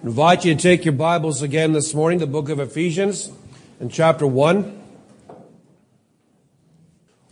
I 0.00 0.06
invite 0.06 0.44
you 0.44 0.54
to 0.54 0.62
take 0.62 0.84
your 0.84 0.92
Bibles 0.92 1.42
again 1.42 1.72
this 1.72 1.92
morning, 1.92 2.20
the 2.20 2.26
book 2.28 2.50
of 2.50 2.60
Ephesians, 2.60 3.32
in 3.80 3.88
chapter 3.88 4.28
1. 4.28 4.80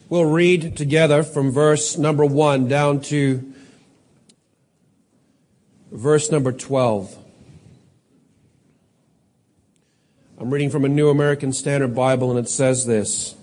We'll 0.09 0.25
read 0.25 0.77
together 0.77 1.23
from 1.23 1.53
verse 1.53 1.97
number 1.97 2.27
1 2.27 2.67
down 2.67 3.03
to 3.03 3.55
verse 5.93 6.33
number 6.33 6.51
12. 6.51 7.17
I'm 10.41 10.51
reading 10.51 10.71
from 10.71 10.85
a 10.85 10.89
New 10.89 11.09
American 11.09 11.53
Standard 11.53 11.95
Bible, 11.95 12.37
and 12.37 12.45
it 12.45 12.49
says 12.49 12.85
this 12.85 13.37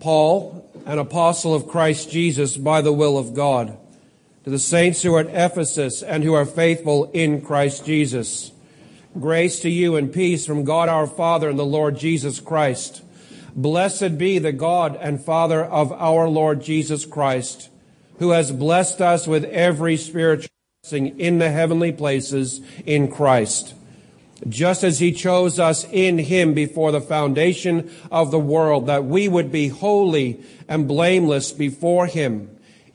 Paul, 0.00 0.66
an 0.86 0.98
apostle 0.98 1.54
of 1.54 1.68
Christ 1.68 2.10
Jesus 2.10 2.56
by 2.56 2.80
the 2.80 2.94
will 2.94 3.18
of 3.18 3.34
God 3.34 3.76
to 4.48 4.52
the 4.52 4.58
saints 4.58 5.02
who 5.02 5.14
are 5.14 5.20
at 5.20 5.26
Ephesus 5.26 6.02
and 6.02 6.24
who 6.24 6.32
are 6.32 6.46
faithful 6.46 7.10
in 7.12 7.42
Christ 7.42 7.84
Jesus. 7.84 8.50
Grace 9.20 9.60
to 9.60 9.68
you 9.68 9.94
and 9.94 10.10
peace 10.10 10.46
from 10.46 10.64
God 10.64 10.88
our 10.88 11.06
Father 11.06 11.50
and 11.50 11.58
the 11.58 11.66
Lord 11.66 11.98
Jesus 11.98 12.40
Christ. 12.40 13.02
Blessed 13.54 14.16
be 14.16 14.38
the 14.38 14.52
God 14.52 14.96
and 15.02 15.22
Father 15.22 15.62
of 15.62 15.92
our 15.92 16.30
Lord 16.30 16.62
Jesus 16.62 17.04
Christ, 17.04 17.68
who 18.20 18.30
has 18.30 18.50
blessed 18.50 19.02
us 19.02 19.26
with 19.26 19.44
every 19.44 19.98
spiritual 19.98 20.48
blessing 20.82 21.20
in 21.20 21.40
the 21.40 21.50
heavenly 21.50 21.92
places 21.92 22.62
in 22.86 23.10
Christ. 23.10 23.74
Just 24.48 24.82
as 24.82 24.98
he 24.98 25.12
chose 25.12 25.58
us 25.58 25.84
in 25.92 26.16
him 26.16 26.54
before 26.54 26.90
the 26.90 27.02
foundation 27.02 27.90
of 28.10 28.30
the 28.30 28.38
world, 28.38 28.86
that 28.86 29.04
we 29.04 29.28
would 29.28 29.52
be 29.52 29.68
holy 29.68 30.42
and 30.66 30.88
blameless 30.88 31.52
before 31.52 32.06
him. 32.06 32.57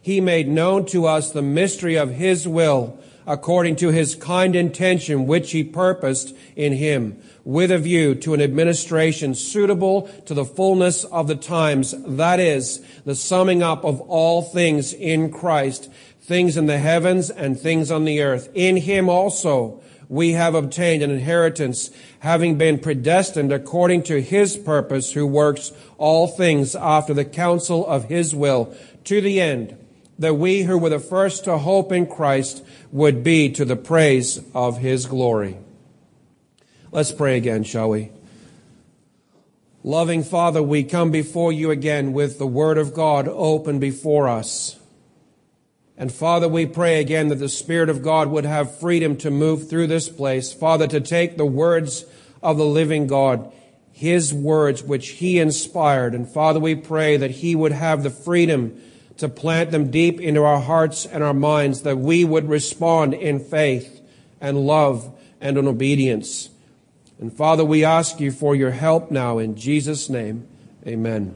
he 0.00 0.20
made 0.20 0.48
known 0.48 0.86
to 0.86 1.06
us 1.06 1.30
the 1.30 1.42
mystery 1.42 1.96
of 1.96 2.10
his 2.10 2.46
will 2.46 2.98
according 3.26 3.76
to 3.76 3.90
his 3.90 4.14
kind 4.14 4.56
intention 4.56 5.26
which 5.26 5.52
he 5.52 5.62
purposed 5.62 6.34
in 6.56 6.72
him 6.72 7.20
with 7.44 7.70
a 7.70 7.78
view 7.78 8.14
to 8.14 8.32
an 8.32 8.40
administration 8.40 9.34
suitable 9.34 10.02
to 10.24 10.32
the 10.32 10.44
fullness 10.44 11.04
of 11.04 11.28
the 11.28 11.36
times 11.36 11.94
that 12.06 12.40
is 12.40 12.82
the 13.04 13.14
summing 13.14 13.62
up 13.62 13.84
of 13.84 14.00
all 14.02 14.42
things 14.42 14.94
in 14.94 15.30
Christ 15.30 15.90
things 16.28 16.58
in 16.58 16.66
the 16.66 16.78
heavens 16.78 17.30
and 17.30 17.58
things 17.58 17.90
on 17.90 18.04
the 18.04 18.20
earth. 18.20 18.50
In 18.54 18.76
him 18.76 19.08
also 19.08 19.82
we 20.08 20.32
have 20.32 20.54
obtained 20.54 21.02
an 21.02 21.10
inheritance 21.10 21.90
having 22.20 22.56
been 22.56 22.78
predestined 22.78 23.52
according 23.52 24.02
to 24.02 24.20
his 24.20 24.56
purpose 24.56 25.12
who 25.12 25.26
works 25.26 25.72
all 25.96 26.26
things 26.26 26.74
after 26.74 27.14
the 27.14 27.24
counsel 27.24 27.86
of 27.86 28.04
his 28.04 28.34
will. 28.34 28.74
To 29.04 29.20
the 29.20 29.40
end 29.40 29.76
that 30.18 30.34
we 30.34 30.62
who 30.62 30.76
were 30.76 30.90
the 30.90 30.98
first 30.98 31.44
to 31.44 31.58
hope 31.58 31.92
in 31.92 32.06
Christ 32.06 32.64
would 32.90 33.22
be 33.22 33.50
to 33.52 33.64
the 33.64 33.76
praise 33.76 34.40
of 34.54 34.78
his 34.78 35.06
glory. 35.06 35.56
Let's 36.90 37.12
pray 37.12 37.36
again, 37.36 37.64
shall 37.64 37.90
we? 37.90 38.10
Loving 39.84 40.24
Father, 40.24 40.62
we 40.62 40.82
come 40.82 41.10
before 41.10 41.52
you 41.52 41.70
again 41.70 42.12
with 42.12 42.38
the 42.38 42.46
Word 42.46 42.78
of 42.78 42.94
God 42.94 43.28
open 43.28 43.78
before 43.78 44.28
us. 44.28 44.76
And 45.96 46.12
Father, 46.12 46.48
we 46.48 46.66
pray 46.66 47.00
again 47.00 47.28
that 47.28 47.36
the 47.36 47.48
Spirit 47.48 47.88
of 47.88 48.02
God 48.02 48.28
would 48.28 48.44
have 48.44 48.78
freedom 48.78 49.16
to 49.18 49.30
move 49.30 49.68
through 49.68 49.86
this 49.86 50.08
place. 50.08 50.52
Father, 50.52 50.86
to 50.88 51.00
take 51.00 51.36
the 51.36 51.46
words 51.46 52.04
of 52.42 52.56
the 52.56 52.64
living 52.64 53.06
God, 53.06 53.52
His 53.92 54.32
words 54.32 54.82
which 54.82 55.10
He 55.10 55.38
inspired. 55.38 56.14
And 56.14 56.28
Father, 56.28 56.60
we 56.60 56.74
pray 56.74 57.16
that 57.16 57.30
He 57.30 57.54
would 57.54 57.72
have 57.72 58.02
the 58.02 58.10
freedom 58.10 58.80
to 59.18 59.28
plant 59.28 59.70
them 59.70 59.90
deep 59.90 60.20
into 60.20 60.42
our 60.44 60.60
hearts 60.60 61.04
and 61.04 61.22
our 61.22 61.34
minds 61.34 61.82
that 61.82 61.98
we 61.98 62.24
would 62.24 62.48
respond 62.48 63.14
in 63.14 63.40
faith 63.40 64.00
and 64.40 64.66
love 64.66 65.12
and 65.40 65.58
in 65.58 65.66
obedience. 65.66 66.50
And 67.20 67.32
Father, 67.32 67.64
we 67.64 67.84
ask 67.84 68.20
you 68.20 68.30
for 68.30 68.54
your 68.54 68.70
help 68.70 69.10
now 69.10 69.38
in 69.38 69.56
Jesus' 69.56 70.08
name. 70.08 70.46
Amen. 70.86 71.34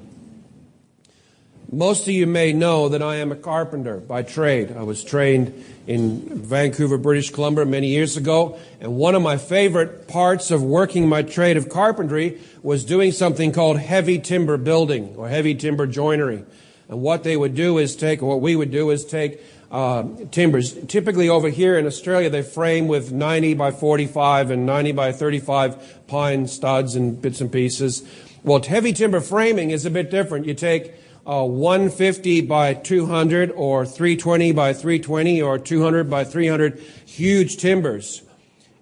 Most 1.74 2.02
of 2.02 2.12
you 2.12 2.26
may 2.26 2.52
know 2.52 2.90
that 2.90 3.02
I 3.02 3.16
am 3.16 3.32
a 3.32 3.36
carpenter 3.36 3.96
by 3.96 4.22
trade. 4.22 4.76
I 4.76 4.82
was 4.82 5.02
trained 5.02 5.64
in 5.86 6.20
Vancouver, 6.20 6.98
British 6.98 7.30
Columbia 7.30 7.64
many 7.64 7.88
years 7.88 8.16
ago. 8.16 8.58
And 8.80 8.94
one 8.94 9.14
of 9.14 9.22
my 9.22 9.38
favorite 9.38 10.06
parts 10.06 10.50
of 10.50 10.62
working 10.62 11.08
my 11.08 11.22
trade 11.22 11.56
of 11.56 11.70
carpentry 11.70 12.38
was 12.62 12.84
doing 12.84 13.10
something 13.10 13.52
called 13.52 13.78
heavy 13.78 14.18
timber 14.18 14.58
building 14.58 15.14
or 15.16 15.28
heavy 15.30 15.54
timber 15.54 15.86
joinery. 15.86 16.44
And 16.92 17.00
what 17.00 17.22
they 17.22 17.38
would 17.38 17.54
do 17.54 17.78
is 17.78 17.96
take, 17.96 18.20
what 18.20 18.42
we 18.42 18.54
would 18.54 18.70
do 18.70 18.90
is 18.90 19.06
take 19.06 19.40
uh, 19.70 20.04
timbers. 20.30 20.74
Typically 20.88 21.26
over 21.26 21.48
here 21.48 21.78
in 21.78 21.86
Australia, 21.86 22.28
they 22.28 22.42
frame 22.42 22.86
with 22.86 23.10
90 23.10 23.54
by 23.54 23.70
45 23.70 24.50
and 24.50 24.66
90 24.66 24.92
by 24.92 25.10
35 25.10 26.06
pine 26.06 26.46
studs 26.46 26.94
and 26.94 27.18
bits 27.22 27.40
and 27.40 27.50
pieces. 27.50 28.06
Well, 28.44 28.62
heavy 28.62 28.92
timber 28.92 29.22
framing 29.22 29.70
is 29.70 29.86
a 29.86 29.90
bit 29.90 30.10
different. 30.10 30.44
You 30.44 30.52
take 30.52 30.92
uh, 31.26 31.46
150 31.46 32.42
by 32.42 32.74
200 32.74 33.52
or 33.52 33.86
320 33.86 34.52
by 34.52 34.74
320 34.74 35.40
or 35.40 35.58
200 35.58 36.10
by 36.10 36.24
300 36.24 36.78
huge 37.06 37.56
timbers. 37.56 38.20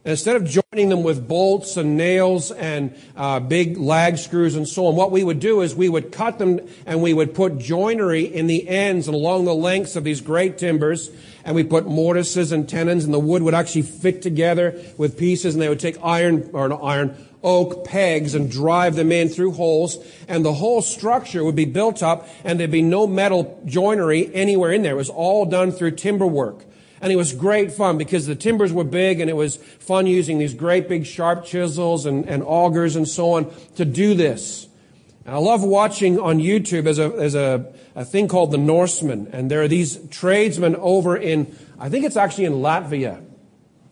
Instead 0.02 0.36
of 0.36 0.44
joining 0.46 0.88
them 0.88 1.02
with 1.02 1.28
bolts 1.28 1.76
and 1.76 1.94
nails 1.94 2.50
and 2.50 2.96
uh, 3.16 3.38
big 3.38 3.76
lag 3.76 4.16
screws 4.16 4.56
and 4.56 4.66
so 4.66 4.86
on, 4.86 4.96
what 4.96 5.10
we 5.10 5.22
would 5.22 5.40
do 5.40 5.60
is 5.60 5.74
we 5.74 5.90
would 5.90 6.10
cut 6.10 6.38
them 6.38 6.58
and 6.86 7.02
we 7.02 7.12
would 7.12 7.34
put 7.34 7.58
joinery 7.58 8.22
in 8.22 8.46
the 8.46 8.66
ends 8.66 9.08
and 9.08 9.14
along 9.14 9.44
the 9.44 9.54
lengths 9.54 9.96
of 9.96 10.04
these 10.04 10.22
great 10.22 10.56
timbers. 10.56 11.10
And 11.44 11.54
we 11.54 11.64
put 11.64 11.86
mortises 11.86 12.50
and 12.52 12.68
tenons, 12.68 13.04
and 13.04 13.12
the 13.12 13.20
wood 13.20 13.42
would 13.42 13.54
actually 13.54 13.82
fit 13.82 14.20
together 14.22 14.78
with 14.98 15.18
pieces, 15.18 15.54
and 15.54 15.62
they 15.62 15.68
would 15.70 15.80
take 15.80 15.96
iron 16.02 16.50
or 16.52 16.68
not 16.68 16.82
iron 16.82 17.16
oak 17.42 17.84
pegs 17.86 18.34
and 18.34 18.50
drive 18.50 18.94
them 18.94 19.10
in 19.10 19.28
through 19.28 19.52
holes, 19.52 19.98
and 20.28 20.44
the 20.44 20.52
whole 20.52 20.82
structure 20.82 21.42
would 21.42 21.56
be 21.56 21.64
built 21.64 22.02
up, 22.02 22.28
and 22.44 22.60
there'd 22.60 22.70
be 22.70 22.82
no 22.82 23.06
metal 23.06 23.60
joinery 23.64 24.30
anywhere 24.34 24.72
in 24.72 24.82
there. 24.82 24.92
It 24.92 24.96
was 24.96 25.08
all 25.08 25.46
done 25.46 25.72
through 25.72 25.92
timber 25.92 26.26
work. 26.26 26.64
And 27.00 27.12
it 27.12 27.16
was 27.16 27.32
great 27.32 27.72
fun 27.72 27.96
because 27.96 28.26
the 28.26 28.34
timbers 28.34 28.72
were 28.72 28.84
big 28.84 29.20
and 29.20 29.30
it 29.30 29.36
was 29.36 29.56
fun 29.56 30.06
using 30.06 30.38
these 30.38 30.52
great 30.52 30.88
big 30.88 31.06
sharp 31.06 31.44
chisels 31.44 32.04
and, 32.04 32.28
and 32.28 32.42
augers 32.42 32.94
and 32.94 33.08
so 33.08 33.32
on 33.32 33.50
to 33.76 33.84
do 33.84 34.14
this. 34.14 34.68
And 35.24 35.34
I 35.34 35.38
love 35.38 35.62
watching 35.62 36.18
on 36.18 36.38
YouTube 36.38 36.86
as 36.86 36.98
a, 36.98 37.04
as 37.04 37.34
a, 37.34 37.72
a 37.94 38.04
thing 38.04 38.28
called 38.28 38.50
the 38.50 38.58
Norseman. 38.58 39.28
And 39.32 39.50
there 39.50 39.62
are 39.62 39.68
these 39.68 39.98
tradesmen 40.08 40.76
over 40.76 41.16
in, 41.16 41.56
I 41.78 41.88
think 41.88 42.04
it's 42.04 42.16
actually 42.16 42.44
in 42.44 42.54
Latvia. 42.54 43.24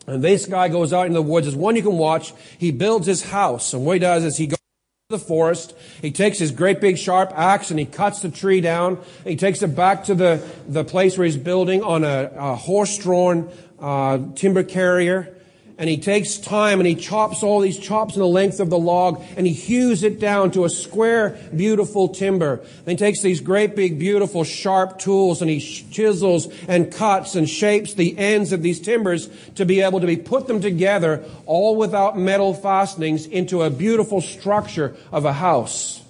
And 0.05 0.23
this 0.23 0.45
guy 0.45 0.69
goes 0.69 0.93
out 0.93 1.07
in 1.07 1.13
the 1.13 1.21
woods. 1.21 1.45
There's 1.45 1.55
one 1.55 1.75
you 1.75 1.83
can 1.83 1.97
watch. 1.97 2.33
He 2.57 2.71
builds 2.71 3.07
his 3.07 3.23
house. 3.23 3.73
And 3.73 3.85
what 3.85 3.93
he 3.93 3.99
does 3.99 4.23
is 4.23 4.37
he 4.37 4.47
goes 4.47 4.59
the 5.09 5.17
forest. 5.17 5.75
He 6.03 6.11
takes 6.11 6.37
his 6.37 6.51
great 6.51 6.79
big 6.79 6.95
sharp 6.95 7.33
axe 7.35 7.71
and 7.71 7.79
he 7.79 7.85
cuts 7.87 8.21
the 8.21 8.29
tree 8.29 8.61
down. 8.61 8.99
He 9.23 9.37
takes 9.37 9.63
it 9.63 9.69
back 9.69 10.03
to 10.03 10.13
the, 10.13 10.47
the 10.67 10.83
place 10.83 11.17
where 11.17 11.25
he's 11.25 11.35
building 11.35 11.81
on 11.81 12.03
a, 12.03 12.31
a 12.35 12.55
horse-drawn 12.55 13.49
uh, 13.79 14.19
timber 14.35 14.61
carrier. 14.61 15.35
And 15.79 15.89
he 15.89 15.97
takes 15.97 16.37
time 16.37 16.81
and 16.81 16.85
he 16.85 16.93
chops 16.93 17.41
all 17.41 17.61
these 17.61 17.79
chops 17.79 18.15
in 18.15 18.19
the 18.19 18.27
length 18.27 18.59
of 18.59 18.69
the 18.69 18.77
log 18.77 19.23
and 19.37 19.47
he 19.47 19.53
hews 19.53 20.03
it 20.03 20.19
down 20.19 20.51
to 20.51 20.65
a 20.65 20.69
square, 20.69 21.39
beautiful 21.55 22.09
timber. 22.09 22.57
Then 22.83 22.95
he 22.95 22.97
takes 22.97 23.21
these 23.21 23.39
great 23.39 23.77
big, 23.77 23.97
beautiful, 23.97 24.43
sharp 24.43 24.99
tools 24.99 25.41
and 25.41 25.49
he 25.49 25.61
chisels 25.61 26.49
and 26.67 26.93
cuts 26.93 27.35
and 27.35 27.49
shapes 27.49 27.93
the 27.93 28.15
ends 28.17 28.51
of 28.51 28.61
these 28.61 28.81
timbers 28.81 29.29
to 29.55 29.65
be 29.65 29.79
able 29.79 30.01
to 30.01 30.07
be 30.07 30.17
put 30.17 30.47
them 30.47 30.59
together, 30.59 31.23
all 31.45 31.77
without 31.77 32.19
metal 32.19 32.53
fastenings, 32.53 33.25
into 33.25 33.63
a 33.63 33.69
beautiful 33.69 34.19
structure 34.19 34.97
of 35.13 35.23
a 35.23 35.33
house. 35.33 36.03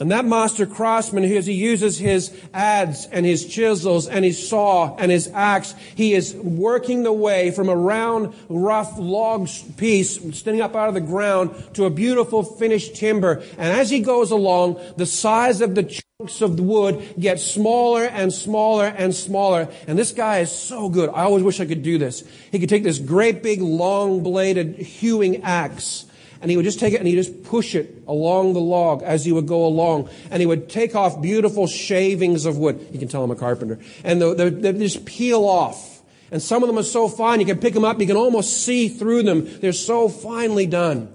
And 0.00 0.10
that 0.10 0.24
master 0.24 0.66
craftsman, 0.66 1.24
as 1.24 1.46
he 1.46 1.52
uses 1.52 1.98
his 1.98 2.30
adze 2.54 3.06
and 3.12 3.26
his 3.26 3.46
chisels 3.46 4.08
and 4.08 4.24
his 4.24 4.48
saw 4.48 4.96
and 4.96 5.12
his 5.12 5.28
axe, 5.28 5.74
he 5.94 6.14
is 6.14 6.34
working 6.34 7.02
the 7.02 7.12
way 7.12 7.50
from 7.50 7.68
a 7.68 7.76
round, 7.76 8.34
rough 8.48 8.98
log 8.98 9.48
piece 9.76 10.14
standing 10.36 10.62
up 10.62 10.74
out 10.74 10.88
of 10.88 10.94
the 10.94 11.00
ground 11.00 11.50
to 11.74 11.84
a 11.84 11.90
beautiful 11.90 12.42
finished 12.42 12.96
timber. 12.96 13.42
And 13.58 13.78
as 13.78 13.90
he 13.90 14.00
goes 14.00 14.30
along, 14.30 14.80
the 14.96 15.06
size 15.06 15.60
of 15.60 15.74
the 15.74 15.82
chunks 15.82 16.40
of 16.40 16.56
the 16.56 16.62
wood 16.62 17.14
get 17.18 17.38
smaller 17.38 18.04
and 18.04 18.32
smaller 18.32 18.86
and 18.86 19.14
smaller. 19.14 19.68
And 19.86 19.98
this 19.98 20.12
guy 20.12 20.38
is 20.38 20.50
so 20.50 20.88
good. 20.88 21.10
I 21.10 21.24
always 21.24 21.44
wish 21.44 21.60
I 21.60 21.66
could 21.66 21.82
do 21.82 21.98
this. 21.98 22.24
He 22.50 22.58
could 22.58 22.70
take 22.70 22.82
this 22.82 22.98
great 22.98 23.42
big 23.42 23.60
long 23.60 24.22
bladed 24.22 24.78
hewing 24.78 25.42
axe 25.42 26.06
and 26.42 26.50
he 26.50 26.56
would 26.56 26.64
just 26.64 26.80
take 26.80 26.92
it 26.92 26.98
and 26.98 27.06
he'd 27.06 27.14
just 27.14 27.44
push 27.44 27.76
it 27.76 28.02
along 28.08 28.52
the 28.52 28.60
log 28.60 29.04
as 29.04 29.24
he 29.24 29.30
would 29.30 29.46
go 29.46 29.64
along. 29.64 30.10
And 30.28 30.40
he 30.40 30.46
would 30.46 30.68
take 30.68 30.96
off 30.96 31.22
beautiful 31.22 31.68
shavings 31.68 32.46
of 32.46 32.58
wood. 32.58 32.84
You 32.90 32.98
can 32.98 33.06
tell 33.06 33.22
I'm 33.22 33.30
a 33.30 33.36
carpenter. 33.36 33.78
And 34.02 34.20
they 34.20 34.50
they 34.50 34.72
just 34.72 35.06
peel 35.06 35.44
off. 35.44 36.02
And 36.32 36.42
some 36.42 36.62
of 36.62 36.66
them 36.66 36.78
are 36.78 36.82
so 36.82 37.08
fine, 37.08 37.40
you 37.40 37.46
can 37.46 37.58
pick 37.58 37.74
them 37.74 37.84
up, 37.84 38.00
you 38.00 38.06
can 38.06 38.16
almost 38.16 38.64
see 38.64 38.88
through 38.88 39.22
them. 39.22 39.60
They're 39.60 39.72
so 39.72 40.08
finely 40.08 40.66
done. 40.66 41.12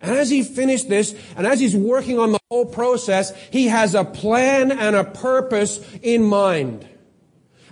And 0.00 0.12
as 0.12 0.28
he 0.28 0.42
finished 0.42 0.90
this, 0.90 1.14
and 1.36 1.46
as 1.46 1.58
he's 1.58 1.74
working 1.74 2.18
on 2.18 2.32
the 2.32 2.38
whole 2.50 2.66
process, 2.66 3.34
he 3.50 3.68
has 3.68 3.94
a 3.94 4.04
plan 4.04 4.70
and 4.70 4.94
a 4.94 5.04
purpose 5.04 5.80
in 6.02 6.22
mind. 6.22 6.86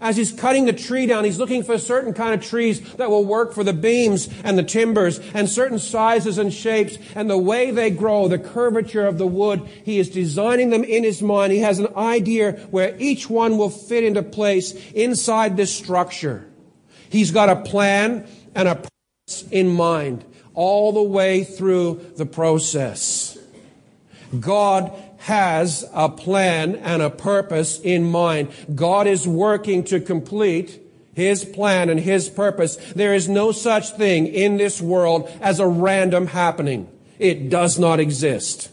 As 0.02 0.16
he's 0.16 0.32
cutting 0.32 0.64
the 0.64 0.72
tree 0.72 1.06
down, 1.06 1.22
he's 1.22 1.38
looking 1.38 1.62
for 1.62 1.78
certain 1.78 2.12
kind 2.12 2.34
of 2.34 2.44
trees 2.44 2.80
that 2.94 3.08
will 3.08 3.24
work 3.24 3.54
for 3.54 3.62
the 3.62 3.72
beams 3.72 4.28
and 4.42 4.58
the 4.58 4.64
timbers 4.64 5.20
and 5.32 5.48
certain 5.48 5.78
sizes 5.78 6.38
and 6.38 6.52
shapes 6.52 6.98
and 7.14 7.30
the 7.30 7.38
way 7.38 7.70
they 7.70 7.88
grow, 7.88 8.26
the 8.26 8.36
curvature 8.36 9.06
of 9.06 9.16
the 9.16 9.28
wood. 9.28 9.62
He 9.84 10.00
is 10.00 10.10
designing 10.10 10.70
them 10.70 10.82
in 10.82 11.04
his 11.04 11.22
mind. 11.22 11.52
He 11.52 11.60
has 11.60 11.78
an 11.78 11.94
idea 11.96 12.54
where 12.72 12.96
each 12.98 13.30
one 13.30 13.56
will 13.56 13.70
fit 13.70 14.02
into 14.02 14.24
place 14.24 14.72
inside 14.90 15.56
this 15.56 15.72
structure. 15.72 16.44
He's 17.08 17.30
got 17.30 17.48
a 17.48 17.62
plan 17.62 18.26
and 18.56 18.66
a 18.66 18.74
purpose 18.74 19.44
in 19.52 19.68
mind 19.68 20.24
all 20.54 20.92
the 20.92 21.02
way 21.02 21.44
through 21.44 22.12
the 22.16 22.26
process. 22.26 23.38
God 24.40 24.92
has 25.22 25.84
a 25.92 26.08
plan 26.08 26.76
and 26.76 27.02
a 27.02 27.10
purpose 27.10 27.80
in 27.80 28.10
mind. 28.10 28.48
God 28.74 29.06
is 29.06 29.26
working 29.26 29.84
to 29.84 30.00
complete 30.00 30.82
his 31.14 31.44
plan 31.44 31.90
and 31.90 32.00
His 32.00 32.28
purpose. 32.28 32.76
There 32.94 33.14
is 33.14 33.28
no 33.28 33.52
such 33.52 33.90
thing 33.90 34.26
in 34.26 34.56
this 34.56 34.80
world 34.80 35.30
as 35.40 35.60
a 35.60 35.66
random 35.66 36.28
happening. 36.28 36.88
It 37.18 37.50
does 37.50 37.78
not 37.78 38.00
exist. 38.00 38.70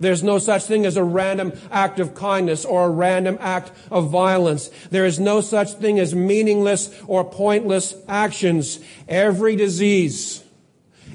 There's 0.00 0.22
no 0.22 0.38
such 0.38 0.62
thing 0.64 0.86
as 0.86 0.96
a 0.96 1.04
random 1.04 1.52
act 1.70 1.98
of 1.98 2.14
kindness 2.14 2.64
or 2.64 2.86
a 2.86 2.90
random 2.90 3.36
act 3.40 3.72
of 3.90 4.10
violence. 4.10 4.70
There 4.90 5.04
is 5.04 5.18
no 5.18 5.40
such 5.40 5.72
thing 5.72 5.98
as 5.98 6.14
meaningless 6.14 6.94
or 7.06 7.24
pointless 7.24 7.94
actions. 8.06 8.78
Every 9.08 9.56
disease, 9.56 10.44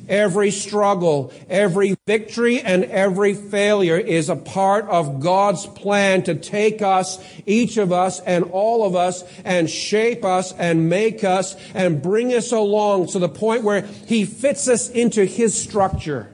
Every 0.09 0.51
struggle, 0.51 1.31
every 1.49 1.95
victory, 2.05 2.59
and 2.59 2.83
every 2.85 3.33
failure 3.33 3.97
is 3.97 4.29
a 4.29 4.35
part 4.35 4.85
of 4.89 5.21
God's 5.21 5.65
plan 5.65 6.23
to 6.23 6.35
take 6.35 6.81
us, 6.81 7.23
each 7.45 7.77
of 7.77 7.93
us, 7.93 8.19
and 8.19 8.43
all 8.51 8.85
of 8.85 8.95
us, 8.95 9.23
and 9.45 9.69
shape 9.69 10.25
us, 10.25 10.51
and 10.53 10.89
make 10.89 11.23
us, 11.23 11.55
and 11.73 12.01
bring 12.01 12.33
us 12.33 12.51
along 12.51 13.07
to 13.07 13.19
the 13.19 13.29
point 13.29 13.63
where 13.63 13.81
He 13.81 14.25
fits 14.25 14.67
us 14.67 14.89
into 14.89 15.23
His 15.23 15.59
structure. 15.59 16.29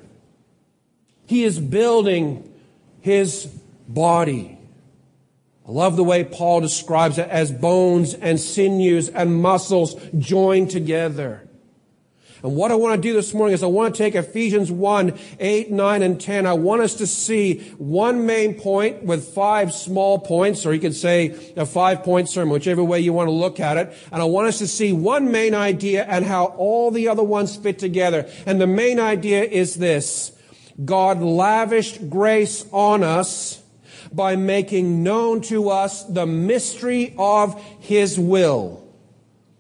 He 1.27 1.43
is 1.43 1.59
building 1.59 2.51
His 3.01 3.45
body. 3.87 4.57
I 5.67 5.71
love 5.71 5.95
the 5.95 6.03
way 6.03 6.23
Paul 6.23 6.61
describes 6.61 7.19
it 7.19 7.29
as 7.29 7.51
bones 7.51 8.15
and 8.15 8.39
sinews 8.39 9.09
and 9.09 9.39
muscles 9.39 9.95
joined 10.17 10.71
together. 10.71 11.47
And 12.41 12.55
what 12.55 12.71
I 12.71 12.75
want 12.75 12.95
to 12.95 13.01
do 13.01 13.13
this 13.13 13.33
morning 13.33 13.53
is 13.53 13.63
I 13.63 13.67
want 13.67 13.93
to 13.93 13.97
take 13.97 14.15
Ephesians 14.15 14.71
1, 14.71 15.17
8, 15.39 15.71
9, 15.71 16.01
and 16.01 16.21
10. 16.21 16.45
I 16.45 16.53
want 16.53 16.81
us 16.81 16.95
to 16.95 17.07
see 17.07 17.59
one 17.77 18.25
main 18.25 18.53
point 18.53 19.03
with 19.03 19.33
five 19.33 19.73
small 19.73 20.19
points, 20.19 20.65
or 20.65 20.73
you 20.73 20.79
could 20.79 20.95
say 20.95 21.53
a 21.57 21.65
five 21.65 22.03
point 22.03 22.29
sermon, 22.29 22.53
whichever 22.53 22.83
way 22.83 23.01
you 23.01 23.11
want 23.11 23.27
to 23.27 23.33
look 23.33 23.59
at 23.59 23.75
it. 23.75 23.93
And 24.11 24.21
I 24.21 24.25
want 24.25 24.47
us 24.47 24.59
to 24.59 24.67
see 24.67 24.93
one 24.93 25.31
main 25.31 25.53
idea 25.53 26.05
and 26.05 26.25
how 26.25 26.45
all 26.45 26.91
the 26.91 27.09
other 27.09 27.23
ones 27.23 27.57
fit 27.57 27.77
together. 27.77 28.29
And 28.45 28.61
the 28.61 28.67
main 28.67 28.99
idea 28.99 29.43
is 29.43 29.75
this. 29.75 30.31
God 30.85 31.21
lavished 31.21 32.09
grace 32.09 32.65
on 32.71 33.03
us 33.03 33.61
by 34.13 34.37
making 34.37 35.03
known 35.03 35.41
to 35.41 35.69
us 35.69 36.05
the 36.05 36.25
mystery 36.25 37.13
of 37.17 37.61
His 37.79 38.17
will 38.17 38.88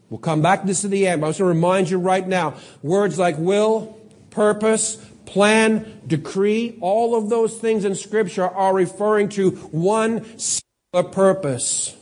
We'll 0.09 0.19
come 0.19 0.41
back 0.41 0.61
to 0.61 0.67
this 0.67 0.83
at 0.85 0.91
the 0.91 1.07
end, 1.07 1.21
but 1.21 1.27
I 1.27 1.29
just 1.29 1.39
want 1.39 1.51
to 1.51 1.55
remind 1.55 1.89
you 1.89 1.99
right 1.99 2.27
now 2.27 2.55
words 2.81 3.19
like 3.19 3.37
will, 3.37 3.99
purpose, 4.31 4.95
plan, 5.25 6.01
decree, 6.07 6.77
all 6.81 7.15
of 7.15 7.29
those 7.29 7.57
things 7.57 7.85
in 7.85 7.93
Scripture 7.95 8.47
are 8.47 8.73
referring 8.73 9.29
to 9.29 9.51
one 9.51 10.25
singular 10.39 11.13
purpose. 11.13 11.95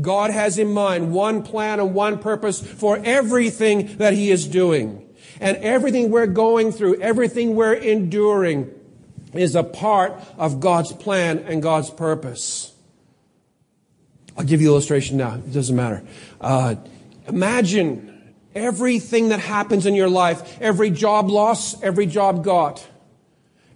God 0.00 0.30
has 0.30 0.58
in 0.58 0.72
mind 0.72 1.12
one 1.12 1.42
plan 1.42 1.80
and 1.80 1.94
one 1.94 2.18
purpose 2.18 2.60
for 2.60 3.00
everything 3.04 3.96
that 3.98 4.12
He 4.12 4.30
is 4.30 4.46
doing. 4.46 5.00
And 5.40 5.56
everything 5.58 6.10
we're 6.10 6.26
going 6.26 6.72
through, 6.72 7.00
everything 7.00 7.54
we're 7.54 7.74
enduring, 7.74 8.70
is 9.32 9.54
a 9.54 9.64
part 9.64 10.14
of 10.36 10.60
God's 10.60 10.92
plan 10.92 11.38
and 11.40 11.62
God's 11.62 11.90
purpose. 11.90 12.72
I'll 14.36 14.44
give 14.44 14.60
you 14.60 14.68
illustration 14.68 15.16
now. 15.16 15.34
It 15.34 15.52
doesn't 15.52 15.74
matter. 15.74 16.02
Uh, 16.40 16.76
Imagine 17.26 18.34
everything 18.54 19.30
that 19.30 19.40
happens 19.40 19.86
in 19.86 19.94
your 19.94 20.08
life, 20.08 20.58
every 20.60 20.90
job 20.90 21.28
loss, 21.28 21.80
every 21.82 22.06
job 22.06 22.44
got, 22.44 22.86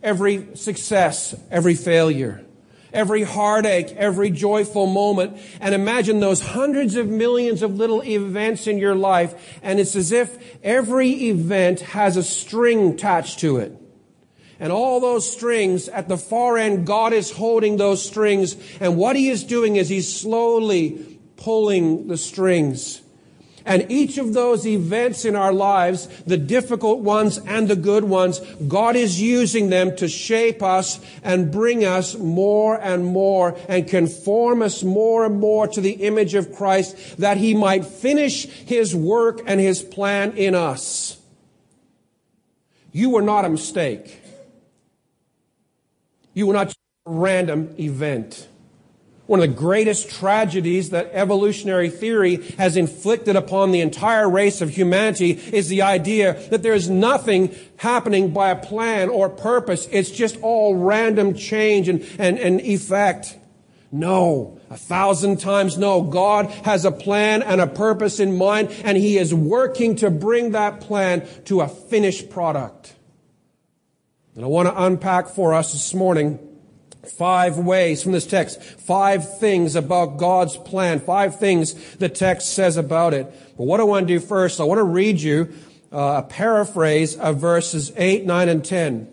every 0.02 0.56
success, 0.56 1.34
every 1.50 1.74
failure, 1.74 2.44
every 2.92 3.22
heartache, 3.22 3.92
every 3.96 4.30
joyful 4.30 4.86
moment. 4.86 5.38
And 5.60 5.74
imagine 5.74 6.20
those 6.20 6.40
hundreds 6.40 6.96
of 6.96 7.08
millions 7.08 7.62
of 7.62 7.76
little 7.76 8.02
events 8.02 8.66
in 8.66 8.78
your 8.78 8.94
life. 8.94 9.58
And 9.62 9.80
it's 9.80 9.96
as 9.96 10.12
if 10.12 10.58
every 10.62 11.10
event 11.28 11.80
has 11.80 12.16
a 12.16 12.22
string 12.22 12.92
attached 12.92 13.40
to 13.40 13.58
it. 13.58 13.72
And 14.60 14.72
all 14.72 15.00
those 15.00 15.30
strings, 15.30 15.88
at 15.88 16.08
the 16.08 16.16
far 16.16 16.56
end, 16.56 16.84
God 16.84 17.12
is 17.12 17.30
holding 17.30 17.76
those 17.76 18.04
strings. 18.04 18.56
And 18.80 18.96
what 18.96 19.14
He 19.14 19.30
is 19.30 19.44
doing 19.44 19.76
is 19.76 19.88
He's 19.88 20.12
slowly 20.12 21.18
pulling 21.36 22.08
the 22.08 22.16
strings. 22.16 23.00
And 23.68 23.92
each 23.92 24.16
of 24.16 24.32
those 24.32 24.66
events 24.66 25.26
in 25.26 25.36
our 25.36 25.52
lives, 25.52 26.08
the 26.26 26.38
difficult 26.38 27.00
ones 27.00 27.36
and 27.36 27.68
the 27.68 27.76
good 27.76 28.04
ones, 28.04 28.40
God 28.66 28.96
is 28.96 29.20
using 29.20 29.68
them 29.68 29.94
to 29.96 30.08
shape 30.08 30.62
us 30.62 30.98
and 31.22 31.52
bring 31.52 31.84
us 31.84 32.16
more 32.16 32.80
and 32.80 33.04
more 33.04 33.58
and 33.68 33.86
conform 33.86 34.62
us 34.62 34.82
more 34.82 35.26
and 35.26 35.38
more 35.38 35.68
to 35.68 35.82
the 35.82 36.06
image 36.06 36.34
of 36.34 36.54
Christ 36.54 37.18
that 37.18 37.36
he 37.36 37.52
might 37.52 37.84
finish 37.84 38.46
his 38.46 38.96
work 38.96 39.42
and 39.46 39.60
his 39.60 39.82
plan 39.82 40.32
in 40.32 40.54
us. 40.54 41.18
You 42.90 43.10
were 43.10 43.22
not 43.22 43.44
a 43.44 43.50
mistake. 43.50 44.22
You 46.32 46.46
were 46.46 46.54
not 46.54 46.70
a 46.70 46.74
random 47.04 47.74
event. 47.78 48.48
One 49.28 49.40
of 49.40 49.48
the 49.50 49.54
greatest 49.54 50.08
tragedies 50.08 50.88
that 50.88 51.10
evolutionary 51.12 51.90
theory 51.90 52.36
has 52.56 52.78
inflicted 52.78 53.36
upon 53.36 53.72
the 53.72 53.82
entire 53.82 54.26
race 54.26 54.62
of 54.62 54.70
humanity 54.70 55.32
is 55.32 55.68
the 55.68 55.82
idea 55.82 56.32
that 56.48 56.62
there 56.62 56.72
is 56.72 56.88
nothing 56.88 57.54
happening 57.76 58.32
by 58.32 58.48
a 58.48 58.56
plan 58.56 59.10
or 59.10 59.28
purpose. 59.28 59.86
It's 59.92 60.10
just 60.10 60.40
all 60.40 60.76
random 60.76 61.34
change 61.34 61.90
and, 61.90 62.08
and, 62.18 62.38
and 62.38 62.62
effect. 62.62 63.36
No, 63.92 64.58
a 64.70 64.78
thousand 64.78 65.40
times 65.40 65.76
no. 65.76 66.00
God 66.00 66.46
has 66.64 66.86
a 66.86 66.90
plan 66.90 67.42
and 67.42 67.60
a 67.60 67.66
purpose 67.66 68.20
in 68.20 68.38
mind, 68.38 68.70
and 68.82 68.96
He 68.96 69.18
is 69.18 69.34
working 69.34 69.96
to 69.96 70.10
bring 70.10 70.52
that 70.52 70.80
plan 70.80 71.28
to 71.44 71.60
a 71.60 71.68
finished 71.68 72.30
product. 72.30 72.94
And 74.34 74.42
I 74.42 74.48
want 74.48 74.68
to 74.68 74.82
unpack 74.84 75.28
for 75.28 75.52
us 75.52 75.74
this 75.74 75.92
morning 75.92 76.47
five 77.10 77.58
ways 77.58 78.02
from 78.02 78.12
this 78.12 78.26
text, 78.26 78.62
five 78.62 79.38
things 79.38 79.74
about 79.74 80.16
God's 80.16 80.56
plan, 80.56 81.00
five 81.00 81.38
things 81.38 81.74
the 81.96 82.08
text 82.08 82.54
says 82.54 82.76
about 82.76 83.14
it. 83.14 83.26
But 83.56 83.64
what 83.64 83.80
I 83.80 83.84
want 83.84 84.08
to 84.08 84.14
do 84.14 84.20
first, 84.20 84.60
I 84.60 84.64
want 84.64 84.78
to 84.78 84.84
read 84.84 85.20
you 85.20 85.52
uh, 85.92 86.22
a 86.24 86.28
paraphrase 86.28 87.16
of 87.16 87.38
verses 87.38 87.92
8, 87.96 88.24
9, 88.24 88.48
and 88.48 88.64
10. 88.64 89.08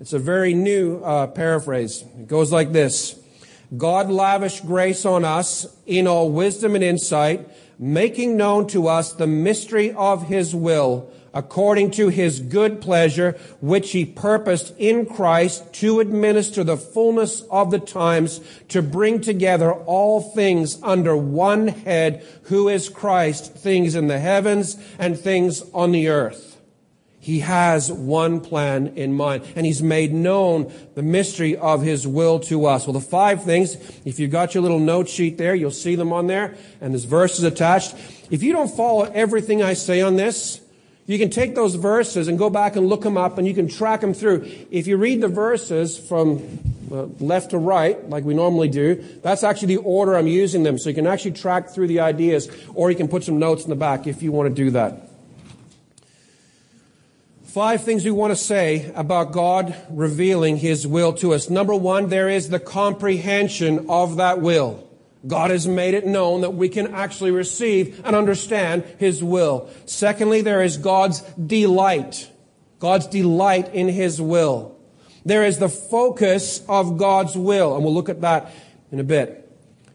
It's 0.00 0.12
a 0.12 0.18
very 0.18 0.54
new 0.54 0.98
uh, 0.98 1.28
paraphrase. 1.28 2.02
It 2.18 2.28
goes 2.28 2.52
like 2.52 2.72
this 2.72 3.18
God 3.76 4.10
lavished 4.10 4.66
grace 4.66 5.04
on 5.04 5.24
us 5.24 5.66
in 5.86 6.06
all 6.06 6.30
wisdom 6.30 6.74
and 6.74 6.84
insight, 6.84 7.48
making 7.78 8.36
known 8.36 8.66
to 8.68 8.88
us 8.88 9.12
the 9.12 9.26
mystery 9.26 9.92
of 9.92 10.28
his 10.28 10.54
will 10.54 11.10
according 11.36 11.90
to 11.90 12.08
his 12.08 12.40
good 12.40 12.80
pleasure, 12.80 13.38
which 13.60 13.92
he 13.92 14.06
purposed 14.06 14.72
in 14.78 15.04
Christ 15.04 15.70
to 15.74 16.00
administer 16.00 16.64
the 16.64 16.78
fullness 16.78 17.42
of 17.50 17.70
the 17.70 17.78
times, 17.78 18.40
to 18.68 18.80
bring 18.80 19.20
together 19.20 19.70
all 19.70 20.22
things 20.22 20.82
under 20.82 21.14
one 21.14 21.68
head, 21.68 22.26
who 22.44 22.70
is 22.70 22.88
Christ, 22.88 23.52
things 23.54 23.94
in 23.94 24.06
the 24.06 24.18
heavens 24.18 24.78
and 24.98 25.18
things 25.18 25.62
on 25.74 25.92
the 25.92 26.08
earth. 26.08 26.58
He 27.20 27.40
has 27.40 27.92
one 27.92 28.40
plan 28.40 28.94
in 28.96 29.12
mind, 29.12 29.44
and 29.56 29.66
He's 29.66 29.82
made 29.82 30.14
known 30.14 30.72
the 30.94 31.02
mystery 31.02 31.54
of 31.54 31.82
His 31.82 32.06
will 32.06 32.40
to 32.40 32.64
us. 32.64 32.86
Well, 32.86 32.94
the 32.94 33.00
five 33.00 33.44
things, 33.44 33.74
if 34.06 34.18
you've 34.18 34.30
got 34.30 34.54
your 34.54 34.62
little 34.62 34.78
note 34.78 35.08
sheet 35.08 35.36
there, 35.36 35.54
you'll 35.54 35.70
see 35.70 35.96
them 35.96 36.14
on 36.14 36.28
there, 36.28 36.54
and 36.80 36.94
there's 36.94 37.04
verses 37.04 37.44
attached. 37.44 37.94
If 38.30 38.42
you 38.42 38.54
don't 38.54 38.70
follow 38.70 39.02
everything 39.02 39.62
I 39.62 39.74
say 39.74 40.00
on 40.00 40.16
this, 40.16 40.62
you 41.06 41.18
can 41.18 41.30
take 41.30 41.54
those 41.54 41.76
verses 41.76 42.26
and 42.26 42.36
go 42.36 42.50
back 42.50 42.74
and 42.74 42.88
look 42.88 43.02
them 43.02 43.16
up 43.16 43.38
and 43.38 43.46
you 43.46 43.54
can 43.54 43.68
track 43.68 44.00
them 44.00 44.12
through. 44.12 44.50
If 44.70 44.88
you 44.88 44.96
read 44.96 45.20
the 45.20 45.28
verses 45.28 45.96
from 45.96 46.58
uh, 46.90 47.04
left 47.20 47.50
to 47.50 47.58
right, 47.58 48.08
like 48.10 48.24
we 48.24 48.34
normally 48.34 48.68
do, 48.68 48.96
that's 49.22 49.44
actually 49.44 49.76
the 49.76 49.82
order 49.82 50.16
I'm 50.16 50.26
using 50.26 50.64
them. 50.64 50.78
So 50.78 50.88
you 50.88 50.94
can 50.96 51.06
actually 51.06 51.32
track 51.32 51.70
through 51.70 51.86
the 51.86 52.00
ideas 52.00 52.50
or 52.74 52.90
you 52.90 52.96
can 52.96 53.06
put 53.06 53.22
some 53.22 53.38
notes 53.38 53.62
in 53.62 53.70
the 53.70 53.76
back 53.76 54.08
if 54.08 54.20
you 54.20 54.32
want 54.32 54.48
to 54.48 54.54
do 54.54 54.70
that. 54.72 55.08
Five 57.44 57.84
things 57.84 58.04
we 58.04 58.10
want 58.10 58.32
to 58.32 58.36
say 58.36 58.92
about 58.94 59.32
God 59.32 59.74
revealing 59.88 60.58
His 60.58 60.86
will 60.86 61.12
to 61.14 61.32
us. 61.32 61.48
Number 61.48 61.74
one, 61.74 62.08
there 62.08 62.28
is 62.28 62.50
the 62.50 62.60
comprehension 62.60 63.86
of 63.88 64.16
that 64.16 64.40
will. 64.40 64.85
God 65.26 65.50
has 65.50 65.66
made 65.66 65.94
it 65.94 66.06
known 66.06 66.42
that 66.42 66.54
we 66.54 66.68
can 66.68 66.94
actually 66.94 67.30
receive 67.30 68.00
and 68.04 68.14
understand 68.14 68.84
His 68.98 69.22
will. 69.22 69.68
Secondly, 69.86 70.40
there 70.40 70.62
is 70.62 70.76
God's 70.76 71.20
delight. 71.22 72.30
God's 72.78 73.06
delight 73.06 73.74
in 73.74 73.88
His 73.88 74.20
will. 74.20 74.76
There 75.24 75.44
is 75.44 75.58
the 75.58 75.68
focus 75.68 76.62
of 76.68 76.98
God's 76.98 77.36
will, 77.36 77.74
and 77.74 77.84
we'll 77.84 77.94
look 77.94 78.08
at 78.08 78.20
that 78.20 78.52
in 78.92 79.00
a 79.00 79.04
bit. 79.04 79.45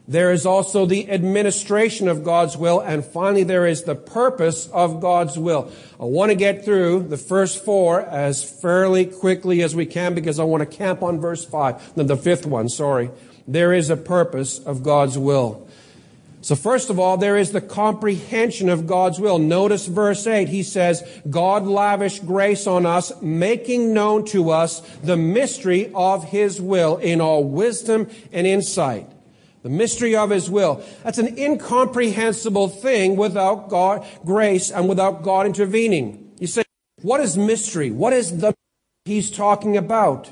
There 0.07 0.31
is 0.31 0.45
also 0.45 0.85
the 0.85 1.09
administration 1.09 2.07
of 2.07 2.23
God's 2.23 2.57
will, 2.57 2.79
and 2.79 3.05
finally 3.05 3.43
there 3.43 3.65
is 3.65 3.83
the 3.83 3.95
purpose 3.95 4.67
of 4.67 4.99
God's 4.99 5.37
will. 5.37 5.71
I 5.99 6.05
want 6.05 6.31
to 6.31 6.35
get 6.35 6.65
through 6.65 7.03
the 7.03 7.17
first 7.17 7.63
four 7.63 8.01
as 8.01 8.43
fairly 8.43 9.05
quickly 9.05 9.61
as 9.61 9.75
we 9.75 9.85
can 9.85 10.13
because 10.13 10.39
I 10.39 10.43
want 10.43 10.61
to 10.61 10.77
camp 10.77 11.01
on 11.01 11.19
verse 11.19 11.45
five, 11.45 11.93
the 11.95 12.17
fifth 12.17 12.45
one, 12.45 12.67
sorry 12.67 13.09
there 13.47 13.73
is 13.73 13.89
a 13.89 13.97
purpose 13.97 14.59
of 14.59 14.83
God's 14.83 15.17
will. 15.17 15.67
So 16.43 16.55
first 16.55 16.89
of 16.89 16.97
all, 16.97 17.17
there 17.17 17.37
is 17.37 17.51
the 17.51 17.61
comprehension 17.61 18.67
of 18.69 18.87
God's 18.87 19.19
will. 19.19 19.37
Notice 19.37 19.85
verse 19.85 20.25
8. 20.25 20.49
He 20.49 20.63
says, 20.63 21.03
God 21.29 21.67
lavished 21.67 22.25
grace 22.25 22.65
on 22.65 22.85
us, 22.87 23.11
making 23.21 23.93
known 23.93 24.25
to 24.27 24.49
us 24.49 24.79
the 25.03 25.17
mystery 25.17 25.91
of 25.93 26.23
His 26.23 26.59
will 26.59 26.97
in 26.97 27.21
all 27.21 27.43
wisdom 27.43 28.09
and 28.31 28.47
insight. 28.47 29.07
The 29.63 29.69
mystery 29.69 30.15
of 30.15 30.31
His 30.31 30.49
will. 30.49 30.83
That's 31.03 31.17
an 31.17 31.37
incomprehensible 31.37 32.67
thing 32.67 33.15
without 33.15 33.69
God, 33.69 34.05
grace 34.25 34.71
and 34.71 34.89
without 34.89 35.23
God 35.23 35.45
intervening. 35.45 36.31
You 36.39 36.47
say, 36.47 36.63
what 37.01 37.21
is 37.21 37.37
mystery? 37.37 37.91
What 37.91 38.13
is 38.13 38.39
the 38.39 38.53
He's 39.05 39.31
talking 39.31 39.77
about? 39.77 40.29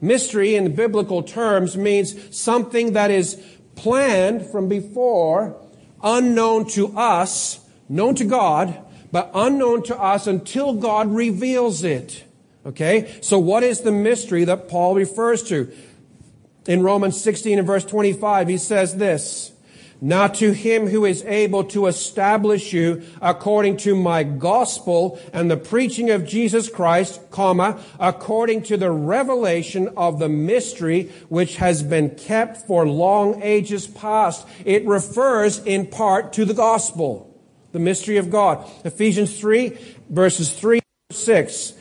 Mystery 0.00 0.54
in 0.54 0.74
biblical 0.74 1.22
terms 1.22 1.76
means 1.76 2.36
something 2.36 2.92
that 2.94 3.10
is 3.10 3.42
planned 3.76 4.44
from 4.46 4.68
before, 4.68 5.56
unknown 6.02 6.68
to 6.70 6.96
us, 6.96 7.60
known 7.88 8.14
to 8.16 8.24
God, 8.24 8.78
but 9.12 9.30
unknown 9.34 9.82
to 9.84 9.98
us 9.98 10.26
until 10.26 10.72
God 10.74 11.14
reveals 11.14 11.84
it. 11.84 12.24
Okay? 12.64 13.18
So 13.20 13.38
what 13.38 13.62
is 13.62 13.80
the 13.80 13.92
mystery 13.92 14.44
that 14.44 14.68
Paul 14.68 14.94
refers 14.94 15.42
to? 15.44 15.72
In 16.66 16.82
Romans 16.82 17.20
16 17.20 17.58
and 17.58 17.66
verse 17.66 17.84
25, 17.84 18.48
he 18.48 18.58
says 18.58 18.96
this, 18.96 19.52
now 20.04 20.26
to 20.26 20.50
him 20.50 20.88
who 20.88 21.04
is 21.04 21.22
able 21.26 21.62
to 21.66 21.86
establish 21.86 22.72
you 22.72 23.02
according 23.20 23.76
to 23.78 23.94
my 23.94 24.24
gospel 24.24 25.20
and 25.32 25.48
the 25.48 25.56
preaching 25.56 26.10
of 26.10 26.26
Jesus 26.26 26.68
Christ, 26.68 27.20
comma, 27.30 27.80
according 28.00 28.64
to 28.64 28.76
the 28.76 28.90
revelation 28.90 29.90
of 29.96 30.18
the 30.18 30.28
mystery 30.28 31.12
which 31.28 31.56
has 31.58 31.84
been 31.84 32.10
kept 32.10 32.66
for 32.66 32.84
long 32.84 33.40
ages 33.42 33.86
past. 33.86 34.44
It 34.64 34.84
refers 34.86 35.60
in 35.60 35.86
part 35.86 36.32
to 36.32 36.44
the 36.44 36.54
gospel, 36.54 37.32
the 37.70 37.78
mystery 37.78 38.16
of 38.16 38.28
God. 38.28 38.68
Ephesians 38.84 39.38
3 39.38 39.78
verses 40.10 40.52
3 40.52 40.80
6 41.12 41.74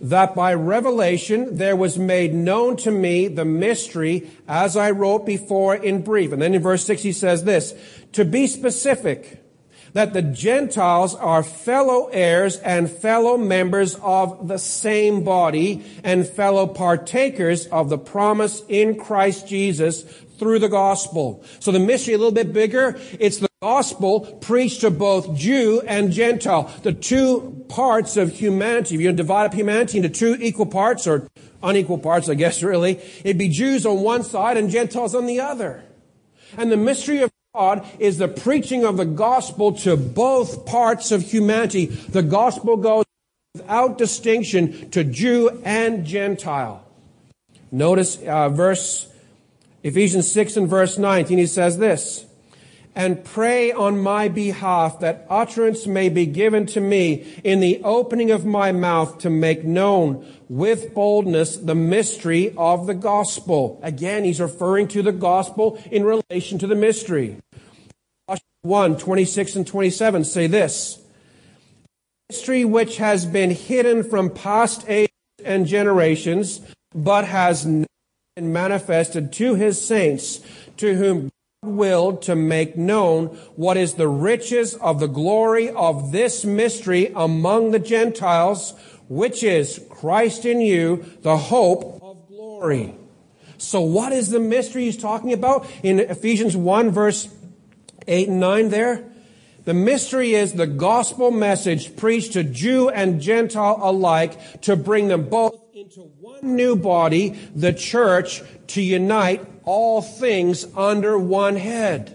that 0.00 0.34
by 0.34 0.54
revelation 0.54 1.56
there 1.56 1.76
was 1.76 1.98
made 1.98 2.34
known 2.34 2.76
to 2.76 2.90
me 2.90 3.28
the 3.28 3.44
mystery 3.44 4.30
as 4.46 4.76
I 4.76 4.90
wrote 4.90 5.26
before 5.26 5.74
in 5.74 6.02
brief. 6.02 6.32
And 6.32 6.40
then 6.40 6.54
in 6.54 6.62
verse 6.62 6.84
6 6.84 7.02
he 7.02 7.12
says 7.12 7.44
this, 7.44 7.74
to 8.12 8.24
be 8.24 8.46
specific, 8.46 9.44
that 9.94 10.12
the 10.12 10.22
Gentiles 10.22 11.14
are 11.14 11.42
fellow 11.42 12.08
heirs 12.12 12.58
and 12.58 12.90
fellow 12.90 13.36
members 13.36 13.96
of 13.96 14.46
the 14.46 14.58
same 14.58 15.24
body 15.24 15.84
and 16.04 16.28
fellow 16.28 16.66
partakers 16.66 17.66
of 17.66 17.88
the 17.88 17.98
promise 17.98 18.62
in 18.68 18.98
Christ 18.98 19.48
Jesus 19.48 20.02
through 20.38 20.58
the 20.58 20.68
gospel. 20.68 21.42
So 21.58 21.72
the 21.72 21.80
mystery 21.80 22.14
a 22.14 22.18
little 22.18 22.32
bit 22.32 22.52
bigger. 22.52 22.98
It's 23.18 23.38
the 23.38 23.48
gospel 23.60 24.20
preached 24.20 24.82
to 24.82 24.90
both 24.90 25.34
Jew 25.34 25.82
and 25.86 26.12
Gentile. 26.12 26.72
The 26.82 26.92
two 26.92 27.57
parts 27.68 28.16
of 28.16 28.32
humanity. 28.32 28.94
If 28.94 29.00
you're 29.00 29.08
going 29.08 29.16
to 29.16 29.22
divide 29.22 29.46
up 29.46 29.54
humanity 29.54 29.98
into 29.98 30.08
two 30.08 30.36
equal 30.40 30.66
parts 30.66 31.06
or 31.06 31.28
unequal 31.62 31.98
parts, 31.98 32.28
I 32.28 32.34
guess 32.34 32.62
really, 32.62 33.00
it'd 33.24 33.38
be 33.38 33.48
Jews 33.48 33.86
on 33.86 34.00
one 34.00 34.22
side 34.22 34.56
and 34.56 34.70
Gentiles 34.70 35.14
on 35.14 35.26
the 35.26 35.40
other. 35.40 35.82
And 36.56 36.72
the 36.72 36.76
mystery 36.76 37.22
of 37.22 37.30
God 37.54 37.86
is 37.98 38.18
the 38.18 38.28
preaching 38.28 38.84
of 38.84 38.96
the 38.96 39.04
gospel 39.04 39.72
to 39.72 39.96
both 39.96 40.66
parts 40.66 41.12
of 41.12 41.22
humanity. 41.22 41.86
The 41.86 42.22
gospel 42.22 42.76
goes 42.76 43.04
without 43.54 43.98
distinction 43.98 44.90
to 44.90 45.04
Jew 45.04 45.60
and 45.64 46.04
Gentile. 46.04 46.84
Notice 47.70 48.18
uh, 48.22 48.48
verse 48.48 49.08
Ephesians 49.82 50.30
6 50.30 50.56
and 50.56 50.68
verse 50.68 50.98
19, 50.98 51.38
he 51.38 51.46
says 51.46 51.78
this, 51.78 52.24
and 52.94 53.24
pray 53.24 53.70
on 53.72 53.98
my 53.98 54.28
behalf 54.28 55.00
that 55.00 55.26
utterance 55.30 55.86
may 55.86 56.08
be 56.08 56.26
given 56.26 56.66
to 56.66 56.80
me 56.80 57.40
in 57.44 57.60
the 57.60 57.80
opening 57.84 58.30
of 58.30 58.44
my 58.44 58.72
mouth 58.72 59.18
to 59.18 59.30
make 59.30 59.64
known 59.64 60.26
with 60.48 60.94
boldness 60.94 61.56
the 61.56 61.74
mystery 61.74 62.54
of 62.56 62.86
the 62.86 62.94
gospel. 62.94 63.78
Again, 63.82 64.24
he's 64.24 64.40
referring 64.40 64.88
to 64.88 65.02
the 65.02 65.12
gospel 65.12 65.80
in 65.90 66.04
relation 66.04 66.58
to 66.58 66.66
the 66.66 66.74
mystery. 66.74 67.36
1, 68.62 68.98
26 68.98 69.56
and 69.56 69.66
27 69.66 70.24
say 70.24 70.46
this. 70.48 70.98
Mystery 72.28 72.64
which 72.64 72.96
has 72.96 73.24
been 73.24 73.50
hidden 73.50 74.02
from 74.02 74.30
past 74.30 74.84
ages 74.88 75.14
and 75.44 75.64
generations, 75.64 76.60
but 76.92 77.24
has 77.24 77.64
now 77.64 77.86
been 78.34 78.52
manifested 78.52 79.32
to 79.34 79.54
his 79.54 79.80
saints, 79.84 80.40
to 80.76 80.96
whom 80.96 81.30
willed 81.68 82.22
to 82.22 82.34
make 82.34 82.76
known 82.76 83.26
what 83.56 83.76
is 83.76 83.94
the 83.94 84.08
riches 84.08 84.74
of 84.74 85.00
the 85.00 85.06
glory 85.06 85.70
of 85.70 86.12
this 86.12 86.44
mystery 86.44 87.12
among 87.14 87.70
the 87.70 87.78
Gentiles, 87.78 88.74
which 89.08 89.42
is 89.42 89.80
Christ 89.88 90.44
in 90.44 90.60
you, 90.60 91.04
the 91.22 91.36
hope 91.36 92.02
of 92.02 92.28
glory. 92.28 92.94
So 93.58 93.80
what 93.80 94.12
is 94.12 94.30
the 94.30 94.40
mystery 94.40 94.84
he's 94.84 94.96
talking 94.96 95.32
about 95.32 95.66
in 95.82 96.00
Ephesians 96.00 96.56
1 96.56 96.90
verse 96.90 97.28
8 98.06 98.28
and 98.28 98.40
9 98.40 98.68
there? 98.70 99.04
The 99.64 99.74
mystery 99.74 100.34
is 100.34 100.54
the 100.54 100.66
gospel 100.66 101.30
message 101.30 101.94
preached 101.94 102.32
to 102.32 102.42
Jew 102.42 102.88
and 102.88 103.20
Gentile 103.20 103.78
alike 103.82 104.60
to 104.62 104.76
bring 104.76 105.08
them 105.08 105.28
both 105.28 105.60
into 105.74 106.10
one 106.40 106.56
new 106.56 106.76
body, 106.76 107.30
the 107.54 107.72
church, 107.72 108.42
to 108.68 108.82
unite 108.82 109.44
all 109.64 110.02
things 110.02 110.66
under 110.76 111.18
one 111.18 111.56
head. 111.56 112.14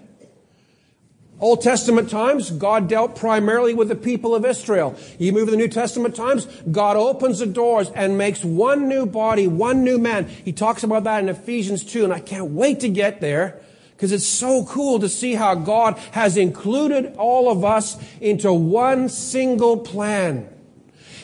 Old 1.39 1.61
Testament 1.61 2.09
times, 2.09 2.51
God 2.51 2.87
dealt 2.87 3.17
primarily 3.17 3.73
with 3.73 3.89
the 3.89 3.95
people 3.95 4.33
of 4.33 4.45
Israel. 4.45 4.95
You 5.19 5.33
move 5.33 5.47
to 5.47 5.51
the 5.51 5.57
New 5.57 5.67
Testament 5.67 6.15
times, 6.15 6.45
God 6.71 6.95
opens 6.95 7.39
the 7.39 7.45
doors 7.45 7.89
and 7.89 8.17
makes 8.17 8.45
one 8.45 8.87
new 8.87 9.05
body, 9.05 9.47
one 9.47 9.83
new 9.83 9.97
man. 9.97 10.27
He 10.27 10.53
talks 10.53 10.83
about 10.83 11.03
that 11.03 11.21
in 11.21 11.29
Ephesians 11.29 11.83
2, 11.83 12.05
and 12.05 12.13
I 12.13 12.19
can't 12.19 12.51
wait 12.51 12.79
to 12.81 12.89
get 12.89 13.19
there 13.19 13.59
because 13.91 14.11
it's 14.11 14.25
so 14.25 14.63
cool 14.65 14.99
to 14.99 15.09
see 15.09 15.33
how 15.33 15.55
God 15.55 15.97
has 16.11 16.37
included 16.37 17.15
all 17.17 17.51
of 17.51 17.65
us 17.65 17.97
into 18.21 18.53
one 18.53 19.09
single 19.09 19.77
plan. 19.77 20.52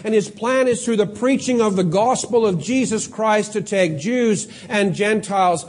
And 0.04 0.14
his 0.14 0.30
plan 0.30 0.68
is 0.68 0.84
through 0.84 0.98
the 0.98 1.06
preaching 1.06 1.62
of 1.62 1.76
the 1.76 1.84
gospel 1.84 2.46
of 2.46 2.62
Jesus 2.62 3.08
Christ 3.08 3.54
to 3.54 3.62
take 3.62 3.98
Jews 3.98 4.48
and 4.68 4.96
Gentiles, 4.96 5.66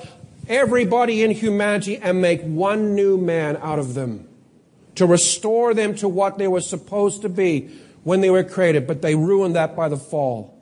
everybody 0.49 1.23
in 1.23 1.31
humanity, 1.31 1.97
and 1.97 2.21
make 2.21 2.43
one 2.43 2.95
new 2.95 3.19
man 3.19 3.57
out 3.59 3.79
of 3.79 3.95
them 3.95 4.29
to 4.97 5.07
restore 5.07 5.75
them 5.75 5.95
to 5.97 6.09
what 6.09 6.39
they 6.39 6.49
were 6.49 6.61
supposed 6.61 7.23
to 7.23 7.29
be 7.29 7.71
when 8.03 8.21
they 8.21 8.31
were 8.31 8.45
created, 8.45 8.87
but 8.87 9.03
they 9.03 9.15
ruined 9.15 9.57
that 9.57 9.77
by 9.77 9.89
the 9.89 9.97
fall. 9.97 10.57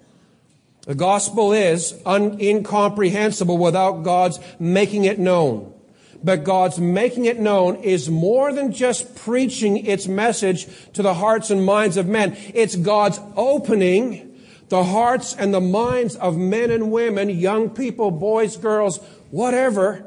The 0.83 0.95
gospel 0.95 1.53
is 1.53 1.95
un- 2.07 2.41
incomprehensible 2.41 3.59
without 3.59 4.03
God's 4.03 4.41
making 4.59 5.05
it 5.05 5.19
known. 5.19 5.75
But 6.23 6.45
God's 6.45 6.79
making 6.79 7.27
it 7.27 7.39
known 7.39 7.77
is 7.77 8.11
more 8.11 8.53
than 8.53 8.73
just 8.73 9.15
preaching 9.15 9.87
its 9.87 10.09
message 10.09 10.67
to 10.95 11.03
the 11.03 11.15
hearts 11.15 11.51
and 11.51 11.65
minds 11.65 11.97
of 11.97 12.07
men. 12.07 12.37
It's 12.55 12.75
God's 12.75 13.21
opening 13.37 14.29
the 14.69 14.85
hearts 14.85 15.35
and 15.35 15.55
the 15.55 15.61
minds 15.61 16.17
of 16.17 16.37
men 16.37 16.71
and 16.71 16.91
women, 16.91 17.31
young 17.31 17.71
people, 17.71 18.11
boys, 18.11 18.57
girls, 18.57 18.99
whatever, 19.31 20.05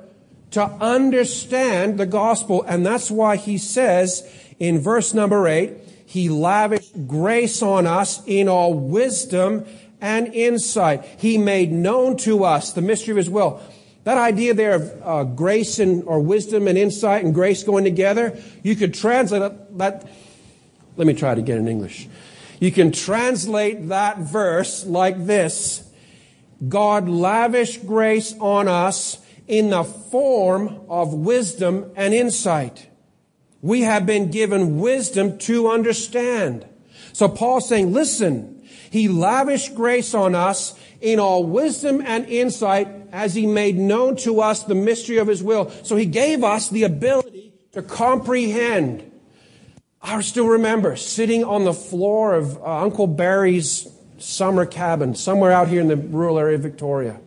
to 0.52 0.64
understand 0.64 1.98
the 1.98 2.06
gospel. 2.06 2.64
And 2.64 2.86
that's 2.86 3.10
why 3.10 3.38
he 3.38 3.58
says 3.58 4.30
in 4.60 4.80
verse 4.80 5.14
number 5.14 5.48
eight, 5.48 5.74
he 6.06 6.30
lavished 6.30 7.08
grace 7.08 7.62
on 7.62 7.88
us 7.88 8.22
in 8.28 8.50
all 8.50 8.74
wisdom 8.74 9.66
and 10.02 10.28
insight. 10.34 11.06
He 11.18 11.38
made 11.38 11.72
known 11.72 12.18
to 12.18 12.44
us 12.44 12.74
the 12.74 12.82
mystery 12.82 13.12
of 13.12 13.18
his 13.18 13.30
will. 13.30 13.62
That 14.04 14.18
idea 14.18 14.54
there 14.54 14.76
of 14.76 15.02
uh, 15.04 15.24
grace 15.24 15.78
and 15.80 16.04
or 16.06 16.20
wisdom 16.20 16.68
and 16.68 16.78
insight 16.78 17.24
and 17.24 17.34
grace 17.34 17.64
going 17.64 17.84
together, 17.84 18.38
you 18.64 18.76
could 18.76 18.94
translate 18.94 19.52
that. 19.78 20.08
Let 20.98 21.08
me 21.08 21.14
try 21.14 21.34
it 21.34 21.38
again 21.38 21.60
in 21.60 21.68
English. 21.68 22.08
You 22.60 22.72
can 22.72 22.92
translate 22.92 23.90
that 23.90 24.18
verse 24.18 24.86
like 24.86 25.26
this: 25.26 25.88
God 26.68 27.08
lavished 27.08 27.86
grace 27.86 28.34
on 28.40 28.68
us 28.68 29.20
in 29.48 29.70
the 29.70 29.84
form 29.84 30.82
of 30.90 31.14
wisdom 31.14 31.92
and 31.96 32.14
insight. 32.14 32.88
We 33.62 33.82
have 33.82 34.06
been 34.06 34.32
given 34.32 34.80
wisdom 34.80 35.38
to 35.40 35.70
understand. 35.70 36.66
So 37.14 37.28
Paul's 37.28 37.68
saying, 37.68 37.94
listen, 37.94 38.64
he 38.90 39.08
lavished 39.08 39.76
grace 39.76 40.14
on 40.14 40.34
us 40.36 40.74
in 41.02 41.20
all 41.20 41.44
wisdom 41.44 42.02
and 42.06 42.26
insight 42.28 42.88
as 43.12 43.34
he 43.34 43.46
made 43.46 43.78
known 43.78 44.16
to 44.18 44.40
us 44.42 44.64
the 44.64 44.76
mystery 44.76 45.18
of 45.18 45.28
his 45.28 45.44
will. 45.44 45.70
So 45.84 45.96
he 45.96 46.06
gave 46.06 46.44
us 46.44 46.70
the 46.70 46.84
ability 46.84 47.54
to 47.74 47.82
comprehend. 47.82 49.12
I 50.02 50.22
still 50.22 50.48
remember 50.48 50.96
sitting 50.96 51.44
on 51.44 51.66
the 51.66 51.74
floor 51.74 52.34
of 52.34 52.58
uh, 52.58 52.82
Uncle 52.82 53.08
Barry's 53.08 53.88
summer 54.18 54.66
cabin 54.66 55.16
somewhere 55.16 55.52
out 55.52 55.68
here 55.68 55.82
in 55.82 55.88
the 55.88 55.98
rural 55.98 56.40
area 56.40 56.56
of 56.56 56.62
Victoria. 56.62 57.20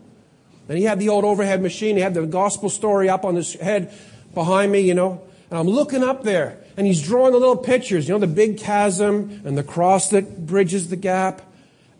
And 0.68 0.78
he 0.78 0.84
had 0.84 0.98
the 0.98 1.08
old 1.08 1.24
overhead 1.24 1.60
machine. 1.60 1.96
He 1.96 2.02
had 2.02 2.14
the 2.14 2.26
gospel 2.26 2.70
story 2.70 3.08
up 3.08 3.24
on 3.24 3.34
his 3.34 3.54
head 3.54 3.92
behind 4.32 4.72
me, 4.72 4.80
you 4.80 4.94
know. 4.94 5.22
And 5.50 5.58
I'm 5.58 5.68
looking 5.68 6.02
up 6.02 6.22
there, 6.24 6.58
and 6.76 6.86
he's 6.86 7.02
drawing 7.02 7.32
the 7.32 7.38
little 7.38 7.56
pictures, 7.56 8.08
you 8.08 8.14
know, 8.14 8.18
the 8.18 8.26
big 8.26 8.58
chasm 8.58 9.42
and 9.44 9.58
the 9.58 9.62
cross 9.62 10.08
that 10.10 10.46
bridges 10.46 10.88
the 10.88 10.96
gap. 10.96 11.42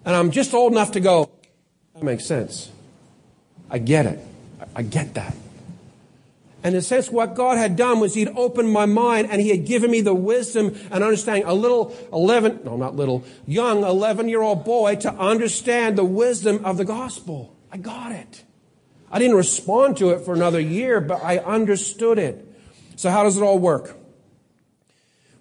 And 0.04 0.16
I'm 0.16 0.30
just 0.30 0.54
old 0.54 0.72
enough 0.72 0.92
to 0.92 1.00
go, 1.00 1.30
that 1.94 2.02
makes 2.02 2.26
sense. 2.26 2.70
I 3.70 3.78
get 3.78 4.06
it. 4.06 4.18
I 4.74 4.82
get 4.82 5.14
that. 5.14 5.34
And 6.62 6.74
in 6.74 6.78
a 6.78 6.82
sense, 6.82 7.10
what 7.10 7.34
God 7.34 7.58
had 7.58 7.76
done 7.76 8.00
was 8.00 8.14
He'd 8.14 8.30
opened 8.34 8.72
my 8.72 8.86
mind 8.86 9.28
and 9.30 9.40
He 9.40 9.50
had 9.50 9.66
given 9.66 9.90
me 9.90 10.00
the 10.00 10.14
wisdom 10.14 10.74
and 10.90 11.04
understanding. 11.04 11.44
A 11.44 11.52
little 11.52 11.94
11, 12.12 12.60
no, 12.64 12.76
not 12.76 12.96
little, 12.96 13.24
young 13.46 13.84
11 13.84 14.28
year 14.30 14.40
old 14.40 14.64
boy 14.64 14.96
to 14.96 15.12
understand 15.12 15.98
the 15.98 16.04
wisdom 16.04 16.64
of 16.64 16.78
the 16.78 16.84
gospel. 16.84 17.54
I 17.70 17.76
got 17.76 18.12
it. 18.12 18.44
I 19.10 19.18
didn't 19.18 19.36
respond 19.36 19.98
to 19.98 20.10
it 20.10 20.24
for 20.24 20.34
another 20.34 20.58
year, 20.58 21.00
but 21.00 21.22
I 21.22 21.38
understood 21.38 22.18
it. 22.18 22.50
So 22.96 23.10
how 23.10 23.24
does 23.24 23.36
it 23.36 23.42
all 23.42 23.58
work? 23.58 23.94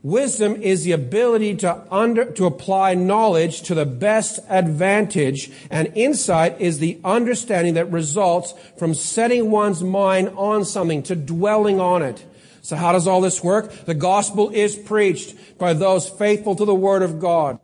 Wisdom 0.04 0.62
is 0.62 0.84
the 0.84 0.92
ability 0.92 1.56
to 1.56 1.82
under, 1.90 2.26
to 2.34 2.46
apply 2.46 2.94
knowledge 2.94 3.62
to 3.62 3.74
the 3.74 3.86
best 3.86 4.38
advantage, 4.50 5.50
and 5.70 5.94
insight 5.96 6.60
is 6.60 6.80
the 6.80 7.00
understanding 7.06 7.76
that 7.76 7.90
results 7.90 8.54
from 8.78 8.94
setting 8.94 9.50
one's 9.50 9.82
mind 9.82 10.30
on 10.36 10.66
something, 10.66 11.02
to 11.04 11.16
dwelling 11.16 11.80
on 11.80 12.02
it. 12.02 12.26
So 12.62 12.76
how 12.76 12.92
does 12.92 13.08
all 13.08 13.22
this 13.22 13.42
work? 13.42 13.72
The 13.86 13.94
gospel 13.94 14.50
is 14.50 14.76
preached 14.76 15.58
by 15.58 15.72
those 15.72 16.10
faithful 16.10 16.58
to 16.58 16.66
the 16.66 16.76
word 16.76 17.02
of 17.02 17.22
God. 17.22 17.58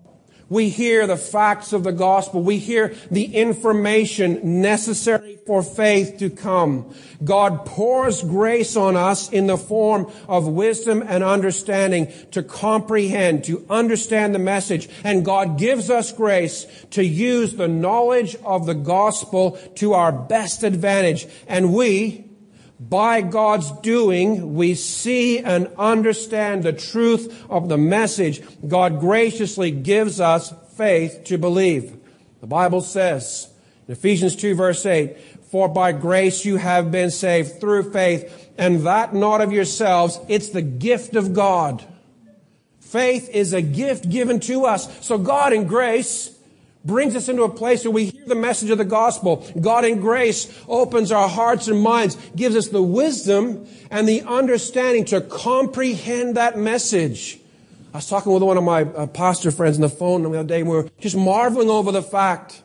We 0.50 0.70
hear 0.70 1.06
the 1.06 1.18
facts 1.18 1.74
of 1.74 1.84
the 1.84 1.92
gospel. 1.92 2.42
We 2.42 2.58
hear 2.58 2.96
the 3.12 3.36
information 3.36 4.62
necessary 4.62 5.40
for 5.46 5.62
faith 5.62 6.18
to 6.20 6.30
come. 6.30 6.94
God 7.24 7.66
pours 7.66 8.22
grace 8.22 8.76
on 8.76 8.96
us 8.96 9.30
in 9.30 9.48
the 9.48 9.58
form 9.58 10.12
of 10.28 10.48
wisdom 10.48 11.04
and 11.06 11.24
understanding 11.24 12.12
to 12.32 12.44
comprehend, 12.44 13.44
to 13.46 13.66
understand 13.70 14.34
the 14.34 14.40
message. 14.40 14.90
And 15.04 15.26
God 15.26 15.58
gives 15.58 15.90
us 15.90 16.12
grace 16.12 16.66
to 16.92 17.04
use 17.04 17.54
the 17.54 17.68
knowledge 17.68 18.36
of 18.44 18.66
the 18.66 18.76
gospel 18.76 19.52
to 19.76 19.94
our 19.94 20.12
best 20.12 20.64
advantage. 20.64 21.28
And 21.48 21.74
we, 21.74 22.29
by 22.80 23.22
God's 23.22 23.72
doing, 23.82 24.56
we 24.56 24.74
see 24.74 25.40
and 25.40 25.68
understand 25.78 26.64
the 26.64 26.74
truth 26.74 27.46
of 27.50 27.68
the 27.68 27.78
message. 27.78 28.42
God 28.66 29.00
graciously 29.00 29.72
gives 29.72 30.22
us 30.22 30.54
faith 30.76 31.26
to 31.26 31.38
believe. 31.38 31.98
The 32.40 32.48
Bible 32.48 32.82
says 32.82 33.50
in 33.88 33.94
Ephesians 33.94 34.36
2 34.38 34.56
verse 34.56 34.86
8, 34.86 35.18
for 35.50 35.68
by 35.68 35.92
grace 35.92 36.46
you 36.46 36.58
have 36.58 36.92
been 36.92 37.10
saved 37.10 37.60
through 37.60 37.92
faith, 37.92 38.52
and 38.58 38.82
that 38.86 39.16
not 39.16 39.42
of 39.42 39.52
yourselves, 39.52 40.20
it's 40.28 40.50
the 40.50 40.62
gift 40.62 41.16
of 41.16 41.34
God. 41.34 41.84
Faith 42.80 43.30
is 43.30 43.54
a 43.54 43.62
gift 43.62 44.10
given 44.10 44.40
to 44.42 44.66
us. 44.66 45.06
So 45.06 45.18
God 45.18 45.52
in 45.52 45.66
grace 45.66 46.39
brings 46.86 47.16
us 47.16 47.28
into 47.28 47.44
a 47.44 47.50
place 47.50 47.84
where 47.84 47.92
we 47.92 48.06
hear 48.06 48.26
the 48.26 48.36
message 48.36 48.70
of 48.70 48.78
the 48.78 48.86
gospel. 48.86 49.46
God 49.60 49.86
in 49.86 50.00
grace 50.00 50.52
opens 50.68 51.12
our 51.12 51.28
hearts 51.28 51.68
and 51.68 51.82
minds, 51.82 52.16
gives 52.36 52.56
us 52.56 52.70
the 52.70 52.82
wisdom 52.82 53.68
and 53.92 54.08
the 54.08 54.22
understanding 54.24 55.06
to 55.06 55.22
comprehend 55.22 56.38
that 56.38 56.58
message. 56.58 57.40
I 57.94 57.98
was 57.98 58.08
talking 58.08 58.32
with 58.32 58.44
one 58.44 58.58
of 58.58 58.64
my 58.64 58.84
uh, 58.84 59.08
pastor 59.08 59.52
friends 59.52 59.78
on 59.78 59.82
the 59.82 59.90
phone 59.90 60.24
the 60.24 60.30
other 60.30 60.48
day, 60.48 60.62
and 60.62 60.70
we 60.70 60.76
were 60.76 60.90
just 61.00 61.18
marveling 61.18 61.70
over 61.70 61.92
the 61.92 62.04
fact 62.04 62.62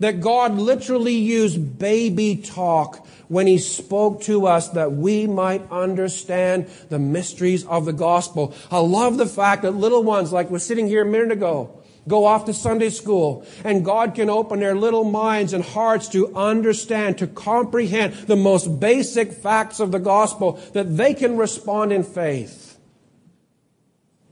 that 0.00 0.20
God 0.20 0.54
literally 0.54 1.16
used 1.16 1.78
baby 1.78 2.36
talk 2.36 3.06
when 3.28 3.46
he 3.46 3.58
spoke 3.58 4.22
to 4.22 4.46
us 4.46 4.70
that 4.70 4.92
we 4.92 5.26
might 5.26 5.70
understand 5.70 6.66
the 6.88 6.98
mysteries 6.98 7.64
of 7.66 7.84
the 7.84 7.92
gospel. 7.92 8.54
I 8.70 8.78
love 8.78 9.18
the 9.18 9.26
fact 9.26 9.62
that 9.62 9.72
little 9.72 10.02
ones, 10.02 10.32
like 10.32 10.50
we're 10.50 10.60
sitting 10.60 10.86
here 10.86 11.02
a 11.02 11.06
minute 11.06 11.32
ago, 11.32 11.77
go 12.08 12.24
off 12.24 12.46
to 12.46 12.54
Sunday 12.54 12.90
school, 12.90 13.46
and 13.64 13.84
God 13.84 14.14
can 14.14 14.30
open 14.30 14.60
their 14.60 14.74
little 14.74 15.04
minds 15.04 15.52
and 15.52 15.62
hearts 15.62 16.08
to 16.08 16.34
understand, 16.34 17.18
to 17.18 17.26
comprehend 17.26 18.14
the 18.14 18.36
most 18.36 18.80
basic 18.80 19.32
facts 19.32 19.78
of 19.80 19.92
the 19.92 19.98
gospel, 19.98 20.52
that 20.72 20.96
they 20.96 21.14
can 21.14 21.36
respond 21.36 21.92
in 21.92 22.02
faith. 22.02 22.78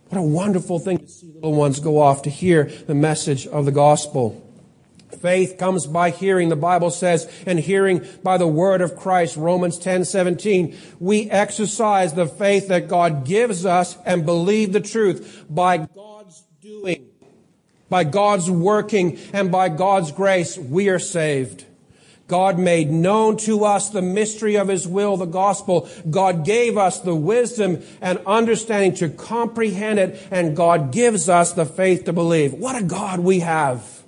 What 0.08 0.18
a 0.18 0.22
wonderful 0.22 0.78
thing 0.78 0.98
to 0.98 1.08
see 1.08 1.32
little 1.34 1.54
ones 1.54 1.80
go 1.80 2.00
off 2.00 2.22
to 2.22 2.30
hear 2.30 2.64
the 2.86 2.94
message 2.94 3.46
of 3.46 3.64
the 3.64 3.72
gospel. 3.72 4.42
Faith 5.20 5.56
comes 5.58 5.86
by 5.86 6.10
hearing, 6.10 6.48
the 6.48 6.56
Bible 6.56 6.90
says, 6.90 7.30
and 7.46 7.58
hearing 7.58 8.06
by 8.22 8.38
the 8.38 8.46
word 8.46 8.80
of 8.80 8.96
Christ, 8.96 9.36
Romans 9.36 9.78
10, 9.78 10.04
17. 10.04 10.76
We 11.00 11.30
exercise 11.30 12.12
the 12.12 12.26
faith 12.26 12.68
that 12.68 12.88
God 12.88 13.24
gives 13.24 13.64
us 13.64 13.96
and 14.04 14.26
believe 14.26 14.72
the 14.72 14.80
truth 14.80 15.44
by 15.48 15.78
God's 15.78 16.44
doing. 16.60 17.08
By 17.88 18.04
God's 18.04 18.50
working 18.50 19.18
and 19.32 19.52
by 19.52 19.68
God's 19.68 20.12
grace, 20.12 20.58
we 20.58 20.88
are 20.88 20.98
saved. 20.98 21.64
God 22.28 22.58
made 22.58 22.90
known 22.90 23.36
to 23.38 23.64
us 23.64 23.90
the 23.90 24.02
mystery 24.02 24.56
of 24.56 24.68
His 24.68 24.86
will, 24.88 25.16
the 25.16 25.26
gospel. 25.26 25.88
God 26.10 26.44
gave 26.44 26.76
us 26.76 26.98
the 26.98 27.14
wisdom 27.14 27.82
and 28.00 28.18
understanding 28.26 28.94
to 28.94 29.08
comprehend 29.08 30.00
it, 30.00 30.26
and 30.32 30.56
God 30.56 30.90
gives 30.90 31.28
us 31.28 31.52
the 31.52 31.64
faith 31.64 32.04
to 32.06 32.12
believe. 32.12 32.52
What 32.52 32.74
a 32.74 32.82
God 32.82 33.20
we 33.20 33.40
have. 33.40 34.02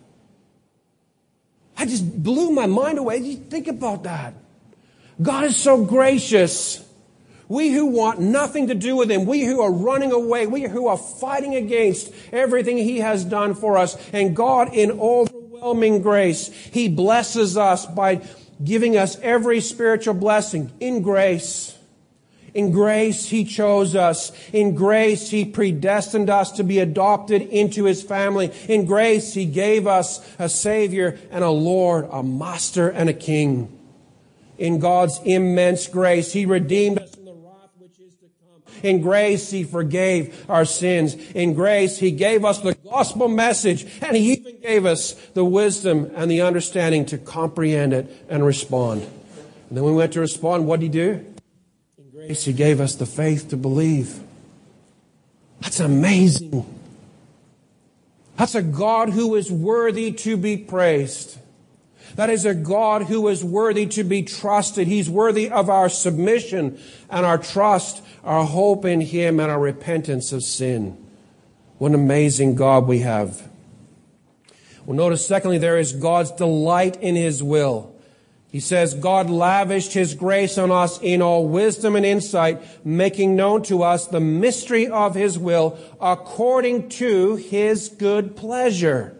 I 1.77 1.87
just 1.87 2.23
blew 2.23 2.51
my 2.51 2.67
mind 2.67 2.99
away. 2.99 3.37
Think 3.37 3.69
about 3.69 4.03
that. 4.03 4.35
God 5.23 5.45
is 5.45 5.57
so 5.57 5.85
gracious 5.85 6.85
We 7.49 7.71
who 7.71 7.87
want 7.87 8.21
nothing 8.21 8.67
to 8.69 8.75
do 8.75 8.97
with 8.97 9.11
Him. 9.11 9.25
We 9.25 9.45
who 9.45 9.61
are 9.61 9.73
running 9.73 10.13
away. 10.13 10.47
We 10.47 10.63
who 10.63 10.87
are 10.87 10.99
fighting 10.99 11.55
against 11.55 12.13
everything 12.33 12.77
He 12.77 12.99
has 12.99 13.25
done 13.25 13.55
for 13.55 13.79
us. 13.79 13.97
And 14.13 14.37
God, 14.37 14.75
in 14.75 14.93
overwhelming 14.93 16.03
grace, 16.03 16.49
He 16.49 16.89
blesses 16.89 17.57
us 17.57 17.87
by 17.87 18.23
giving 18.63 18.97
us 18.97 19.19
every 19.21 19.61
spiritual 19.61 20.15
blessing 20.15 20.73
in 20.81 21.03
grace. 21.03 21.75
In 22.55 22.73
grace, 22.73 23.29
He 23.29 23.45
chose 23.45 23.95
us. 23.95 24.33
In 24.53 24.75
grace, 24.75 25.31
He 25.31 25.45
predestined 25.45 26.31
us 26.31 26.53
to 26.53 26.65
be 26.65 26.79
adopted 26.81 27.43
into 27.43 27.85
His 27.85 28.03
family. 28.03 28.53
In 28.69 28.85
grace, 28.85 29.35
He 29.35 29.45
gave 29.47 29.87
us 29.87 30.21
a 30.39 30.49
Savior 30.49 31.19
and 31.31 31.45
a 31.45 31.51
Lord, 31.51 32.09
a 32.11 32.23
Master 32.23 32.89
and 32.89 33.09
a 33.09 33.15
King. 33.15 33.73
In 34.57 34.81
God's 34.81 35.21
immense 35.25 35.87
grace, 35.87 36.33
He 36.33 36.47
redeemed 36.47 36.99
us 36.99 37.15
from 37.15 37.27
the 37.27 37.35
wrath 37.35 37.71
which 37.79 38.01
is 38.01 38.15
to 38.17 38.27
come. 38.41 38.68
In 38.83 39.01
grace, 39.01 39.51
He 39.51 39.65
forgave 39.65 40.49
our 40.49 40.65
sins. 40.65 41.15
In 41.35 41.55
grace, 41.55 41.99
He 41.99 42.11
gave 42.11 42.45
us 42.45 42.61
the 42.61 42.75
gospel 42.75 43.29
message, 43.29 43.87
and 44.03 44.17
He 44.17 44.33
even 44.33 44.61
gave 44.61 44.87
us 44.87 45.13
the 45.35 45.45
wisdom 45.45 46.11
and 46.15 46.31
the 46.31 46.43
understanding 46.43 47.07
to 47.07 47.19
comprehend 47.19 47.93
it 47.93 48.27
and 48.29 48.45
respond. 48.45 49.03
And 49.03 49.77
then 49.77 49.85
when 49.85 49.95
we 49.95 49.99
went 49.99 50.13
to 50.15 50.21
respond, 50.21 50.67
what 50.67 50.81
did 50.81 50.87
He 50.87 51.01
do? 51.01 51.25
In 51.99 52.11
grace, 52.11 52.45
He 52.45 52.53
gave 52.53 52.81
us 52.81 52.95
the 52.95 53.07
faith 53.07 53.51
to 53.51 53.57
believe. 53.57 54.21
That's 55.61 55.81
amazing. 55.81 56.75
That's 58.37 58.55
a 58.55 58.63
God 58.63 59.11
who 59.11 59.35
is 59.35 59.51
worthy 59.51 60.13
to 60.13 60.37
be 60.37 60.57
praised. 60.57 61.39
That 62.15 62.31
is 62.31 62.45
a 62.45 62.55
God 62.55 63.03
who 63.03 63.29
is 63.29 63.45
worthy 63.45 63.87
to 63.87 64.05
be 64.05 64.23
trusted. 64.23 64.87
He's 64.87 65.11
worthy 65.11 65.51
of 65.51 65.69
our 65.69 65.89
submission 65.89 66.81
and 67.11 67.27
our 67.27 67.39
trust, 67.39 68.03
our 68.25 68.45
hope 68.45 68.85
in 68.85 69.01
Him, 69.01 69.41
and 69.41 69.51
our 69.51 69.61
repentance 69.61 70.33
of 70.33 70.43
sin. 70.43 70.97
What 71.79 71.89
an 71.89 71.95
amazing 71.95 72.55
God 72.55 72.87
we 72.87 73.01
have. 73.01 73.49
Well, 74.85 74.97
notice, 74.97 75.27
secondly, 75.27 75.59
there 75.59 75.79
is 75.79 75.93
God's 75.93 76.33
delight 76.33 76.97
in 76.97 77.15
His 77.15 77.43
will. 77.43 77.95
He 78.51 78.61
says, 78.61 78.95
God 78.95 79.29
lavished 79.29 79.93
His 79.93 80.15
grace 80.15 80.57
on 80.57 80.71
us 80.71 80.99
in 81.03 81.21
all 81.21 81.47
wisdom 81.47 81.95
and 81.95 82.07
insight, 82.07 82.63
making 82.85 83.37
known 83.37 83.63
to 83.65 83.83
us 83.83 84.07
the 84.07 84.21
mystery 84.21 84.89
of 84.89 85.15
His 85.15 85.39
will 85.39 85.79
according 86.01 86.89
to 86.91 87.37
His 87.37 87.91
good 87.91 88.35
pleasure. 88.37 89.15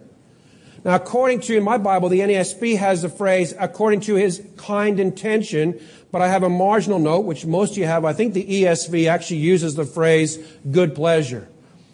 Now, 0.83 0.95
according 0.95 1.41
to, 1.41 1.57
in 1.57 1.63
my 1.63 1.77
Bible, 1.77 2.09
the 2.09 2.21
NASB 2.21 2.77
has 2.77 3.03
the 3.03 3.09
phrase, 3.09 3.53
according 3.59 3.99
to 4.01 4.15
His 4.15 4.43
kind 4.57 4.99
intention, 4.99 5.79
but 6.11 6.21
I 6.21 6.27
have 6.27 6.43
a 6.43 6.49
marginal 6.49 6.99
note, 6.99 7.21
which 7.21 7.45
most 7.45 7.71
of 7.71 7.77
you 7.77 7.85
have. 7.85 8.05
I 8.05 8.13
think 8.13 8.33
the 8.33 8.63
ESV 8.63 9.09
actually 9.09 9.37
uses 9.37 9.75
the 9.75 9.85
phrase 9.85 10.37
good 10.69 10.95
pleasure. 10.95 11.47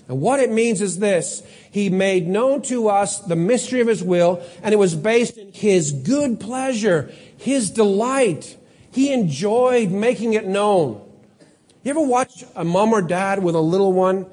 And 0.08 0.22
what 0.22 0.40
it 0.40 0.52
means 0.52 0.82
is 0.82 1.00
this. 1.00 1.44
He 1.72 1.90
made 1.90 2.28
known 2.28 2.62
to 2.64 2.90
us 2.90 3.20
the 3.20 3.36
mystery 3.36 3.82
of 3.82 3.88
His 3.88 4.04
will, 4.04 4.42
and 4.62 4.74
it 4.74 4.78
was 4.78 4.96
based 4.96 5.38
in 5.38 5.52
His 5.52 5.92
good 5.92 6.40
pleasure, 6.40 7.12
His 7.38 7.72
delight. 7.72 8.58
He 8.92 9.12
enjoyed 9.12 9.92
making 9.92 10.34
it 10.34 10.46
known. 10.46 11.02
You 11.84 11.92
ever 11.92 12.02
watch 12.02 12.46
a 12.56 12.64
mom 12.64 12.94
or 12.94 13.02
dad 13.02 13.44
with 13.44 13.56
a 13.56 13.60
little 13.60 13.94
one, 13.94 14.28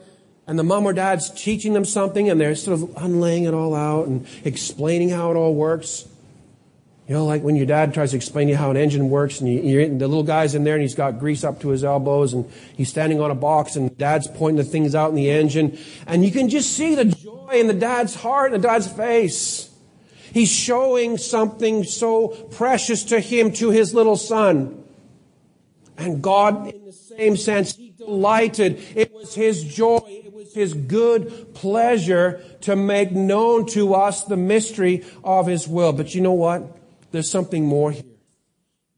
and 0.47 0.59
the 0.59 0.63
mom 0.63 0.85
or 0.85 0.93
dad's 0.93 1.31
teaching 1.31 1.73
them 1.73 1.85
something, 1.85 2.29
and 2.29 2.41
they're 2.41 2.55
sort 2.55 2.81
of 2.81 2.97
unlaying 2.97 3.45
it 3.45 3.55
all 3.55 3.75
out 3.75 4.07
and 4.07 4.27
explaining 4.45 5.09
how 5.09 5.31
it 5.31 5.37
all 5.37 5.55
works? 5.55 6.07
You 7.13 7.19
know, 7.19 7.27
like 7.27 7.43
when 7.43 7.57
your 7.57 7.67
dad 7.67 7.93
tries 7.93 8.13
to 8.13 8.17
explain 8.17 8.47
to 8.47 8.53
you 8.53 8.57
how 8.57 8.71
an 8.71 8.79
engine 8.79 9.11
works, 9.11 9.43
and, 9.43 9.53
you, 9.53 9.83
are 9.83 9.87
the 9.87 10.09
little 10.09 10.23
guy's 10.23 10.55
in 10.55 10.65
there, 10.65 10.77
and 10.77 10.81
he's 10.81 10.95
got 10.95 11.19
grease 11.19 11.45
up 11.45 11.61
to 11.61 11.69
his 11.69 11.85
elbows, 11.85 12.33
and 12.33 12.51
he's 12.75 12.89
standing 12.89 13.21
on 13.21 13.31
a 13.31 13.35
box, 13.35 13.77
and 13.77 13.95
dad's 13.99 14.27
pointing 14.29 14.57
the 14.57 14.65
things 14.65 14.95
out 14.95 15.11
in 15.11 15.17
the 15.17 15.29
engine, 15.29 15.79
and 16.07 16.25
you 16.25 16.31
can 16.31 16.49
just 16.49 16.75
see 16.75 16.95
the 16.95 17.05
joy 17.05 17.51
in 17.53 17.67
the 17.67 17.75
dad's 17.75 18.15
heart 18.15 18.55
and 18.55 18.65
the 18.65 18.67
dad's 18.67 18.91
face. 18.91 19.71
He's 20.33 20.51
showing 20.51 21.19
something 21.19 21.85
so 21.85 22.29
precious 22.29 23.05
to 23.05 23.21
him, 23.21 23.53
to 23.57 23.69
his 23.69 23.93
little 23.93 24.17
son. 24.17 24.83
And 25.99 26.23
God, 26.23 26.69
in 26.69 26.87
the 26.87 26.93
same 26.93 27.37
sense, 27.37 27.77
He 27.77 27.91
delighted. 27.91 28.83
It 28.95 29.13
was 29.13 29.35
His 29.35 29.63
joy. 29.63 30.01
It 30.07 30.33
was 30.33 30.55
His 30.55 30.73
good 30.73 31.53
pleasure 31.53 32.43
to 32.63 32.75
make 32.75 33.13
known 33.13 33.67
to 33.67 33.93
us 33.93 34.25
the 34.25 34.39
mystery 34.39 35.05
of 35.23 35.47
His 35.47 35.69
will. 35.69 35.93
But 35.93 36.15
you 36.15 36.23
know 36.23 36.33
what? 36.33 36.79
There's 37.13 37.31
something 37.31 37.65
more 37.65 37.93
here. 37.93 38.05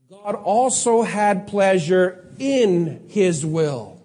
God 0.09 0.37
also 0.37 1.03
had 1.03 1.47
pleasure 1.47 2.27
in 2.39 3.05
His 3.09 3.45
will. 3.45 4.01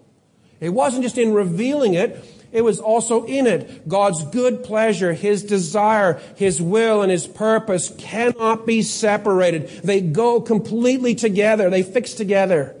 It 0.60 0.70
wasn't 0.70 1.04
just 1.04 1.16
in 1.16 1.32
revealing 1.32 1.94
it, 1.94 2.22
it 2.52 2.62
was 2.62 2.80
also 2.80 3.24
in 3.26 3.46
it. 3.46 3.88
God's 3.88 4.24
good 4.24 4.64
pleasure, 4.64 5.12
His 5.12 5.44
desire, 5.44 6.20
His 6.36 6.60
will, 6.60 7.02
and 7.02 7.10
His 7.10 7.26
purpose 7.26 7.94
cannot 7.96 8.66
be 8.66 8.82
separated. 8.82 9.68
They 9.84 10.00
go 10.00 10.40
completely 10.40 11.14
together. 11.14 11.70
They 11.70 11.84
fix 11.84 12.14
together. 12.14 12.74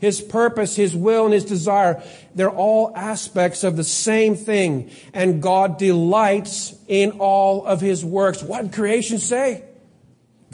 His 0.00 0.20
purpose, 0.20 0.76
His 0.76 0.94
will, 0.94 1.24
and 1.24 1.34
His 1.34 1.44
desire, 1.44 2.02
they're 2.34 2.50
all 2.50 2.92
aspects 2.94 3.64
of 3.64 3.76
the 3.76 3.84
same 3.84 4.36
thing. 4.36 4.90
And 5.12 5.42
God 5.42 5.78
delights 5.78 6.74
in 6.86 7.12
all 7.12 7.66
of 7.66 7.80
His 7.80 8.04
works. 8.04 8.42
What 8.42 8.62
did 8.62 8.72
creation 8.72 9.18
say? 9.18 9.64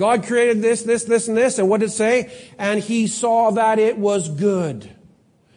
God 0.03 0.27
created 0.27 0.63
this, 0.63 0.83
this, 0.83 1.05
this, 1.05 1.29
and 1.29 1.37
this. 1.37 1.61
And 1.61 1.69
what 1.69 1.79
did 1.79 1.91
it 1.91 1.93
say? 1.93 2.33
And 2.59 2.83
he 2.83 3.07
saw 3.07 3.53
that 3.53 3.79
it 3.79 3.97
was 3.97 4.29
good. 4.29 4.91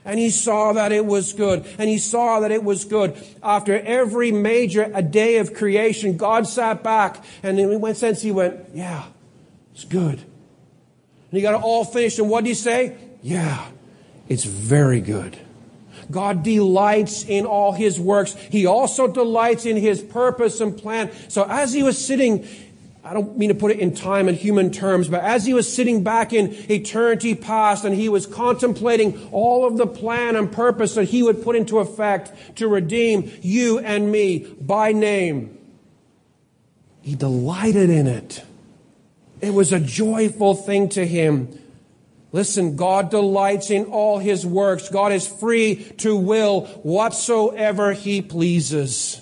And 0.05 0.19
he 0.19 0.29
saw 0.29 0.73
that 0.73 0.91
it 0.91 1.03
was 1.03 1.33
good. 1.33 1.65
And 1.79 1.89
he 1.89 1.97
saw 1.97 2.41
that 2.41 2.51
it 2.51 2.63
was 2.63 2.85
good. 2.85 3.17
After 3.41 3.75
every 3.75 4.31
major 4.31 4.91
a 4.93 5.01
day 5.01 5.37
of 5.37 5.55
creation, 5.55 6.15
God 6.15 6.45
sat 6.45 6.83
back 6.83 7.25
and 7.41 7.59
in 7.59 7.81
one 7.81 7.95
sense 7.95 8.21
he 8.21 8.29
went, 8.29 8.69
yeah, 8.71 9.05
it's 9.73 9.83
good. 9.83 10.19
And 10.19 11.31
he 11.31 11.41
got 11.41 11.55
it 11.55 11.63
all 11.63 11.83
finished. 11.83 12.19
And 12.19 12.29
what 12.29 12.43
did 12.43 12.51
he 12.51 12.53
say? 12.53 12.95
Yeah, 13.23 13.67
it's 14.29 14.43
very 14.43 15.01
good. 15.01 15.39
God 16.11 16.43
delights 16.43 17.25
in 17.25 17.47
all 17.47 17.71
his 17.71 17.99
works. 17.99 18.35
He 18.35 18.67
also 18.67 19.07
delights 19.07 19.65
in 19.65 19.75
his 19.75 20.03
purpose 20.03 20.61
and 20.61 20.77
plan. 20.77 21.11
So 21.29 21.47
as 21.49 21.73
he 21.73 21.81
was 21.81 21.97
sitting 21.97 22.47
I 23.05 23.13
don't 23.13 23.37
mean 23.37 23.49
to 23.49 23.55
put 23.55 23.69
it 23.69 23.77
in 23.79 23.93
time 23.93 24.27
and 24.27 24.35
human 24.35 24.71
terms, 24.71 25.07
but 25.07 25.23
as 25.23 25.45
he 25.45 25.53
was 25.53 25.71
sitting 25.71 26.03
back 26.03 26.33
in 26.33 26.55
eternity 26.71 27.35
past 27.35 27.85
and 27.85 27.93
he 27.93 28.09
was 28.09 28.25
contemplating 28.25 29.29
all 29.31 29.67
of 29.67 29.77
the 29.77 29.85
plan 29.85 30.35
and 30.35 30.51
purpose 30.51 30.95
that 30.95 31.03
he 31.03 31.21
would 31.21 31.43
put 31.43 31.55
into 31.55 31.77
effect 31.77 32.57
to 32.57 32.67
redeem 32.67 33.31
you 33.43 33.77
and 33.77 34.11
me 34.11 34.39
by 34.59 34.91
name, 34.91 35.55
he 37.03 37.13
delighted 37.13 37.91
in 37.91 38.07
it. 38.07 38.43
It 39.39 39.53
was 39.53 39.71
a 39.71 39.79
joyful 39.79 40.55
thing 40.55 40.89
to 40.89 41.05
him. 41.05 41.59
Listen, 42.31 42.75
God 42.75 43.11
delights 43.11 43.69
in 43.69 43.85
all 43.85 44.17
his 44.17 44.47
works. 44.47 44.89
God 44.89 45.11
is 45.11 45.27
free 45.27 45.75
to 45.97 46.17
will 46.17 46.65
whatsoever 46.81 47.93
he 47.93 48.23
pleases. 48.23 49.21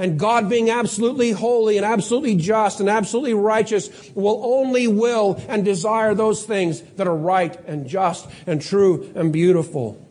And 0.00 0.18
God 0.18 0.48
being 0.48 0.70
absolutely 0.70 1.32
holy 1.32 1.76
and 1.76 1.84
absolutely 1.84 2.34
just 2.34 2.80
and 2.80 2.88
absolutely 2.88 3.34
righteous 3.34 4.10
will 4.14 4.40
only 4.42 4.88
will 4.88 5.38
and 5.46 5.62
desire 5.62 6.14
those 6.14 6.42
things 6.42 6.80
that 6.96 7.06
are 7.06 7.14
right 7.14 7.54
and 7.66 7.86
just 7.86 8.26
and 8.46 8.62
true 8.62 9.12
and 9.14 9.30
beautiful. 9.30 10.02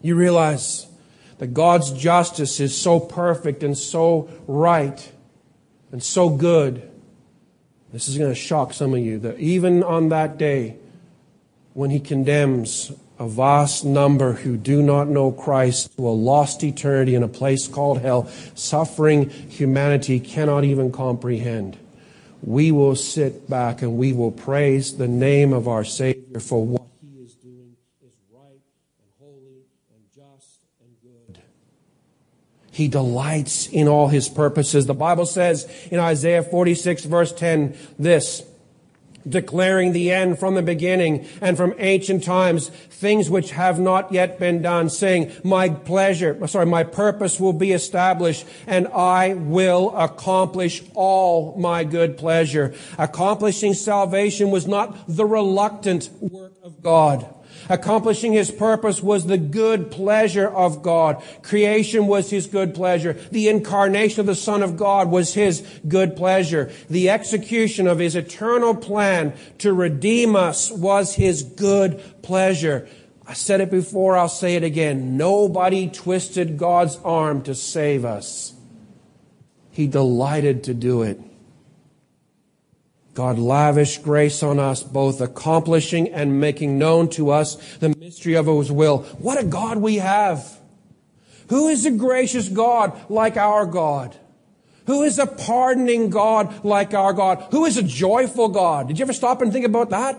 You 0.00 0.14
realize 0.16 0.86
that 1.36 1.48
God's 1.48 1.92
justice 1.92 2.58
is 2.58 2.74
so 2.74 2.98
perfect 2.98 3.62
and 3.62 3.76
so 3.76 4.30
right 4.46 5.12
and 5.92 6.02
so 6.02 6.30
good. 6.30 6.90
This 7.92 8.08
is 8.08 8.16
going 8.16 8.30
to 8.30 8.34
shock 8.34 8.72
some 8.72 8.94
of 8.94 9.00
you 9.00 9.18
that 9.18 9.38
even 9.38 9.82
on 9.82 10.08
that 10.08 10.38
day 10.38 10.76
when 11.74 11.90
he 11.90 12.00
condemns 12.00 12.92
a 13.20 13.28
vast 13.28 13.84
number 13.84 14.32
who 14.32 14.56
do 14.56 14.82
not 14.82 15.06
know 15.06 15.30
Christ 15.30 15.94
to 15.96 16.08
a 16.08 16.10
lost 16.10 16.64
eternity 16.64 17.14
in 17.14 17.22
a 17.22 17.28
place 17.28 17.68
called 17.68 18.00
hell, 18.00 18.26
suffering 18.54 19.28
humanity 19.28 20.18
cannot 20.18 20.64
even 20.64 20.90
comprehend. 20.90 21.76
We 22.42 22.72
will 22.72 22.96
sit 22.96 23.48
back 23.48 23.82
and 23.82 23.98
we 23.98 24.14
will 24.14 24.32
praise 24.32 24.96
the 24.96 25.06
name 25.06 25.52
of 25.52 25.68
our 25.68 25.84
Savior 25.84 26.40
for 26.40 26.64
what 26.64 26.82
He 27.02 27.22
is 27.22 27.34
doing 27.34 27.76
is 28.02 28.14
right 28.32 28.62
and 28.98 29.10
holy 29.20 29.66
and 29.94 30.02
just 30.14 30.60
and 30.80 30.90
good. 31.02 31.42
He 32.70 32.88
delights 32.88 33.66
in 33.66 33.86
all 33.86 34.08
His 34.08 34.30
purposes. 34.30 34.86
The 34.86 34.94
Bible 34.94 35.26
says 35.26 35.70
in 35.90 35.98
Isaiah 35.98 36.42
46 36.42 37.04
verse 37.04 37.32
10 37.34 37.76
this, 37.98 38.49
declaring 39.28 39.92
the 39.92 40.10
end 40.10 40.38
from 40.38 40.54
the 40.54 40.62
beginning 40.62 41.26
and 41.40 41.56
from 41.56 41.74
ancient 41.78 42.24
times, 42.24 42.68
things 42.68 43.30
which 43.30 43.52
have 43.52 43.78
not 43.78 44.12
yet 44.12 44.38
been 44.38 44.62
done, 44.62 44.88
saying, 44.88 45.32
my 45.44 45.68
pleasure, 45.68 46.46
sorry, 46.46 46.66
my 46.66 46.84
purpose 46.84 47.38
will 47.40 47.52
be 47.52 47.72
established 47.72 48.46
and 48.66 48.88
I 48.88 49.34
will 49.34 49.96
accomplish 49.96 50.82
all 50.94 51.56
my 51.58 51.84
good 51.84 52.16
pleasure. 52.16 52.74
Accomplishing 52.98 53.74
salvation 53.74 54.50
was 54.50 54.66
not 54.66 54.96
the 55.08 55.26
reluctant 55.26 56.10
work 56.20 56.52
of 56.62 56.82
God. 56.82 57.34
Accomplishing 57.68 58.32
his 58.32 58.50
purpose 58.50 59.02
was 59.02 59.26
the 59.26 59.38
good 59.38 59.90
pleasure 59.90 60.48
of 60.48 60.82
God. 60.82 61.22
Creation 61.42 62.06
was 62.06 62.30
his 62.30 62.46
good 62.46 62.74
pleasure. 62.74 63.14
The 63.30 63.48
incarnation 63.48 64.20
of 64.20 64.26
the 64.26 64.34
Son 64.34 64.62
of 64.62 64.76
God 64.76 65.10
was 65.10 65.34
his 65.34 65.60
good 65.86 66.16
pleasure. 66.16 66.70
The 66.88 67.10
execution 67.10 67.86
of 67.86 67.98
his 67.98 68.16
eternal 68.16 68.74
plan 68.74 69.34
to 69.58 69.72
redeem 69.72 70.34
us 70.36 70.70
was 70.70 71.14
his 71.14 71.42
good 71.42 72.02
pleasure. 72.22 72.88
I 73.26 73.34
said 73.34 73.60
it 73.60 73.70
before, 73.70 74.16
I'll 74.16 74.28
say 74.28 74.56
it 74.56 74.64
again. 74.64 75.16
Nobody 75.16 75.88
twisted 75.88 76.58
God's 76.58 76.96
arm 77.04 77.42
to 77.42 77.54
save 77.54 78.04
us. 78.04 78.54
He 79.70 79.86
delighted 79.86 80.64
to 80.64 80.74
do 80.74 81.02
it. 81.02 81.20
God 83.20 83.38
lavished 83.38 84.02
grace 84.02 84.42
on 84.42 84.58
us, 84.58 84.82
both 84.82 85.20
accomplishing 85.20 86.08
and 86.08 86.40
making 86.40 86.78
known 86.78 87.06
to 87.10 87.30
us 87.30 87.56
the 87.76 87.90
mystery 87.90 88.32
of 88.32 88.46
His 88.46 88.72
will. 88.72 89.00
What 89.18 89.38
a 89.38 89.44
God 89.44 89.76
we 89.76 89.96
have! 89.96 90.58
Who 91.50 91.68
is 91.68 91.84
a 91.84 91.90
gracious 91.90 92.48
God 92.48 92.98
like 93.10 93.36
our 93.36 93.66
God? 93.66 94.16
Who 94.86 95.02
is 95.02 95.18
a 95.18 95.26
pardoning 95.26 96.08
God 96.08 96.64
like 96.64 96.94
our 96.94 97.12
God? 97.12 97.46
Who 97.50 97.66
is 97.66 97.76
a 97.76 97.82
joyful 97.82 98.48
God? 98.48 98.88
Did 98.88 98.98
you 98.98 99.04
ever 99.04 99.12
stop 99.12 99.42
and 99.42 99.52
think 99.52 99.66
about 99.66 99.90
that? 99.90 100.18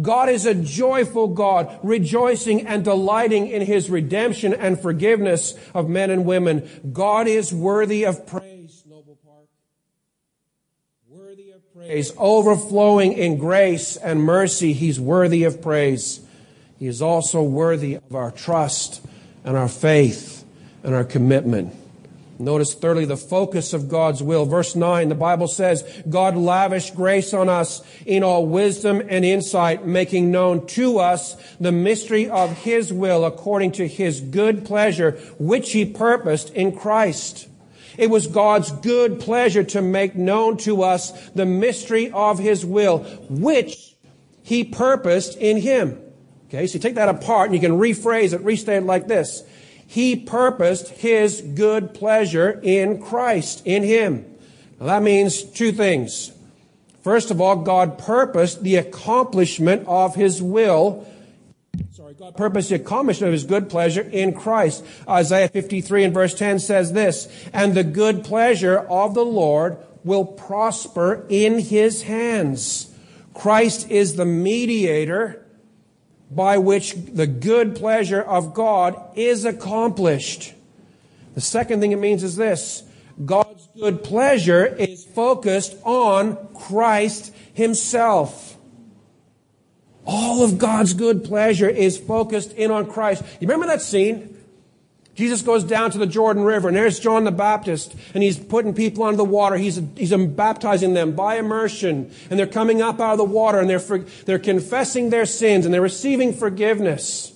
God 0.00 0.28
is 0.28 0.46
a 0.46 0.54
joyful 0.54 1.26
God, 1.26 1.76
rejoicing 1.82 2.68
and 2.68 2.84
delighting 2.84 3.48
in 3.48 3.62
His 3.62 3.90
redemption 3.90 4.54
and 4.54 4.78
forgiveness 4.78 5.54
of 5.74 5.88
men 5.88 6.08
and 6.08 6.24
women. 6.24 6.70
God 6.92 7.26
is 7.26 7.52
worthy 7.52 8.04
of 8.04 8.24
praise. 8.28 8.51
Praise, 11.86 12.12
overflowing 12.16 13.12
in 13.12 13.36
grace 13.38 13.96
and 13.96 14.22
mercy. 14.22 14.72
He's 14.72 15.00
worthy 15.00 15.42
of 15.42 15.60
praise. 15.60 16.20
He 16.78 16.86
is 16.86 17.02
also 17.02 17.42
worthy 17.42 17.94
of 17.94 18.14
our 18.14 18.30
trust 18.30 19.04
and 19.44 19.56
our 19.56 19.68
faith 19.68 20.44
and 20.84 20.94
our 20.94 21.02
commitment. 21.02 21.74
Notice 22.38 22.74
thirdly 22.74 23.04
the 23.04 23.16
focus 23.16 23.72
of 23.72 23.88
God's 23.88 24.22
will. 24.22 24.46
Verse 24.46 24.76
9, 24.76 25.08
the 25.08 25.16
Bible 25.16 25.48
says, 25.48 25.82
God 26.08 26.36
lavished 26.36 26.94
grace 26.94 27.34
on 27.34 27.48
us 27.48 27.82
in 28.06 28.22
all 28.22 28.46
wisdom 28.46 29.02
and 29.08 29.24
insight, 29.24 29.84
making 29.84 30.30
known 30.30 30.66
to 30.68 30.98
us 30.98 31.36
the 31.58 31.72
mystery 31.72 32.30
of 32.30 32.58
His 32.58 32.92
will 32.92 33.24
according 33.24 33.72
to 33.72 33.88
His 33.88 34.20
good 34.20 34.64
pleasure, 34.64 35.12
which 35.38 35.72
He 35.72 35.84
purposed 35.84 36.50
in 36.50 36.76
Christ. 36.76 37.48
It 37.98 38.10
was 38.10 38.26
God's 38.26 38.70
good 38.70 39.20
pleasure 39.20 39.64
to 39.64 39.82
make 39.82 40.14
known 40.14 40.56
to 40.58 40.82
us 40.82 41.10
the 41.30 41.46
mystery 41.46 42.10
of 42.10 42.38
His 42.38 42.64
will, 42.64 42.98
which 43.28 43.94
He 44.42 44.64
purposed 44.64 45.36
in 45.38 45.58
Him. 45.58 45.98
Okay, 46.48 46.66
so 46.66 46.74
you 46.74 46.80
take 46.80 46.96
that 46.96 47.08
apart 47.08 47.50
and 47.50 47.54
you 47.54 47.60
can 47.60 47.78
rephrase 47.78 48.32
it, 48.32 48.40
restate 48.42 48.82
it 48.82 48.86
like 48.86 49.08
this. 49.08 49.42
He 49.86 50.16
purposed 50.16 50.88
His 50.88 51.40
good 51.40 51.94
pleasure 51.94 52.60
in 52.62 53.02
Christ, 53.02 53.62
in 53.64 53.82
Him. 53.82 54.24
Now 54.80 54.86
that 54.86 55.02
means 55.02 55.42
two 55.42 55.72
things. 55.72 56.32
First 57.02 57.30
of 57.30 57.40
all, 57.40 57.56
God 57.56 57.98
purposed 57.98 58.62
the 58.62 58.76
accomplishment 58.76 59.86
of 59.86 60.14
His 60.14 60.42
will 60.42 61.06
God 62.22 62.36
purposed 62.36 62.68
the 62.68 62.76
accomplishment 62.76 63.30
of 63.30 63.32
his 63.32 63.42
good 63.42 63.68
pleasure 63.68 64.02
in 64.02 64.32
Christ. 64.32 64.84
Isaiah 65.08 65.48
53 65.48 66.04
and 66.04 66.14
verse 66.14 66.32
10 66.34 66.60
says 66.60 66.92
this, 66.92 67.26
and 67.52 67.74
the 67.74 67.82
good 67.82 68.22
pleasure 68.22 68.78
of 68.78 69.14
the 69.14 69.24
Lord 69.24 69.76
will 70.04 70.24
prosper 70.24 71.26
in 71.28 71.58
his 71.58 72.02
hands. 72.02 72.94
Christ 73.34 73.90
is 73.90 74.14
the 74.14 74.24
mediator 74.24 75.44
by 76.30 76.58
which 76.58 76.94
the 76.94 77.26
good 77.26 77.74
pleasure 77.74 78.22
of 78.22 78.54
God 78.54 78.96
is 79.16 79.44
accomplished. 79.44 80.54
The 81.34 81.40
second 81.40 81.80
thing 81.80 81.90
it 81.90 81.98
means 81.98 82.22
is 82.22 82.36
this. 82.36 82.84
God's 83.24 83.68
good 83.76 84.04
pleasure 84.04 84.64
is 84.64 85.04
focused 85.04 85.74
on 85.82 86.36
Christ 86.54 87.34
himself. 87.52 88.51
All 90.04 90.42
of 90.42 90.58
God's 90.58 90.94
good 90.94 91.24
pleasure 91.24 91.68
is 91.68 91.96
focused 91.96 92.52
in 92.52 92.70
on 92.70 92.90
Christ. 92.90 93.22
You 93.40 93.46
remember 93.46 93.66
that 93.66 93.82
scene? 93.82 94.36
Jesus 95.14 95.42
goes 95.42 95.62
down 95.62 95.90
to 95.90 95.98
the 95.98 96.06
Jordan 96.06 96.42
River, 96.42 96.68
and 96.68 96.76
there's 96.76 96.98
John 96.98 97.24
the 97.24 97.30
Baptist, 97.30 97.94
and 98.14 98.22
he's 98.22 98.38
putting 98.38 98.72
people 98.72 99.04
under 99.04 99.18
the 99.18 99.24
water. 99.24 99.56
He's, 99.56 99.80
he's 99.94 100.14
baptizing 100.14 100.94
them 100.94 101.12
by 101.12 101.36
immersion, 101.36 102.10
and 102.30 102.38
they're 102.38 102.46
coming 102.46 102.80
up 102.80 102.98
out 102.98 103.12
of 103.12 103.18
the 103.18 103.24
water, 103.24 103.60
and 103.60 103.68
they're, 103.68 103.98
they're 104.24 104.38
confessing 104.38 105.10
their 105.10 105.26
sins, 105.26 105.66
and 105.66 105.74
they're 105.74 105.82
receiving 105.82 106.32
forgiveness. 106.32 107.34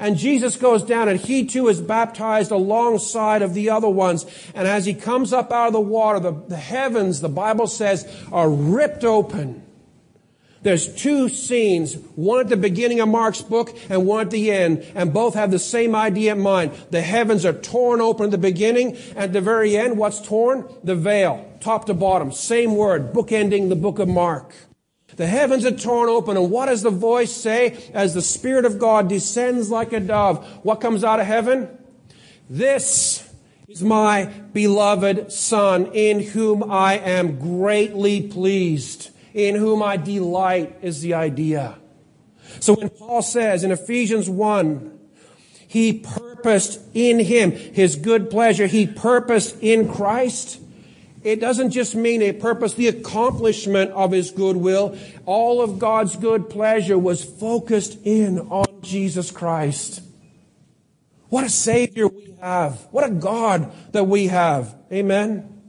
And 0.00 0.16
Jesus 0.16 0.56
goes 0.56 0.82
down, 0.82 1.08
and 1.08 1.20
he 1.20 1.46
too 1.46 1.68
is 1.68 1.80
baptized 1.80 2.50
alongside 2.50 3.42
of 3.42 3.54
the 3.54 3.70
other 3.70 3.88
ones. 3.88 4.26
And 4.54 4.66
as 4.66 4.84
he 4.84 4.94
comes 4.94 5.32
up 5.32 5.52
out 5.52 5.68
of 5.68 5.72
the 5.72 5.80
water, 5.80 6.18
the, 6.18 6.32
the 6.32 6.56
heavens, 6.56 7.20
the 7.20 7.28
Bible 7.28 7.68
says, 7.68 8.10
are 8.32 8.50
ripped 8.50 9.04
open. 9.04 9.62
There's 10.62 10.94
two 10.94 11.30
scenes, 11.30 11.94
one 12.16 12.40
at 12.40 12.48
the 12.48 12.56
beginning 12.56 13.00
of 13.00 13.08
Mark's 13.08 13.40
book 13.40 13.74
and 13.88 14.06
one 14.06 14.20
at 14.20 14.30
the 14.30 14.52
end, 14.52 14.86
and 14.94 15.12
both 15.12 15.32
have 15.34 15.50
the 15.50 15.58
same 15.58 15.94
idea 15.94 16.32
in 16.32 16.40
mind. 16.40 16.72
The 16.90 17.00
heavens 17.00 17.46
are 17.46 17.54
torn 17.54 18.02
open 18.02 18.26
at 18.26 18.30
the 18.30 18.38
beginning, 18.38 18.96
and 19.10 19.18
at 19.18 19.32
the 19.32 19.40
very 19.40 19.74
end, 19.76 19.96
what's 19.96 20.20
torn? 20.20 20.68
The 20.84 20.94
veil, 20.94 21.50
top 21.60 21.86
to 21.86 21.94
bottom. 21.94 22.30
Same 22.30 22.76
word, 22.76 23.14
bookending 23.14 23.70
the 23.70 23.76
book 23.76 23.98
of 23.98 24.08
Mark. 24.08 24.52
The 25.16 25.26
heavens 25.26 25.64
are 25.64 25.70
torn 25.70 26.10
open, 26.10 26.36
and 26.36 26.50
what 26.50 26.66
does 26.66 26.82
the 26.82 26.90
voice 26.90 27.32
say 27.32 27.90
as 27.94 28.12
the 28.12 28.22
Spirit 28.22 28.66
of 28.66 28.78
God 28.78 29.08
descends 29.08 29.70
like 29.70 29.94
a 29.94 30.00
dove? 30.00 30.46
What 30.62 30.82
comes 30.82 31.04
out 31.04 31.20
of 31.20 31.26
heaven? 31.26 31.68
This 32.50 33.26
is 33.66 33.82
my 33.82 34.26
beloved 34.52 35.32
Son, 35.32 35.86
in 35.94 36.20
whom 36.20 36.70
I 36.70 36.98
am 36.98 37.38
greatly 37.38 38.22
pleased 38.28 39.10
in 39.34 39.54
whom 39.54 39.82
I 39.82 39.96
delight 39.96 40.78
is 40.82 41.00
the 41.00 41.14
idea. 41.14 41.76
So 42.58 42.74
when 42.74 42.88
Paul 42.88 43.22
says 43.22 43.64
in 43.64 43.70
Ephesians 43.70 44.28
1, 44.28 44.98
he 45.68 46.00
purposed 46.00 46.80
in 46.94 47.20
him 47.20 47.52
his 47.52 47.96
good 47.96 48.30
pleasure, 48.30 48.66
he 48.66 48.86
purposed 48.86 49.56
in 49.60 49.92
Christ, 49.92 50.60
it 51.22 51.38
doesn't 51.38 51.70
just 51.70 51.94
mean 51.94 52.22
a 52.22 52.32
purpose, 52.32 52.74
the 52.74 52.88
accomplishment 52.88 53.90
of 53.90 54.10
his 54.10 54.30
good 54.30 54.56
will. 54.56 54.96
All 55.26 55.60
of 55.60 55.78
God's 55.78 56.16
good 56.16 56.48
pleasure 56.48 56.98
was 56.98 57.22
focused 57.22 57.98
in 58.04 58.38
on 58.38 58.80
Jesus 58.80 59.30
Christ. 59.30 60.02
What 61.28 61.44
a 61.44 61.50
Savior 61.50 62.08
we 62.08 62.34
have. 62.40 62.86
What 62.90 63.04
a 63.04 63.10
God 63.10 63.70
that 63.92 64.04
we 64.04 64.28
have. 64.28 64.74
Amen. 64.90 65.59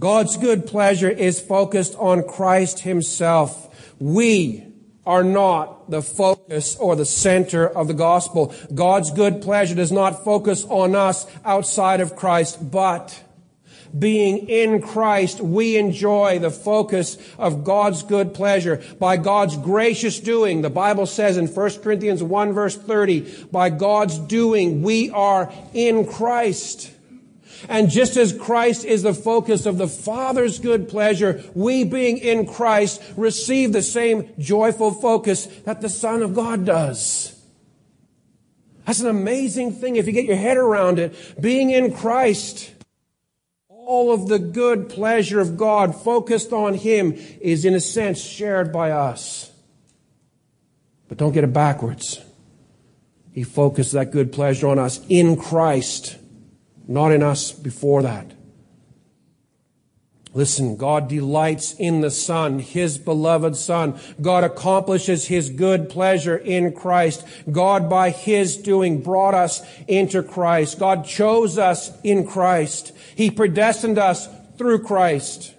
God's 0.00 0.38
good 0.38 0.66
pleasure 0.66 1.10
is 1.10 1.40
focused 1.40 1.94
on 1.98 2.26
Christ 2.26 2.80
himself. 2.80 3.94
We 4.00 4.66
are 5.04 5.22
not 5.22 5.90
the 5.90 6.00
focus 6.00 6.74
or 6.76 6.96
the 6.96 7.04
center 7.04 7.68
of 7.68 7.86
the 7.86 7.94
gospel. 7.94 8.54
God's 8.74 9.10
good 9.10 9.42
pleasure 9.42 9.74
does 9.74 9.92
not 9.92 10.24
focus 10.24 10.64
on 10.64 10.94
us 10.94 11.26
outside 11.44 12.00
of 12.00 12.16
Christ, 12.16 12.70
but 12.70 13.22
being 13.98 14.48
in 14.48 14.80
Christ, 14.80 15.40
we 15.40 15.76
enjoy 15.76 16.38
the 16.38 16.50
focus 16.50 17.18
of 17.38 17.64
God's 17.64 18.02
good 18.02 18.32
pleasure. 18.32 18.82
By 18.98 19.18
God's 19.18 19.56
gracious 19.58 20.18
doing, 20.18 20.62
the 20.62 20.70
Bible 20.70 21.06
says 21.06 21.36
in 21.36 21.46
1 21.46 21.70
Corinthians 21.82 22.22
1 22.22 22.52
verse 22.52 22.76
30, 22.76 23.46
by 23.52 23.68
God's 23.68 24.16
doing, 24.18 24.82
we 24.82 25.10
are 25.10 25.52
in 25.74 26.06
Christ. 26.06 26.90
And 27.68 27.90
just 27.90 28.16
as 28.16 28.32
Christ 28.32 28.84
is 28.84 29.02
the 29.02 29.14
focus 29.14 29.66
of 29.66 29.78
the 29.78 29.88
Father's 29.88 30.58
good 30.58 30.88
pleasure, 30.88 31.42
we 31.54 31.84
being 31.84 32.18
in 32.18 32.46
Christ 32.46 33.02
receive 33.16 33.72
the 33.72 33.82
same 33.82 34.28
joyful 34.38 34.92
focus 34.92 35.46
that 35.64 35.80
the 35.80 35.88
Son 35.88 36.22
of 36.22 36.34
God 36.34 36.64
does. 36.64 37.36
That's 38.86 39.00
an 39.00 39.08
amazing 39.08 39.72
thing 39.72 39.96
if 39.96 40.06
you 40.06 40.12
get 40.12 40.24
your 40.24 40.36
head 40.36 40.56
around 40.56 40.98
it. 40.98 41.14
Being 41.40 41.70
in 41.70 41.94
Christ, 41.94 42.72
all 43.68 44.12
of 44.12 44.28
the 44.28 44.38
good 44.38 44.88
pleasure 44.88 45.40
of 45.40 45.56
God 45.56 45.94
focused 45.94 46.52
on 46.52 46.74
Him 46.74 47.14
is 47.40 47.64
in 47.64 47.74
a 47.74 47.80
sense 47.80 48.22
shared 48.22 48.72
by 48.72 48.90
us. 48.90 49.52
But 51.08 51.18
don't 51.18 51.32
get 51.32 51.44
it 51.44 51.52
backwards. 51.52 52.20
He 53.32 53.42
focused 53.42 53.92
that 53.92 54.10
good 54.10 54.32
pleasure 54.32 54.68
on 54.68 54.78
us 54.78 55.00
in 55.08 55.36
Christ 55.36 56.16
not 56.90 57.12
in 57.12 57.22
us 57.22 57.52
before 57.52 58.02
that. 58.02 58.32
Listen, 60.34 60.76
God 60.76 61.08
delights 61.08 61.72
in 61.74 62.02
the 62.02 62.10
Son, 62.10 62.58
His 62.58 62.98
beloved 62.98 63.56
Son. 63.56 63.98
God 64.20 64.44
accomplishes 64.44 65.26
His 65.26 65.50
good 65.50 65.88
pleasure 65.88 66.36
in 66.36 66.72
Christ. 66.72 67.24
God, 67.50 67.88
by 67.88 68.10
His 68.10 68.56
doing, 68.56 69.02
brought 69.02 69.34
us 69.34 69.62
into 69.88 70.22
Christ. 70.22 70.78
God 70.78 71.04
chose 71.04 71.58
us 71.58 71.92
in 72.02 72.26
Christ. 72.26 72.92
He 73.16 73.30
predestined 73.30 73.98
us 73.98 74.28
through 74.56 74.82
Christ. 74.84 75.54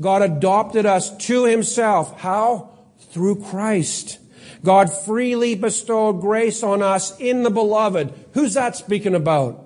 God 0.00 0.22
adopted 0.22 0.86
us 0.86 1.14
to 1.26 1.44
Himself. 1.44 2.20
How? 2.20 2.78
Through 3.10 3.42
Christ. 3.42 4.18
God 4.62 4.90
freely 4.90 5.54
bestowed 5.54 6.20
grace 6.20 6.62
on 6.62 6.82
us 6.82 7.18
in 7.18 7.42
the 7.42 7.50
beloved. 7.50 8.12
Who's 8.32 8.54
that 8.54 8.76
speaking 8.76 9.14
about? 9.14 9.63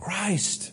Christ. 0.00 0.72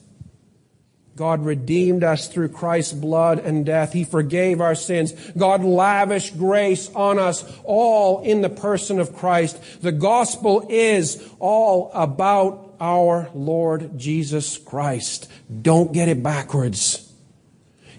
God 1.18 1.44
redeemed 1.44 2.04
us 2.04 2.28
through 2.28 2.50
Christ's 2.50 2.94
blood 2.94 3.40
and 3.40 3.66
death. 3.66 3.92
He 3.92 4.04
forgave 4.04 4.62
our 4.62 4.76
sins. 4.76 5.14
God 5.36 5.64
lavished 5.64 6.38
grace 6.38 6.92
on 6.94 7.18
us 7.18 7.44
all 7.64 8.22
in 8.22 8.42
the 8.42 8.50
person 8.50 9.00
of 9.00 9.16
Christ. 9.16 9.82
The 9.82 9.92
gospel 9.92 10.66
is 10.70 11.28
all 11.40 11.90
about 11.94 12.76
our 12.80 13.30
Lord 13.34 13.98
Jesus 13.98 14.60
Christ. 14.60 15.30
Don't 15.62 15.92
get 15.92 16.08
it 16.08 16.22
backwards. 16.22 17.12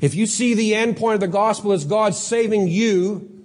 If 0.01 0.15
you 0.15 0.27
see 0.27 0.55
the 0.55 0.77
end 0.77 0.97
point 0.97 1.15
of 1.15 1.21
the 1.21 1.27
gospel 1.27 1.73
as 1.73 1.85
God 1.85 2.15
saving 2.15 2.69
you, 2.69 3.38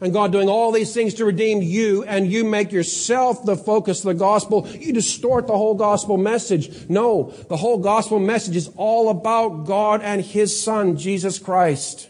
and 0.00 0.12
God 0.12 0.32
doing 0.32 0.48
all 0.48 0.72
these 0.72 0.92
things 0.92 1.14
to 1.14 1.24
redeem 1.24 1.62
you, 1.62 2.02
and 2.04 2.30
you 2.30 2.44
make 2.44 2.72
yourself 2.72 3.44
the 3.44 3.56
focus 3.56 4.00
of 4.00 4.06
the 4.06 4.14
gospel, 4.14 4.68
you 4.68 4.92
distort 4.92 5.46
the 5.46 5.56
whole 5.56 5.74
gospel 5.74 6.16
message. 6.16 6.88
No, 6.88 7.32
the 7.48 7.56
whole 7.56 7.78
gospel 7.78 8.18
message 8.18 8.56
is 8.56 8.70
all 8.76 9.08
about 9.08 9.64
God 9.66 10.02
and 10.02 10.20
His 10.20 10.60
Son, 10.60 10.96
Jesus 10.96 11.38
Christ. 11.38 12.08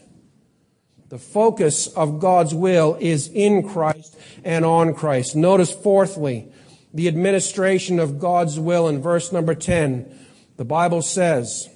The 1.09 1.19
focus 1.19 1.87
of 1.87 2.19
God's 2.19 2.53
will 2.53 2.97
is 2.99 3.29
in 3.29 3.69
Christ 3.69 4.17
and 4.43 4.65
on 4.65 4.93
Christ. 4.95 5.35
Notice 5.35 5.71
fourthly, 5.71 6.51
the 6.93 7.07
administration 7.07 7.99
of 7.99 8.19
God's 8.19 8.59
will 8.59 8.87
in 8.87 9.01
verse 9.01 9.31
number 9.31 9.53
10. 9.53 10.11
The 10.57 10.65
Bible 10.65 11.01
says, 11.01 11.69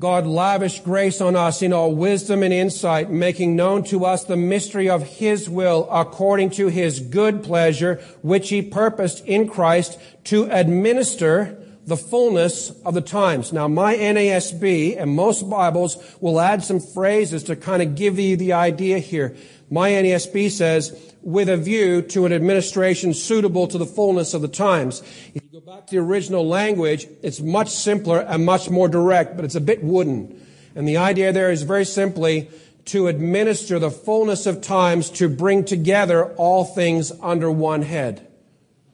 God 0.00 0.26
lavished 0.26 0.82
grace 0.82 1.20
on 1.20 1.36
us 1.36 1.60
in 1.60 1.74
all 1.74 1.94
wisdom 1.94 2.42
and 2.42 2.54
insight, 2.54 3.10
making 3.10 3.54
known 3.54 3.84
to 3.84 4.06
us 4.06 4.24
the 4.24 4.34
mystery 4.34 4.88
of 4.88 5.02
His 5.02 5.46
will 5.46 5.86
according 5.90 6.50
to 6.52 6.68
His 6.68 7.00
good 7.00 7.44
pleasure, 7.44 7.96
which 8.22 8.48
He 8.48 8.62
purposed 8.62 9.22
in 9.26 9.46
Christ 9.46 9.98
to 10.24 10.44
administer 10.44 11.62
the 11.84 11.98
fullness 11.98 12.70
of 12.82 12.94
the 12.94 13.02
times. 13.02 13.52
Now, 13.52 13.68
my 13.68 13.94
NASB 13.94 14.98
and 14.98 15.10
most 15.10 15.50
Bibles 15.50 16.02
will 16.18 16.40
add 16.40 16.64
some 16.64 16.80
phrases 16.80 17.44
to 17.44 17.54
kind 17.54 17.82
of 17.82 17.94
give 17.94 18.18
you 18.18 18.38
the 18.38 18.54
idea 18.54 19.00
here. 19.00 19.36
My 19.70 19.90
NASB 19.90 20.50
says, 20.50 21.14
with 21.22 21.48
a 21.48 21.56
view 21.56 22.02
to 22.02 22.26
an 22.26 22.32
administration 22.32 23.14
suitable 23.14 23.68
to 23.68 23.78
the 23.78 23.86
fullness 23.86 24.34
of 24.34 24.42
the 24.42 24.48
times. 24.48 25.00
If 25.32 25.44
you 25.44 25.60
go 25.60 25.60
back 25.60 25.86
to 25.86 25.94
the 25.94 26.02
original 26.02 26.46
language, 26.46 27.06
it's 27.22 27.40
much 27.40 27.68
simpler 27.68 28.20
and 28.20 28.44
much 28.44 28.68
more 28.68 28.88
direct, 28.88 29.36
but 29.36 29.44
it's 29.44 29.54
a 29.54 29.60
bit 29.60 29.84
wooden. 29.84 30.44
And 30.74 30.88
the 30.88 30.96
idea 30.96 31.32
there 31.32 31.52
is 31.52 31.62
very 31.62 31.84
simply 31.84 32.50
to 32.86 33.06
administer 33.06 33.78
the 33.78 33.90
fullness 33.90 34.46
of 34.46 34.60
times 34.60 35.10
to 35.10 35.28
bring 35.28 35.64
together 35.64 36.24
all 36.34 36.64
things 36.64 37.12
under 37.22 37.50
one 37.50 37.82
head. 37.82 38.26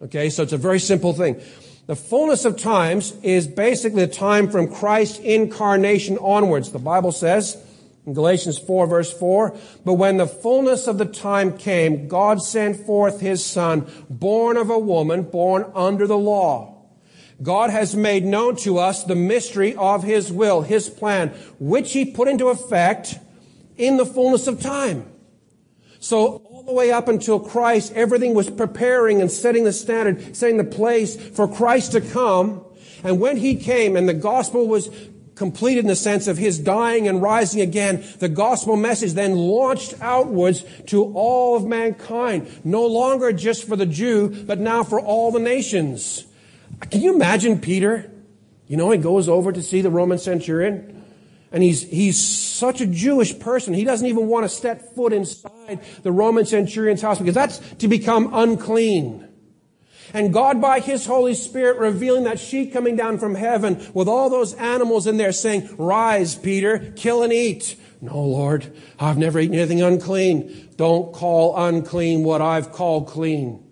Okay, 0.02 0.28
so 0.28 0.42
it's 0.42 0.52
a 0.52 0.58
very 0.58 0.80
simple 0.80 1.14
thing. 1.14 1.40
The 1.86 1.96
fullness 1.96 2.44
of 2.44 2.58
times 2.58 3.14
is 3.22 3.46
basically 3.46 4.04
the 4.04 4.12
time 4.12 4.50
from 4.50 4.68
Christ's 4.68 5.20
incarnation 5.20 6.18
onwards. 6.18 6.72
The 6.72 6.78
Bible 6.78 7.12
says, 7.12 7.56
in 8.06 8.14
Galatians 8.14 8.56
4 8.58 8.86
verse 8.86 9.12
4, 9.12 9.56
but 9.84 9.94
when 9.94 10.16
the 10.16 10.26
fullness 10.26 10.86
of 10.86 10.96
the 10.96 11.04
time 11.04 11.58
came, 11.58 12.06
God 12.06 12.40
sent 12.40 12.86
forth 12.86 13.20
his 13.20 13.44
son, 13.44 13.90
born 14.08 14.56
of 14.56 14.70
a 14.70 14.78
woman, 14.78 15.22
born 15.22 15.70
under 15.74 16.06
the 16.06 16.16
law. 16.16 16.76
God 17.42 17.70
has 17.70 17.94
made 17.94 18.24
known 18.24 18.56
to 18.56 18.78
us 18.78 19.04
the 19.04 19.16
mystery 19.16 19.74
of 19.74 20.04
his 20.04 20.32
will, 20.32 20.62
his 20.62 20.88
plan, 20.88 21.28
which 21.58 21.92
he 21.92 22.04
put 22.04 22.28
into 22.28 22.48
effect 22.48 23.18
in 23.76 23.98
the 23.98 24.06
fullness 24.06 24.46
of 24.46 24.60
time. 24.60 25.10
So 25.98 26.36
all 26.36 26.62
the 26.62 26.72
way 26.72 26.92
up 26.92 27.08
until 27.08 27.40
Christ, 27.40 27.92
everything 27.94 28.32
was 28.32 28.48
preparing 28.48 29.20
and 29.20 29.30
setting 29.30 29.64
the 29.64 29.72
standard, 29.72 30.36
setting 30.36 30.56
the 30.56 30.64
place 30.64 31.16
for 31.16 31.48
Christ 31.48 31.92
to 31.92 32.00
come. 32.00 32.64
And 33.04 33.20
when 33.20 33.36
he 33.36 33.56
came 33.56 33.96
and 33.96 34.08
the 34.08 34.14
gospel 34.14 34.66
was 34.66 34.88
completed 35.36 35.80
in 35.80 35.86
the 35.86 35.94
sense 35.94 36.26
of 36.26 36.38
his 36.38 36.58
dying 36.58 37.06
and 37.06 37.22
rising 37.22 37.60
again, 37.60 38.02
the 38.18 38.28
gospel 38.28 38.74
message 38.74 39.12
then 39.12 39.36
launched 39.36 39.94
outwards 40.00 40.64
to 40.86 41.04
all 41.14 41.56
of 41.56 41.64
mankind, 41.64 42.48
no 42.64 42.84
longer 42.86 43.32
just 43.32 43.68
for 43.68 43.76
the 43.76 43.86
Jew, 43.86 44.44
but 44.46 44.58
now 44.58 44.82
for 44.82 44.98
all 44.98 45.30
the 45.30 45.38
nations. 45.38 46.26
Can 46.90 47.02
you 47.02 47.14
imagine 47.14 47.60
Peter? 47.60 48.10
You 48.66 48.76
know, 48.76 48.90
he 48.90 48.98
goes 48.98 49.28
over 49.28 49.52
to 49.52 49.62
see 49.62 49.82
the 49.82 49.90
Roman 49.90 50.18
centurion, 50.18 51.04
and 51.52 51.62
he's, 51.62 51.82
he's 51.82 52.18
such 52.18 52.80
a 52.80 52.86
Jewish 52.86 53.38
person, 53.38 53.74
he 53.74 53.84
doesn't 53.84 54.06
even 54.06 54.26
want 54.26 54.44
to 54.44 54.48
step 54.48 54.94
foot 54.94 55.12
inside 55.12 55.80
the 56.02 56.12
Roman 56.12 56.46
centurion's 56.46 57.02
house 57.02 57.18
because 57.18 57.34
that's 57.34 57.58
to 57.76 57.88
become 57.88 58.30
unclean. 58.32 59.25
And 60.12 60.32
God, 60.32 60.60
by 60.60 60.80
His 60.80 61.06
Holy 61.06 61.34
Spirit, 61.34 61.78
revealing 61.78 62.24
that 62.24 62.40
sheet 62.40 62.72
coming 62.72 62.96
down 62.96 63.18
from 63.18 63.34
heaven 63.34 63.86
with 63.94 64.08
all 64.08 64.30
those 64.30 64.54
animals 64.54 65.06
in 65.06 65.16
there 65.16 65.32
saying, 65.32 65.68
Rise, 65.78 66.34
Peter, 66.34 66.92
kill 66.96 67.22
and 67.22 67.32
eat. 67.32 67.76
No, 68.00 68.20
Lord, 68.20 68.72
I've 69.00 69.18
never 69.18 69.40
eaten 69.40 69.56
anything 69.56 69.82
unclean. 69.82 70.70
Don't 70.76 71.12
call 71.12 71.56
unclean 71.56 72.24
what 72.24 72.42
I've 72.42 72.72
called 72.72 73.08
clean. 73.08 73.62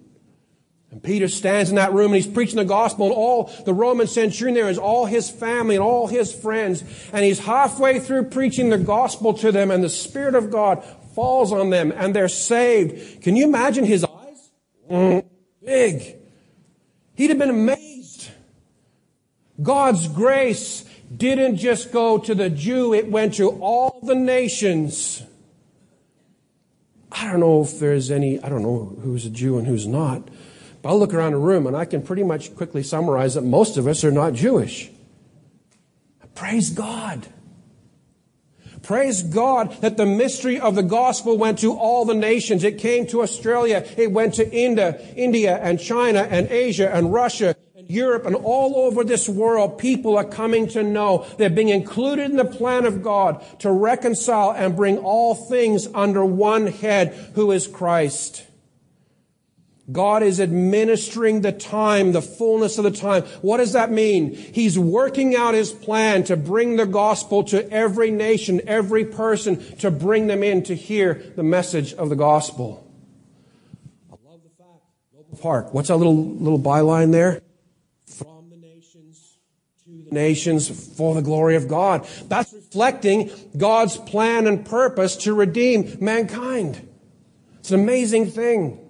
And 0.91 1.03
Peter 1.03 1.27
stands 1.27 1.71
in 1.71 1.77
that 1.77 1.93
room 1.93 2.13
and 2.13 2.23
he's 2.23 2.33
preaching 2.33 2.57
the 2.57 2.65
gospel 2.65 3.07
and 3.07 3.15
all 3.15 3.53
the 3.67 3.75
Roman 3.75 4.07
centurion 4.07 4.55
there 4.55 4.69
is 4.69 4.79
all 4.79 5.07
his 5.07 5.29
family 5.29 5.75
and 5.75 5.83
all 5.83 6.07
his 6.07 6.33
friends. 6.33 6.85
And 7.13 7.25
he's 7.25 7.41
halfway 7.41 7.99
through 7.99 8.27
preaching 8.27 8.71
the 8.71 8.79
gospel 8.79 9.35
to 9.35 9.51
them 9.51 9.73
and 9.73 9.83
the 9.83 9.89
Spirit 9.89 10.37
of 10.37 10.53
God 10.53 10.85
falls 11.15 11.53
on 11.53 11.71
them 11.71 11.93
and 11.97 12.15
they're 12.15 12.29
saved. 12.29 13.23
Can 13.23 13.35
you 13.35 13.45
imagine 13.45 13.85
his 13.85 14.05
eyes? 14.05 14.51
Mm, 14.89 15.25
big. 15.65 16.17
He'd 17.15 17.31
have 17.31 17.39
been 17.39 17.51
amazed. 17.51 18.31
God's 19.63 20.09
grace 20.09 20.85
didn't 21.15 21.57
just 21.57 21.93
go 21.93 22.19
to 22.19 22.35
the 22.35 22.51
Jew, 22.51 22.93
it 22.93 23.11
went 23.11 23.35
to 23.35 23.51
all 23.61 24.01
the 24.03 24.15
nations. 24.15 25.23
I 27.13 27.31
don't 27.31 27.41
know 27.41 27.63
if 27.63 27.79
there's 27.79 28.11
any, 28.11 28.43
I 28.43 28.49
don't 28.49 28.63
know 28.63 28.97
who's 29.03 29.25
a 29.25 29.31
Jew 29.31 29.59
and 29.59 29.67
who's 29.67 29.87
not, 29.87 30.29
but 30.83 30.89
I'll 30.89 30.99
look 30.99 31.15
around 31.15 31.33
the 31.33 31.39
room 31.39 31.67
and 31.69 31.77
I 31.77 31.85
can 31.85 32.03
pretty 32.03 32.25
much 32.25 32.57
quickly 32.57 32.83
summarize 32.83 33.35
that 33.35 33.43
most 33.43 33.77
of 33.77 33.87
us 33.87 34.03
are 34.03 34.11
not 34.11 34.33
Jewish. 34.33 34.91
Praise 36.35 36.71
God. 36.71 37.29
Praise 38.85 39.23
God 39.23 39.81
that 39.81 39.97
the 39.97 40.05
mystery 40.05 40.61
of 40.61 40.75
the 40.75 40.83
gospel 40.83 41.39
went 41.39 41.59
to 41.61 41.73
all 41.73 42.05
the 42.05 42.15
nations. 42.15 42.63
It 42.65 42.79
came 42.79 43.07
to 43.07 43.23
Australia. 43.23 43.87
It 43.97 44.13
went 44.13 44.35
to 44.35 44.51
India, 44.51 45.01
India 45.17 45.57
and 45.57 45.81
China 45.81 46.21
and 46.31 46.49
Asia 46.51 46.95
and 46.95 47.11
Russia 47.11 47.57
and 47.75 47.89
Europe 47.89 48.27
and 48.27 48.37
all 48.37 48.77
over 48.77 49.03
this 49.03 49.27
world. 49.27 49.79
People 49.79 50.19
are 50.19 50.25
coming 50.25 50.69
to 50.69 50.83
know 50.83 51.27
they're 51.39 51.49
being 51.49 51.71
included 51.71 52.31
in 52.31 52.37
the 52.37 52.45
plan 52.45 52.85
of 52.85 53.03
God 53.03 53.43
to 53.61 53.71
reconcile 53.73 54.53
and 54.53 54.77
bring 54.77 54.99
all 54.99 55.35
things 55.35 55.89
under 55.95 56.23
one 56.23 56.67
head 56.67 57.15
who 57.35 57.53
is 57.53 57.67
Christ. 57.67 58.47
God 59.93 60.23
is 60.23 60.41
administering 60.41 61.43
the 61.43 61.53
time, 61.53 62.13
the 62.13 62.23
fullness 62.23 62.79
of 62.79 62.85
the 62.85 62.91
time. 62.91 63.23
What 63.43 63.59
does 63.59 63.75
that 63.75 63.93
mean? 63.93 64.35
He's 64.35 64.79
working 64.79 65.37
out 65.37 65.53
His 65.53 65.73
plan 65.73 66.25
to 66.25 66.37
bring 66.37 66.77
the 66.77 66.87
gospel 66.87 67.45
to 67.45 67.71
every 67.71 68.11
nation, 68.11 68.63
every 68.67 69.05
person, 69.05 69.77
to 69.79 69.91
bring 69.91 70.27
them 70.27 70.43
in 70.43 70.63
to 70.65 70.75
hear 70.75 71.23
the 71.37 71.43
message 71.43 71.93
of 71.93 72.09
the 72.09 72.17
gospel. 72.17 72.91
I 74.11 74.17
love 74.27 74.41
the 74.43 74.49
fact, 74.57 75.43
Park. 75.43 75.75
What's 75.75 75.89
that 75.89 75.97
little, 75.97 76.17
little 76.17 76.61
byline 76.61 77.13
there? 77.13 77.43
From 78.07 78.49
the 78.49 78.57
nations 78.57 79.37
to 79.85 80.05
the 80.09 80.15
nations 80.15 80.97
for 80.97 81.15
the 81.15 81.23
glory 81.23 81.57
of 81.57 81.69
God. 81.69 82.09
That's 82.29 82.55
reflecting 82.55 83.31
God's 83.55 83.99
plan 83.99 84.47
and 84.47 84.65
purpose 84.65 85.17
to 85.17 85.35
redeem 85.35 85.99
mankind. 86.01 86.89
It's 87.61 87.71
an 87.71 87.81
amazing 87.81 88.31
thing. 88.31 88.84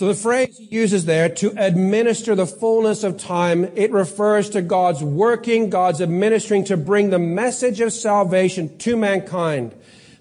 So 0.00 0.06
the 0.06 0.14
phrase 0.14 0.56
he 0.56 0.64
uses 0.64 1.04
there, 1.04 1.28
to 1.28 1.52
administer 1.58 2.34
the 2.34 2.46
fullness 2.46 3.04
of 3.04 3.18
time, 3.18 3.64
it 3.76 3.92
refers 3.92 4.48
to 4.48 4.62
God's 4.62 5.04
working, 5.04 5.68
God's 5.68 6.00
administering 6.00 6.64
to 6.64 6.78
bring 6.78 7.10
the 7.10 7.18
message 7.18 7.80
of 7.82 7.92
salvation 7.92 8.78
to 8.78 8.96
mankind. 8.96 9.74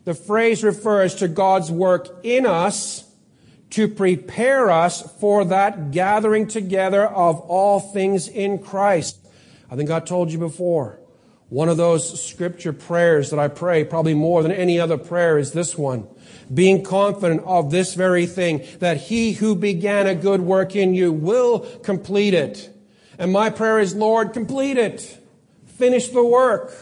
The 0.04 0.14
phrase 0.14 0.66
refers 0.66 1.16
to 1.16 1.30
God's 1.30 1.72
work 1.72 2.10
in 2.24 2.46
us 2.46 3.10
to 3.70 3.88
prepare 3.88 4.70
us 4.70 5.02
for 5.22 5.46
that 5.46 5.92
gathering 5.92 6.50
together 6.50 7.08
of 7.08 7.40
all 7.40 7.80
things 7.80 8.28
in 8.28 8.60
Christ. 8.60 9.18
I 9.72 9.78
think 9.78 9.90
I 9.90 10.02
told 10.02 10.30
you 10.30 10.40
before. 10.40 11.00
One 11.50 11.68
of 11.68 11.78
those 11.78 12.24
scripture 12.24 12.74
prayers 12.74 13.32
that 13.32 13.40
I 13.40 13.48
pray, 13.48 13.84
probably 13.84 14.14
more 14.14 14.44
than 14.44 14.52
any 14.52 14.80
other 14.80 14.98
prayer, 14.98 15.38
is 15.38 15.52
this 15.52 15.78
one 15.78 16.08
being 16.54 16.84
confident 16.84 17.44
of 17.46 17.72
this 17.72 17.94
very 17.94 18.26
thing, 18.26 18.66
that 18.80 18.98
he 18.98 19.34
who 19.34 19.56
began 19.56 20.08
a 20.08 20.16
good 20.16 20.42
work 20.42 20.76
in 20.76 20.94
you 20.94 21.12
will 21.12 21.60
complete 21.84 22.34
it. 22.34 22.70
And 23.18 23.32
my 23.32 23.50
prayer 23.50 23.80
is, 23.80 23.96
Lord, 23.96 24.34
complete 24.34 24.78
it. 24.78 25.20
Finish 25.78 26.10
the 26.10 26.24
work. 26.24 26.74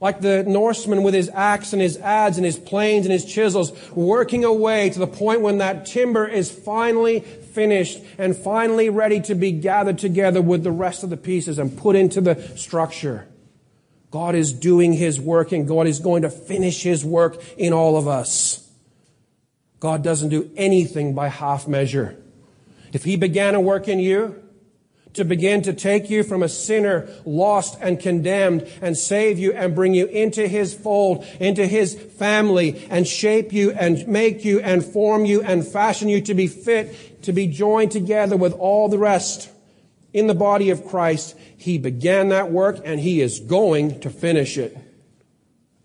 Like 0.00 0.20
the 0.20 0.44
Norseman 0.44 1.02
with 1.02 1.14
his 1.14 1.28
axe 1.28 1.72
and 1.72 1.82
his 1.82 1.98
adze 1.98 2.36
and 2.36 2.44
his 2.44 2.58
planes 2.58 3.04
and 3.04 3.12
his 3.12 3.24
chisels, 3.24 3.72
working 3.92 4.44
away 4.44 4.90
to 4.90 4.98
the 4.98 5.06
point 5.06 5.40
when 5.40 5.58
that 5.58 5.86
timber 5.86 6.26
is 6.26 6.50
finally 6.50 7.20
finished 7.58 8.00
and 8.18 8.36
finally 8.36 8.88
ready 8.88 9.20
to 9.20 9.34
be 9.34 9.50
gathered 9.50 9.98
together 9.98 10.40
with 10.40 10.62
the 10.62 10.70
rest 10.70 11.02
of 11.02 11.10
the 11.10 11.16
pieces 11.16 11.58
and 11.58 11.76
put 11.76 11.96
into 11.96 12.20
the 12.20 12.40
structure. 12.56 13.26
God 14.12 14.36
is 14.36 14.52
doing 14.52 14.92
his 14.92 15.20
work 15.20 15.50
and 15.50 15.66
God 15.66 15.88
is 15.88 15.98
going 15.98 16.22
to 16.22 16.30
finish 16.30 16.84
his 16.84 17.04
work 17.04 17.42
in 17.56 17.72
all 17.72 17.96
of 17.96 18.06
us. 18.06 18.64
God 19.80 20.04
doesn't 20.04 20.28
do 20.28 20.48
anything 20.56 21.16
by 21.16 21.26
half 21.26 21.66
measure. 21.66 22.16
If 22.92 23.02
he 23.02 23.16
began 23.16 23.56
a 23.56 23.60
work 23.60 23.88
in 23.88 23.98
you, 23.98 24.40
to 25.18 25.24
begin 25.24 25.62
to 25.62 25.72
take 25.72 26.10
you 26.10 26.22
from 26.22 26.42
a 26.42 26.48
sinner, 26.48 27.08
lost 27.24 27.76
and 27.80 27.98
condemned, 27.98 28.68
and 28.80 28.96
save 28.96 29.38
you 29.38 29.52
and 29.52 29.74
bring 29.74 29.94
you 29.94 30.06
into 30.06 30.46
His 30.46 30.74
fold, 30.74 31.26
into 31.40 31.66
His 31.66 31.94
family, 31.94 32.86
and 32.88 33.06
shape 33.06 33.52
you 33.52 33.72
and 33.72 34.06
make 34.06 34.44
you 34.44 34.60
and 34.60 34.84
form 34.84 35.24
you 35.24 35.42
and 35.42 35.66
fashion 35.66 36.08
you 36.08 36.20
to 36.22 36.34
be 36.34 36.46
fit 36.46 37.07
to 37.22 37.32
be 37.32 37.46
joined 37.46 37.90
together 37.90 38.36
with 38.36 38.52
all 38.54 38.88
the 38.88 38.98
rest 38.98 39.50
in 40.12 40.26
the 40.26 40.34
body 40.34 40.70
of 40.70 40.86
Christ. 40.86 41.36
He 41.56 41.78
began 41.78 42.28
that 42.28 42.50
work 42.50 42.80
and 42.84 43.00
He 43.00 43.20
is 43.20 43.40
going 43.40 44.00
to 44.00 44.10
finish 44.10 44.56
it. 44.58 44.76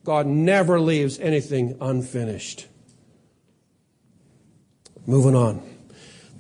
God 0.04 0.26
never 0.26 0.80
leaves 0.80 1.20
anything 1.20 1.78
unfinished. 1.80 2.68
Moving 5.06 5.36
on. 5.36 5.62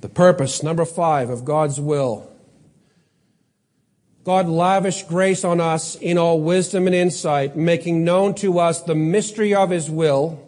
The 0.01 0.09
purpose, 0.09 0.63
number 0.63 0.85
five, 0.85 1.29
of 1.29 1.45
God's 1.45 1.79
will 1.79 2.33
God 4.23 4.47
lavished 4.47 5.09
grace 5.09 5.43
on 5.43 5.59
us 5.59 5.95
in 5.95 6.17
all 6.17 6.39
wisdom 6.39 6.87
and 6.87 6.95
insight, 6.95 7.57
making 7.57 8.05
known 8.05 8.33
to 8.35 8.57
us 8.57 8.81
the 8.81 8.95
mystery 8.95 9.53
of 9.53 9.69
his 9.69 9.89
will, 9.89 10.39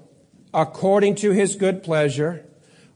according 0.54 1.16
to 1.16 1.32
his 1.32 1.58
good 1.58 1.84
pleasure, 1.84 2.45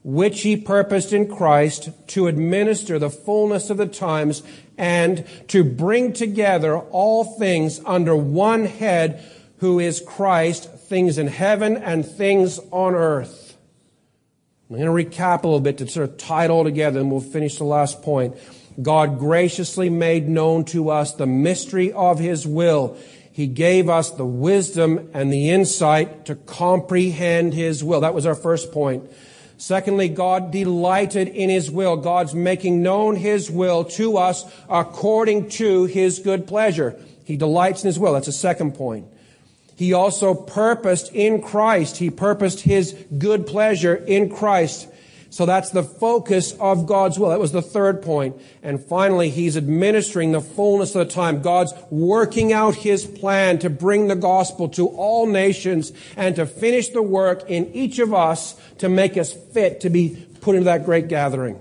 which 0.02 0.42
he 0.42 0.56
purposed 0.56 1.12
in 1.12 1.34
Christ 1.34 1.90
to 2.08 2.26
administer 2.26 2.98
the 2.98 3.10
fullness 3.10 3.70
of 3.70 3.76
the 3.76 3.86
times 3.86 4.42
and 4.78 5.26
to 5.48 5.62
bring 5.62 6.12
together 6.12 6.78
all 6.78 7.24
things 7.24 7.80
under 7.84 8.16
one 8.16 8.64
head, 8.64 9.22
who 9.58 9.78
is 9.78 10.00
Christ, 10.00 10.72
things 10.72 11.18
in 11.18 11.26
heaven 11.26 11.76
and 11.76 12.06
things 12.06 12.58
on 12.70 12.94
earth. 12.94 13.58
I'm 14.70 14.76
going 14.76 14.86
to 14.86 15.10
recap 15.10 15.42
a 15.42 15.48
little 15.48 15.60
bit 15.60 15.78
to 15.78 15.88
sort 15.88 16.08
of 16.08 16.16
tie 16.16 16.44
it 16.44 16.50
all 16.50 16.64
together 16.64 17.00
and 17.00 17.10
we'll 17.10 17.20
finish 17.20 17.58
the 17.58 17.64
last 17.64 18.02
point. 18.02 18.36
God 18.80 19.18
graciously 19.18 19.90
made 19.90 20.28
known 20.28 20.64
to 20.66 20.90
us 20.90 21.12
the 21.12 21.26
mystery 21.26 21.92
of 21.92 22.18
His 22.18 22.46
will. 22.46 22.96
He 23.32 23.46
gave 23.46 23.88
us 23.88 24.10
the 24.10 24.24
wisdom 24.24 25.10
and 25.12 25.32
the 25.32 25.50
insight 25.50 26.26
to 26.26 26.36
comprehend 26.36 27.52
His 27.52 27.84
will. 27.84 28.00
That 28.00 28.14
was 28.14 28.26
our 28.26 28.34
first 28.34 28.72
point. 28.72 29.10
Secondly, 29.60 30.08
God 30.08 30.52
delighted 30.52 31.28
in 31.28 31.50
His 31.50 31.70
will. 31.70 31.98
God's 31.98 32.34
making 32.34 32.82
known 32.82 33.14
His 33.14 33.50
will 33.50 33.84
to 33.84 34.16
us 34.16 34.50
according 34.70 35.50
to 35.50 35.84
His 35.84 36.18
good 36.18 36.46
pleasure. 36.46 36.98
He 37.26 37.36
delights 37.36 37.84
in 37.84 37.88
His 37.88 37.98
will. 37.98 38.14
That's 38.14 38.26
a 38.26 38.32
second 38.32 38.74
point. 38.74 39.06
He 39.76 39.92
also 39.92 40.32
purposed 40.32 41.12
in 41.12 41.42
Christ. 41.42 41.98
He 41.98 42.08
purposed 42.08 42.60
His 42.60 42.96
good 43.18 43.46
pleasure 43.46 43.94
in 43.94 44.30
Christ. 44.30 44.88
So 45.30 45.46
that's 45.46 45.70
the 45.70 45.84
focus 45.84 46.52
of 46.58 46.86
God's 46.86 47.16
will. 47.16 47.28
That 47.28 47.38
was 47.38 47.52
the 47.52 47.62
third 47.62 48.02
point. 48.02 48.36
And 48.64 48.84
finally, 48.84 49.30
He's 49.30 49.56
administering 49.56 50.32
the 50.32 50.40
fullness 50.40 50.94
of 50.96 51.06
the 51.06 51.14
time. 51.14 51.40
God's 51.40 51.72
working 51.88 52.52
out 52.52 52.74
His 52.74 53.06
plan 53.06 53.60
to 53.60 53.70
bring 53.70 54.08
the 54.08 54.16
gospel 54.16 54.68
to 54.70 54.88
all 54.88 55.26
nations 55.26 55.92
and 56.16 56.34
to 56.34 56.46
finish 56.46 56.88
the 56.88 57.02
work 57.02 57.48
in 57.48 57.72
each 57.72 58.00
of 58.00 58.12
us 58.12 58.60
to 58.78 58.88
make 58.88 59.16
us 59.16 59.32
fit 59.32 59.80
to 59.82 59.90
be 59.90 60.26
put 60.40 60.56
into 60.56 60.64
that 60.64 60.84
great 60.84 61.06
gathering. 61.06 61.60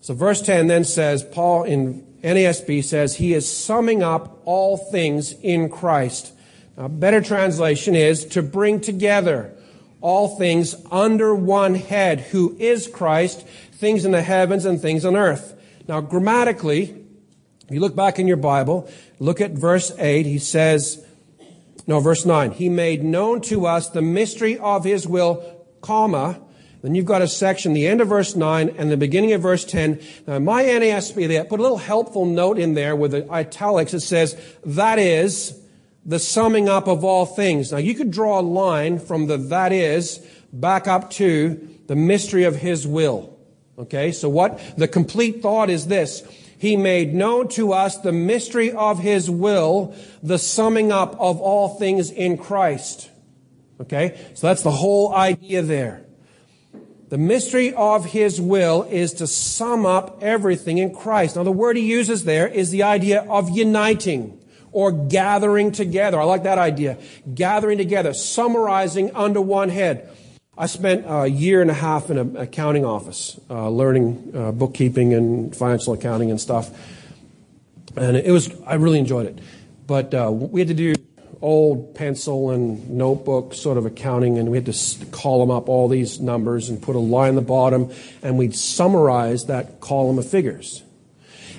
So 0.00 0.14
verse 0.14 0.40
10 0.40 0.68
then 0.68 0.84
says, 0.84 1.24
Paul 1.24 1.64
in 1.64 2.06
NASB 2.22 2.84
says, 2.84 3.16
He 3.16 3.34
is 3.34 3.52
summing 3.52 4.04
up 4.04 4.40
all 4.44 4.76
things 4.76 5.32
in 5.42 5.68
Christ. 5.68 6.32
A 6.76 6.88
better 6.88 7.20
translation 7.20 7.96
is 7.96 8.24
to 8.26 8.42
bring 8.42 8.80
together 8.80 9.52
all 10.00 10.36
things 10.36 10.74
under 10.90 11.34
one 11.34 11.74
head, 11.74 12.20
who 12.20 12.56
is 12.58 12.86
Christ, 12.86 13.46
things 13.72 14.04
in 14.04 14.12
the 14.12 14.22
heavens 14.22 14.64
and 14.64 14.80
things 14.80 15.04
on 15.04 15.16
earth. 15.16 15.54
Now, 15.86 16.00
grammatically, 16.00 17.04
if 17.64 17.70
you 17.74 17.80
look 17.80 17.96
back 17.96 18.18
in 18.18 18.26
your 18.26 18.36
Bible, 18.36 18.88
look 19.18 19.40
at 19.40 19.52
verse 19.52 19.92
8, 19.98 20.26
he 20.26 20.38
says, 20.38 21.04
no, 21.86 22.00
verse 22.00 22.26
9, 22.26 22.52
he 22.52 22.68
made 22.68 23.02
known 23.02 23.40
to 23.42 23.66
us 23.66 23.88
the 23.88 24.02
mystery 24.02 24.58
of 24.58 24.84
his 24.84 25.06
will, 25.06 25.66
comma, 25.80 26.40
then 26.82 26.94
you've 26.94 27.06
got 27.06 27.22
a 27.22 27.28
section, 27.28 27.72
the 27.72 27.88
end 27.88 28.00
of 28.00 28.08
verse 28.08 28.36
9 28.36 28.74
and 28.78 28.90
the 28.90 28.96
beginning 28.96 29.32
of 29.32 29.42
verse 29.42 29.64
10. 29.64 30.00
Now, 30.26 30.38
my 30.38 30.62
NASB, 30.62 31.26
they 31.26 31.42
put 31.42 31.58
a 31.58 31.62
little 31.62 31.78
helpful 31.78 32.24
note 32.24 32.58
in 32.58 32.74
there 32.74 32.94
with 32.94 33.10
the 33.10 33.28
italics. 33.30 33.94
It 33.94 34.00
says, 34.00 34.40
that 34.64 34.98
is, 34.98 35.60
the 36.08 36.18
summing 36.18 36.70
up 36.70 36.88
of 36.88 37.04
all 37.04 37.26
things. 37.26 37.70
Now 37.70 37.78
you 37.78 37.94
could 37.94 38.10
draw 38.10 38.40
a 38.40 38.42
line 38.42 38.98
from 38.98 39.26
the 39.26 39.36
that 39.36 39.72
is 39.72 40.26
back 40.52 40.88
up 40.88 41.10
to 41.12 41.68
the 41.86 41.94
mystery 41.94 42.44
of 42.44 42.56
his 42.56 42.86
will. 42.86 43.38
Okay, 43.78 44.10
so 44.10 44.28
what 44.28 44.58
the 44.78 44.88
complete 44.88 45.42
thought 45.42 45.68
is 45.68 45.86
this. 45.86 46.22
He 46.58 46.76
made 46.76 47.14
known 47.14 47.48
to 47.48 47.72
us 47.72 47.98
the 47.98 48.10
mystery 48.10 48.72
of 48.72 48.98
his 48.98 49.30
will, 49.30 49.94
the 50.22 50.38
summing 50.38 50.90
up 50.90 51.12
of 51.20 51.40
all 51.40 51.76
things 51.78 52.10
in 52.10 52.38
Christ. 52.38 53.10
Okay, 53.80 54.18
so 54.34 54.46
that's 54.46 54.62
the 54.62 54.72
whole 54.72 55.14
idea 55.14 55.62
there. 55.62 56.06
The 57.10 57.18
mystery 57.18 57.72
of 57.74 58.06
his 58.06 58.40
will 58.40 58.82
is 58.84 59.12
to 59.14 59.26
sum 59.26 59.84
up 59.84 60.22
everything 60.22 60.78
in 60.78 60.94
Christ. 60.94 61.36
Now 61.36 61.44
the 61.44 61.52
word 61.52 61.76
he 61.76 61.86
uses 61.86 62.24
there 62.24 62.48
is 62.48 62.70
the 62.70 62.82
idea 62.82 63.24
of 63.28 63.50
uniting 63.50 64.38
or 64.78 64.92
gathering 64.92 65.72
together. 65.72 66.20
I 66.20 66.24
like 66.24 66.44
that 66.44 66.56
idea. 66.56 66.98
Gathering 67.34 67.78
together, 67.78 68.14
summarizing 68.14 69.10
under 69.12 69.40
one 69.40 69.70
head. 69.70 70.08
I 70.56 70.66
spent 70.66 71.04
a 71.08 71.26
year 71.26 71.60
and 71.60 71.68
a 71.68 71.74
half 71.74 72.10
in 72.10 72.16
an 72.16 72.36
accounting 72.36 72.84
office, 72.84 73.40
uh, 73.50 73.68
learning 73.70 74.30
uh, 74.32 74.52
bookkeeping 74.52 75.14
and 75.14 75.56
financial 75.56 75.94
accounting 75.94 76.30
and 76.30 76.40
stuff. 76.40 76.70
And 77.96 78.16
it 78.16 78.30
was, 78.30 78.54
I 78.64 78.74
really 78.74 79.00
enjoyed 79.00 79.26
it. 79.26 79.40
But 79.88 80.14
uh, 80.14 80.30
we 80.30 80.60
had 80.60 80.68
to 80.68 80.74
do 80.74 80.94
old 81.42 81.96
pencil 81.96 82.50
and 82.52 82.88
notebook 82.88 83.54
sort 83.54 83.78
of 83.78 83.84
accounting, 83.84 84.38
and 84.38 84.48
we 84.48 84.58
had 84.58 84.66
to 84.66 85.06
column 85.06 85.50
up 85.50 85.68
all 85.68 85.88
these 85.88 86.20
numbers 86.20 86.68
and 86.68 86.80
put 86.80 86.94
a 86.94 87.00
line 87.00 87.30
in 87.30 87.34
the 87.34 87.42
bottom, 87.42 87.90
and 88.22 88.38
we'd 88.38 88.54
summarize 88.54 89.46
that 89.46 89.80
column 89.80 90.20
of 90.20 90.30
figures. 90.30 90.84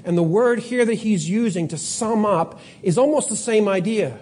And 0.06 0.18
the 0.18 0.24
word 0.24 0.60
here 0.60 0.86
that 0.86 0.95
he's 0.95 1.30
using 1.30 1.68
to 1.70 1.78
sum 1.78 2.26
up 2.26 2.60
is 2.82 2.97
almost 2.97 3.30
the 3.30 3.36
same 3.36 3.68
idea. 3.68 4.20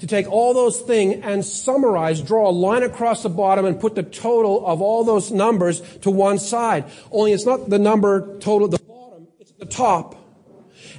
To 0.00 0.06
take 0.06 0.30
all 0.30 0.54
those 0.54 0.80
things 0.80 1.20
and 1.24 1.44
summarize, 1.44 2.22
draw 2.22 2.48
a 2.48 2.52
line 2.52 2.84
across 2.84 3.24
the 3.24 3.28
bottom 3.28 3.64
and 3.64 3.80
put 3.80 3.96
the 3.96 4.04
total 4.04 4.64
of 4.64 4.80
all 4.80 5.02
those 5.02 5.32
numbers 5.32 5.80
to 5.98 6.10
one 6.10 6.38
side. 6.38 6.84
Only 7.10 7.32
it's 7.32 7.46
not 7.46 7.68
the 7.68 7.80
number 7.80 8.38
total 8.38 8.66
at 8.66 8.78
the 8.78 8.86
bottom, 8.86 9.26
it's 9.40 9.50
the 9.52 9.66
top. 9.66 10.14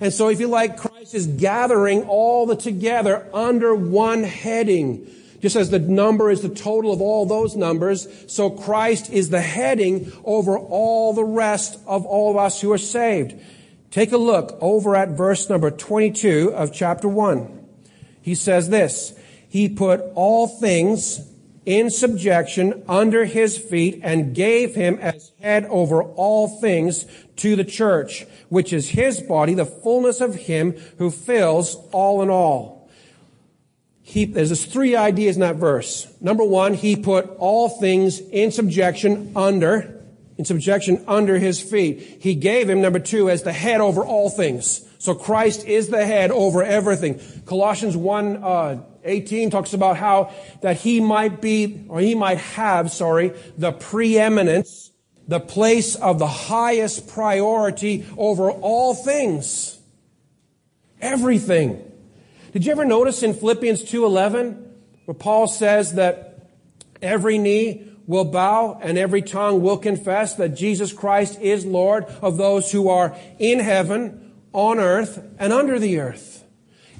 And 0.01 0.13
so 0.13 0.29
if 0.29 0.39
you 0.39 0.47
like, 0.47 0.77
Christ 0.77 1.13
is 1.15 1.27
gathering 1.27 2.03
all 2.03 2.45
the 2.45 2.55
together 2.55 3.27
under 3.33 3.73
one 3.73 4.23
heading. 4.23 5.07
Just 5.41 5.55
as 5.55 5.69
the 5.69 5.79
number 5.79 6.29
is 6.29 6.41
the 6.41 6.49
total 6.49 6.91
of 6.91 6.99
all 6.99 7.25
those 7.25 7.55
numbers, 7.55 8.07
so 8.27 8.49
Christ 8.49 9.09
is 9.09 9.29
the 9.29 9.41
heading 9.41 10.11
over 10.25 10.57
all 10.57 11.13
the 11.13 11.23
rest 11.23 11.79
of 11.87 12.05
all 12.05 12.31
of 12.31 12.37
us 12.37 12.59
who 12.59 12.71
are 12.73 12.77
saved. 12.77 13.39
Take 13.91 14.11
a 14.11 14.17
look 14.17 14.57
over 14.61 14.95
at 14.95 15.09
verse 15.09 15.49
number 15.49 15.71
22 15.71 16.53
of 16.53 16.71
chapter 16.71 17.07
1. 17.07 17.67
He 18.21 18.35
says 18.35 18.69
this, 18.69 19.17
He 19.47 19.67
put 19.67 20.01
all 20.13 20.47
things 20.47 21.21
in 21.65 21.89
subjection 21.89 22.83
under 22.87 23.25
his 23.25 23.57
feet 23.57 23.99
and 24.03 24.35
gave 24.35 24.75
him 24.75 24.97
as 24.99 25.31
head 25.41 25.65
over 25.65 26.03
all 26.03 26.47
things 26.59 27.05
to 27.37 27.55
the 27.55 27.63
church, 27.63 28.25
which 28.49 28.73
is 28.73 28.89
his 28.89 29.21
body, 29.21 29.55
the 29.55 29.65
fullness 29.65 30.21
of 30.21 30.35
him 30.35 30.73
who 30.97 31.09
fills 31.09 31.75
all 31.91 32.21
in 32.21 32.29
all. 32.29 32.89
He, 34.01 34.25
there's 34.25 34.65
three 34.65 34.95
ideas 34.95 35.35
in 35.35 35.41
that 35.41 35.57
verse. 35.57 36.11
Number 36.19 36.43
one, 36.43 36.73
he 36.73 36.95
put 36.95 37.29
all 37.37 37.69
things 37.69 38.19
in 38.19 38.51
subjection 38.51 39.31
under 39.35 39.98
in 40.39 40.45
subjection 40.45 41.03
under 41.05 41.37
his 41.37 41.61
feet. 41.61 42.19
He 42.21 42.33
gave 42.33 42.69
him, 42.69 42.81
number 42.81 42.99
two, 42.99 43.29
as 43.29 43.43
the 43.43 43.51
head 43.51 43.81
over 43.81 44.05
all 44.05 44.29
things. 44.29 44.87
So 44.97 45.13
Christ 45.13 45.67
is 45.67 45.89
the 45.89 46.05
head 46.05 46.31
over 46.31 46.63
everything. 46.63 47.19
Colossians 47.45 47.97
1, 47.97 48.37
uh, 48.37 48.81
18 49.03 49.49
talks 49.49 49.73
about 49.73 49.97
how 49.97 50.33
that 50.61 50.77
he 50.77 51.01
might 51.01 51.41
be, 51.41 51.83
or 51.89 51.99
he 51.99 52.15
might 52.15 52.37
have, 52.37 52.89
sorry, 52.89 53.33
the 53.57 53.73
preeminence, 53.73 54.91
the 55.27 55.41
place 55.41 55.95
of 55.95 56.19
the 56.19 56.27
highest 56.27 57.09
priority 57.09 58.05
over 58.17 58.49
all 58.49 58.95
things. 58.95 59.77
Everything. 61.01 61.83
Did 62.53 62.65
you 62.65 62.71
ever 62.71 62.85
notice 62.85 63.23
in 63.23 63.33
Philippians 63.33 63.83
2:11 63.83 64.55
where 65.03 65.15
Paul 65.15 65.47
says 65.47 65.95
that 65.95 66.47
every 67.01 67.37
knee 67.37 67.88
will 68.09 68.25
bow 68.25 68.75
and 68.81 68.97
every 68.97 69.21
tongue 69.21 69.61
will 69.61 69.77
confess 69.77 70.33
that 70.33 70.49
Jesus 70.49 70.91
Christ 70.91 71.39
is 71.39 71.63
Lord 71.63 72.05
of 72.23 72.37
those 72.37 72.71
who 72.71 72.89
are 72.89 73.15
in 73.37 73.59
heaven, 73.59 74.33
on 74.51 74.79
earth, 74.79 75.23
and 75.37 75.53
under 75.53 75.77
the 75.77 75.99
earth. 75.99 76.43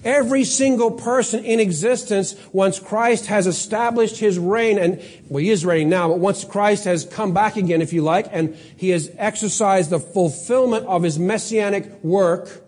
Every 0.03 0.43
single 0.43 0.91
person 0.91 1.43
in 1.43 1.59
existence, 1.59 2.35
once 2.53 2.79
Christ 2.79 3.25
has 3.25 3.47
established 3.47 4.19
his 4.19 4.37
reign, 4.37 4.77
and 4.77 5.01
well, 5.29 5.41
he 5.41 5.49
is 5.49 5.65
reigning 5.65 5.89
now, 5.89 6.09
but 6.09 6.19
once 6.19 6.45
Christ 6.45 6.85
has 6.85 7.05
come 7.05 7.33
back 7.33 7.57
again, 7.57 7.81
if 7.81 7.91
you 7.91 8.03
like, 8.03 8.27
and 8.31 8.55
he 8.77 8.89
has 8.91 9.11
exercised 9.17 9.89
the 9.89 9.99
fulfillment 9.99 10.85
of 10.85 11.01
his 11.01 11.17
messianic 11.17 12.03
work, 12.03 12.61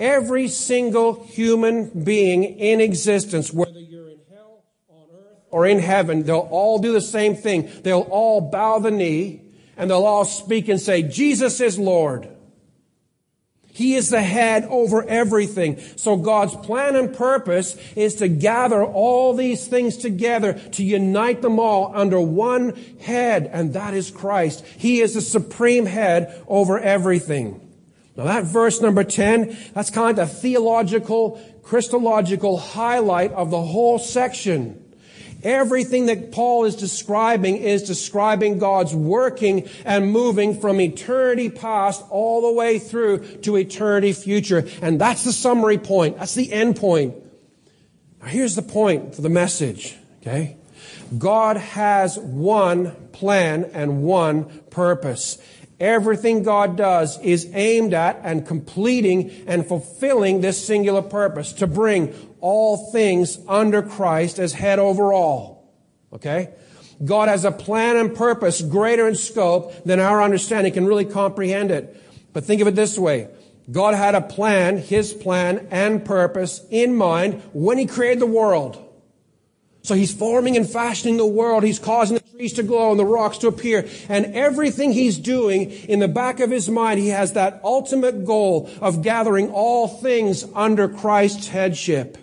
every 0.00 0.48
single 0.48 1.24
human 1.24 2.02
being 2.02 2.42
in 2.42 2.80
existence, 2.80 3.52
whether 3.52 3.78
you're 3.78 4.08
in 4.08 4.18
hell, 4.28 4.64
on 4.90 5.06
earth, 5.14 5.38
or 5.54 5.64
in 5.66 5.78
heaven, 5.78 6.24
they'll 6.24 6.48
all 6.50 6.80
do 6.80 6.92
the 6.92 7.00
same 7.00 7.36
thing. 7.36 7.70
They'll 7.84 8.08
all 8.10 8.40
bow 8.40 8.80
the 8.80 8.90
knee, 8.90 9.40
and 9.76 9.88
they'll 9.88 10.04
all 10.04 10.24
speak 10.24 10.68
and 10.68 10.80
say, 10.80 11.04
Jesus 11.04 11.60
is 11.60 11.78
Lord. 11.78 12.28
He 13.68 13.94
is 13.94 14.10
the 14.10 14.20
head 14.20 14.64
over 14.68 15.04
everything. 15.04 15.78
So 15.94 16.16
God's 16.16 16.56
plan 16.56 16.96
and 16.96 17.14
purpose 17.14 17.76
is 17.94 18.16
to 18.16 18.26
gather 18.26 18.84
all 18.84 19.32
these 19.32 19.68
things 19.68 19.96
together, 19.96 20.54
to 20.54 20.82
unite 20.82 21.40
them 21.40 21.60
all 21.60 21.92
under 21.94 22.20
one 22.20 22.74
head, 23.00 23.48
and 23.52 23.74
that 23.74 23.94
is 23.94 24.10
Christ. 24.10 24.66
He 24.66 25.02
is 25.02 25.14
the 25.14 25.20
supreme 25.20 25.86
head 25.86 26.42
over 26.48 26.80
everything. 26.80 27.60
Now 28.16 28.24
that 28.24 28.42
verse 28.42 28.80
number 28.80 29.04
10, 29.04 29.56
that's 29.72 29.90
kind 29.90 30.18
of 30.18 30.28
the 30.28 30.34
theological, 30.34 31.40
Christological 31.62 32.58
highlight 32.58 33.30
of 33.30 33.52
the 33.52 33.62
whole 33.62 34.00
section. 34.00 34.83
Everything 35.44 36.06
that 36.06 36.32
Paul 36.32 36.64
is 36.64 36.74
describing 36.74 37.58
is 37.58 37.82
describing 37.82 38.58
God's 38.58 38.94
working 38.94 39.68
and 39.84 40.10
moving 40.10 40.58
from 40.58 40.80
eternity 40.80 41.50
past 41.50 42.02
all 42.08 42.40
the 42.40 42.52
way 42.52 42.78
through 42.78 43.18
to 43.42 43.56
eternity 43.56 44.14
future. 44.14 44.66
And 44.80 44.98
that's 44.98 45.24
the 45.24 45.32
summary 45.32 45.76
point. 45.76 46.18
That's 46.18 46.34
the 46.34 46.50
end 46.50 46.76
point. 46.76 47.14
Now 48.22 48.28
here's 48.28 48.56
the 48.56 48.62
point 48.62 49.14
for 49.14 49.20
the 49.20 49.28
message. 49.28 49.96
Okay? 50.22 50.56
God 51.18 51.58
has 51.58 52.18
one 52.18 52.92
plan 53.12 53.64
and 53.74 54.02
one 54.02 54.46
purpose. 54.70 55.38
Everything 55.80 56.44
God 56.44 56.76
does 56.76 57.20
is 57.20 57.50
aimed 57.52 57.94
at 57.94 58.20
and 58.22 58.46
completing 58.46 59.30
and 59.46 59.66
fulfilling 59.66 60.40
this 60.40 60.64
singular 60.64 61.02
purpose 61.02 61.52
to 61.54 61.66
bring 61.66 62.14
all 62.44 62.76
things 62.92 63.38
under 63.48 63.80
Christ 63.80 64.38
as 64.38 64.52
head 64.52 64.78
over 64.78 65.14
all. 65.14 65.72
Okay? 66.12 66.50
God 67.02 67.30
has 67.30 67.46
a 67.46 67.50
plan 67.50 67.96
and 67.96 68.14
purpose 68.14 68.60
greater 68.60 69.08
in 69.08 69.14
scope 69.14 69.72
than 69.84 69.98
our 69.98 70.22
understanding 70.22 70.74
can 70.74 70.84
really 70.84 71.06
comprehend 71.06 71.70
it. 71.70 71.98
But 72.34 72.44
think 72.44 72.60
of 72.60 72.68
it 72.68 72.74
this 72.74 72.98
way. 72.98 73.28
God 73.72 73.94
had 73.94 74.14
a 74.14 74.20
plan, 74.20 74.76
His 74.76 75.14
plan 75.14 75.68
and 75.70 76.04
purpose 76.04 76.60
in 76.68 76.94
mind 76.94 77.42
when 77.54 77.78
He 77.78 77.86
created 77.86 78.20
the 78.20 78.26
world. 78.26 78.78
So 79.82 79.94
he's 79.94 80.14
forming 80.14 80.56
and 80.56 80.68
fashioning 80.68 81.18
the 81.18 81.26
world. 81.26 81.62
He's 81.62 81.78
causing 81.78 82.16
the 82.16 82.22
trees 82.22 82.54
to 82.54 82.62
glow 82.62 82.90
and 82.90 82.98
the 82.98 83.04
rocks 83.04 83.36
to 83.38 83.48
appear. 83.48 83.86
And 84.08 84.34
everything 84.34 84.92
he's 84.92 85.18
doing 85.18 85.70
in 85.70 85.98
the 85.98 86.08
back 86.08 86.40
of 86.40 86.50
his 86.50 86.70
mind, 86.70 87.00
he 87.00 87.08
has 87.08 87.34
that 87.34 87.60
ultimate 87.62 88.24
goal 88.24 88.70
of 88.80 89.02
gathering 89.02 89.50
all 89.50 89.86
things 89.86 90.46
under 90.54 90.88
Christ's 90.88 91.48
headship. 91.48 92.16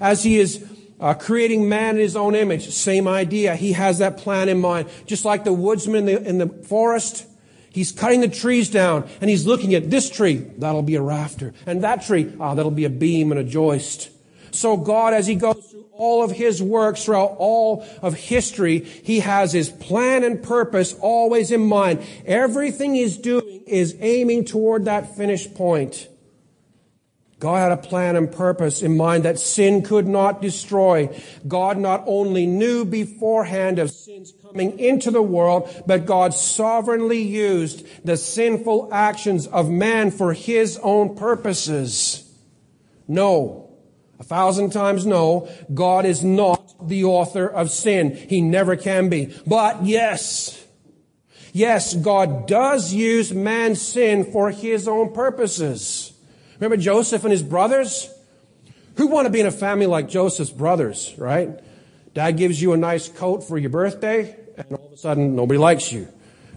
As 0.00 0.24
he 0.24 0.38
is 0.38 0.66
uh, 0.98 1.14
creating 1.14 1.68
man 1.68 1.96
in 1.96 2.00
his 2.00 2.16
own 2.16 2.34
image, 2.34 2.70
same 2.70 3.06
idea. 3.06 3.54
He 3.54 3.72
has 3.72 3.98
that 3.98 4.16
plan 4.16 4.48
in 4.48 4.60
mind. 4.60 4.88
Just 5.06 5.24
like 5.24 5.44
the 5.44 5.52
woodsman 5.52 6.08
in 6.08 6.24
the, 6.24 6.28
in 6.28 6.38
the 6.38 6.48
forest, 6.64 7.26
He's 7.72 7.92
cutting 7.92 8.20
the 8.20 8.28
trees 8.28 8.68
down 8.68 9.08
and 9.20 9.30
he's 9.30 9.46
looking 9.46 9.74
at 9.74 9.90
this 9.90 10.10
tree, 10.10 10.38
that'll 10.58 10.82
be 10.82 10.96
a 10.96 11.02
rafter. 11.02 11.54
And 11.66 11.84
that 11.84 12.02
tree, 12.02 12.32
ah, 12.40 12.54
that'll 12.54 12.70
be 12.70 12.84
a 12.84 12.90
beam 12.90 13.30
and 13.30 13.40
a 13.40 13.44
joist. 13.44 14.10
So 14.50 14.76
God, 14.76 15.14
as 15.14 15.28
he 15.28 15.36
goes 15.36 15.64
through 15.70 15.86
all 15.92 16.24
of 16.24 16.32
his 16.32 16.60
works 16.60 17.04
throughout 17.04 17.36
all 17.38 17.86
of 18.02 18.14
history, 18.14 18.80
he 18.80 19.20
has 19.20 19.52
his 19.52 19.68
plan 19.68 20.24
and 20.24 20.42
purpose 20.42 20.96
always 21.00 21.52
in 21.52 21.60
mind. 21.60 22.02
Everything 22.26 22.94
he's 22.94 23.16
doing 23.16 23.62
is 23.66 23.96
aiming 24.00 24.46
toward 24.46 24.86
that 24.86 25.16
finished 25.16 25.54
point. 25.54 26.08
God 27.40 27.56
had 27.56 27.72
a 27.72 27.76
plan 27.78 28.16
and 28.16 28.30
purpose 28.30 28.82
in 28.82 28.98
mind 28.98 29.24
that 29.24 29.38
sin 29.38 29.82
could 29.82 30.06
not 30.06 30.42
destroy. 30.42 31.08
God 31.48 31.78
not 31.78 32.04
only 32.06 32.44
knew 32.44 32.84
beforehand 32.84 33.78
of 33.78 33.90
sins 33.90 34.34
coming 34.42 34.78
into 34.78 35.10
the 35.10 35.22
world, 35.22 35.82
but 35.86 36.04
God 36.04 36.34
sovereignly 36.34 37.22
used 37.22 37.86
the 38.04 38.18
sinful 38.18 38.90
actions 38.92 39.46
of 39.46 39.70
man 39.70 40.10
for 40.10 40.34
his 40.34 40.78
own 40.82 41.16
purposes. 41.16 42.30
No. 43.08 43.70
A 44.18 44.22
thousand 44.22 44.70
times 44.70 45.06
no, 45.06 45.48
God 45.72 46.04
is 46.04 46.22
not 46.22 46.86
the 46.86 47.04
author 47.04 47.46
of 47.46 47.70
sin. 47.70 48.14
He 48.14 48.42
never 48.42 48.76
can 48.76 49.08
be. 49.08 49.34
But 49.46 49.82
yes, 49.86 50.62
yes, 51.54 51.94
God 51.94 52.46
does 52.46 52.92
use 52.92 53.32
man's 53.32 53.80
sin 53.80 54.30
for 54.30 54.50
his 54.50 54.86
own 54.86 55.14
purposes. 55.14 56.09
Remember 56.60 56.76
Joseph 56.76 57.24
and 57.24 57.32
his 57.32 57.42
brothers? 57.42 58.12
Who 58.96 59.06
want 59.06 59.24
to 59.24 59.30
be 59.30 59.40
in 59.40 59.46
a 59.46 59.50
family 59.50 59.86
like 59.86 60.10
Joseph's 60.10 60.50
brothers, 60.50 61.14
right? 61.16 61.58
Dad 62.12 62.32
gives 62.32 62.60
you 62.60 62.74
a 62.74 62.76
nice 62.76 63.08
coat 63.08 63.42
for 63.42 63.56
your 63.56 63.70
birthday, 63.70 64.36
and 64.58 64.66
all 64.76 64.86
of 64.86 64.92
a 64.92 64.96
sudden 64.98 65.34
nobody 65.34 65.56
likes 65.56 65.90
you. 65.90 66.06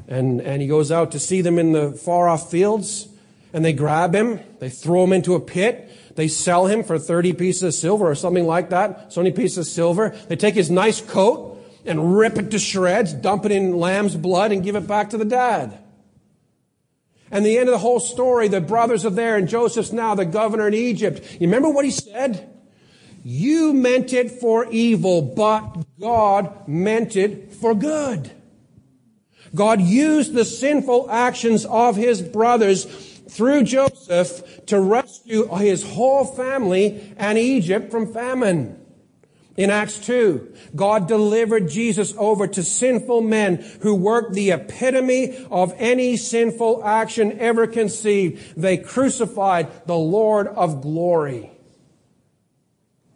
And, 0.10 0.42
and 0.42 0.62
he 0.62 0.68
goes 0.68 0.92
out 0.92 1.14
to 1.14 1.20
see 1.20 1.40
them 1.40 1.58
in 1.58 1.72
the 1.72 1.94
far 1.94 2.28
off 2.28 2.52
fields, 2.52 3.08
and 3.54 3.64
they 3.64 3.72
grab 3.72 4.14
him, 4.14 4.42
they 4.60 4.70
throw 4.70 5.06
him 5.06 5.14
into 5.14 5.36
a 5.36 5.40
pit, 5.40 5.90
they 6.16 6.28
sell 6.28 6.68
him 6.68 6.84
for 6.84 7.00
30 7.00 7.32
pieces 7.34 7.64
of 7.64 7.74
silver 7.74 8.06
or 8.06 8.16
something 8.16 8.46
like 8.46 8.72
that. 8.72 9.14
So 9.14 9.22
many 9.22 9.34
pieces 9.34 9.58
of 9.60 9.66
silver. 9.68 10.10
They 10.28 10.36
take 10.36 10.54
his 10.54 10.70
nice 10.70 11.00
coat 11.00 11.66
and 11.86 12.18
rip 12.18 12.38
it 12.38 12.52
to 12.52 12.60
shreds, 12.60 13.14
dump 13.14 13.46
it 13.46 13.54
in 13.54 13.78
lamb's 13.78 14.18
blood 14.18 14.52
and 14.52 14.64
give 14.64 14.76
it 14.76 14.86
back 14.86 15.12
to 15.12 15.18
the 15.18 15.26
dad. 15.26 15.80
And 17.32 17.46
the 17.46 17.58
end 17.58 17.68
of 17.70 17.74
the 17.74 17.80
whole 17.80 18.00
story, 18.00 18.48
the 18.48 18.62
brothers 18.62 19.06
are 19.06 19.10
there 19.10 19.38
and 19.38 19.48
Joseph's 19.48 19.92
now 19.92 20.16
the 20.16 20.26
governor 20.26 20.68
in 20.68 20.74
Egypt. 20.74 21.24
You 21.34 21.48
remember 21.48 21.70
what 21.70 21.86
he 21.86 21.92
said? 21.92 22.50
You 23.24 23.74
meant 23.74 24.14
it 24.14 24.32
for 24.32 24.68
evil, 24.70 25.22
but 25.22 25.86
God 26.00 26.68
meant 26.68 27.16
it 27.16 27.54
for 27.54 27.74
good. 27.74 28.32
God 29.56 29.82
used 29.82 30.34
the 30.34 30.46
sinful 30.46 31.10
actions 31.10 31.66
of 31.66 31.96
his 31.96 32.22
brothers 32.22 32.86
through 33.30 33.64
Joseph 33.64 34.66
to 34.68 34.80
rescue 34.80 35.48
his 35.56 35.84
whole 35.84 36.26
family 36.26 37.14
and 37.18 37.38
Egypt 37.38 37.92
from 37.92 38.12
famine. 38.12 38.83
In 39.56 39.70
Acts 39.70 40.00
2, 40.00 40.52
God 40.76 41.08
delivered 41.08 41.70
Jesus 41.70 42.14
over 42.18 42.48
to 42.48 42.64
sinful 42.64 43.22
men 43.22 43.58
who 43.82 43.94
worked 43.94 44.34
the 44.34 44.50
epitome 44.52 45.46
of 45.52 45.74
any 45.78 46.18
sinful 46.18 46.84
action 46.84 47.40
ever 47.40 47.68
conceived. 47.68 48.56
They 48.58 48.78
crucified 48.78 49.86
the 49.86 49.98
Lord 49.98 50.48
of 50.48 50.82
glory. 50.82 51.52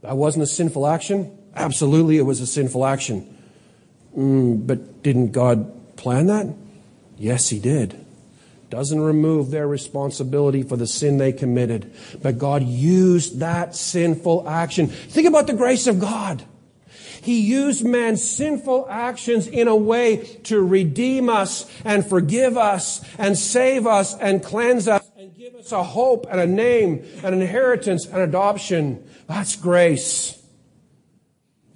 That 0.01 0.15
wasn't 0.15 0.43
a 0.43 0.47
sinful 0.47 0.85
action? 0.85 1.35
Absolutely, 1.55 2.17
it 2.17 2.23
was 2.23 2.39
a 2.39 2.47
sinful 2.47 2.85
action. 2.85 3.35
Mm, 4.15 4.67
but 4.67 5.01
didn't 5.01 5.31
God 5.31 5.95
plan 5.97 6.27
that? 6.27 6.53
Yes, 7.17 7.49
He 7.49 7.59
did 7.59 8.07
doesn't 8.70 8.99
remove 8.99 9.51
their 9.51 9.68
responsibility 9.68 10.63
for 10.63 10.76
the 10.76 10.88
sin 10.88 11.18
they 11.18 11.32
committed. 11.32 11.91
But 12.22 12.38
God 12.38 12.63
used 12.63 13.39
that 13.39 13.76
sinful 13.76 14.47
action. 14.47 14.88
Think 14.88 15.28
about 15.28 15.47
the 15.47 15.53
grace 15.53 15.88
of 15.88 15.99
God. 15.99 16.43
He 17.22 17.41
used 17.41 17.84
man's 17.84 18.24
sinful 18.24 18.88
actions 18.89 19.47
in 19.47 19.68
a 19.68 19.76
way 19.76 20.18
to 20.43 20.61
redeem 20.61 21.30
us 21.30 21.70
and 21.84 22.07
forgive 22.07 22.57
us 22.57 23.03
and 23.18 23.38
save 23.38 23.86
us 23.86 24.18
and 24.18 24.43
cleanse 24.43 24.88
us 24.88 25.09
and 25.18 25.36
give 25.36 25.55
us 25.55 25.72
a 25.72 25.84
hope 25.84 26.26
and 26.30 26.39
a 26.39 26.47
name, 26.47 27.05
an 27.24 27.34
inheritance, 27.34 28.05
and 28.05 28.22
adoption. 28.22 29.03
That's 29.28 29.55
grace. 29.55 30.41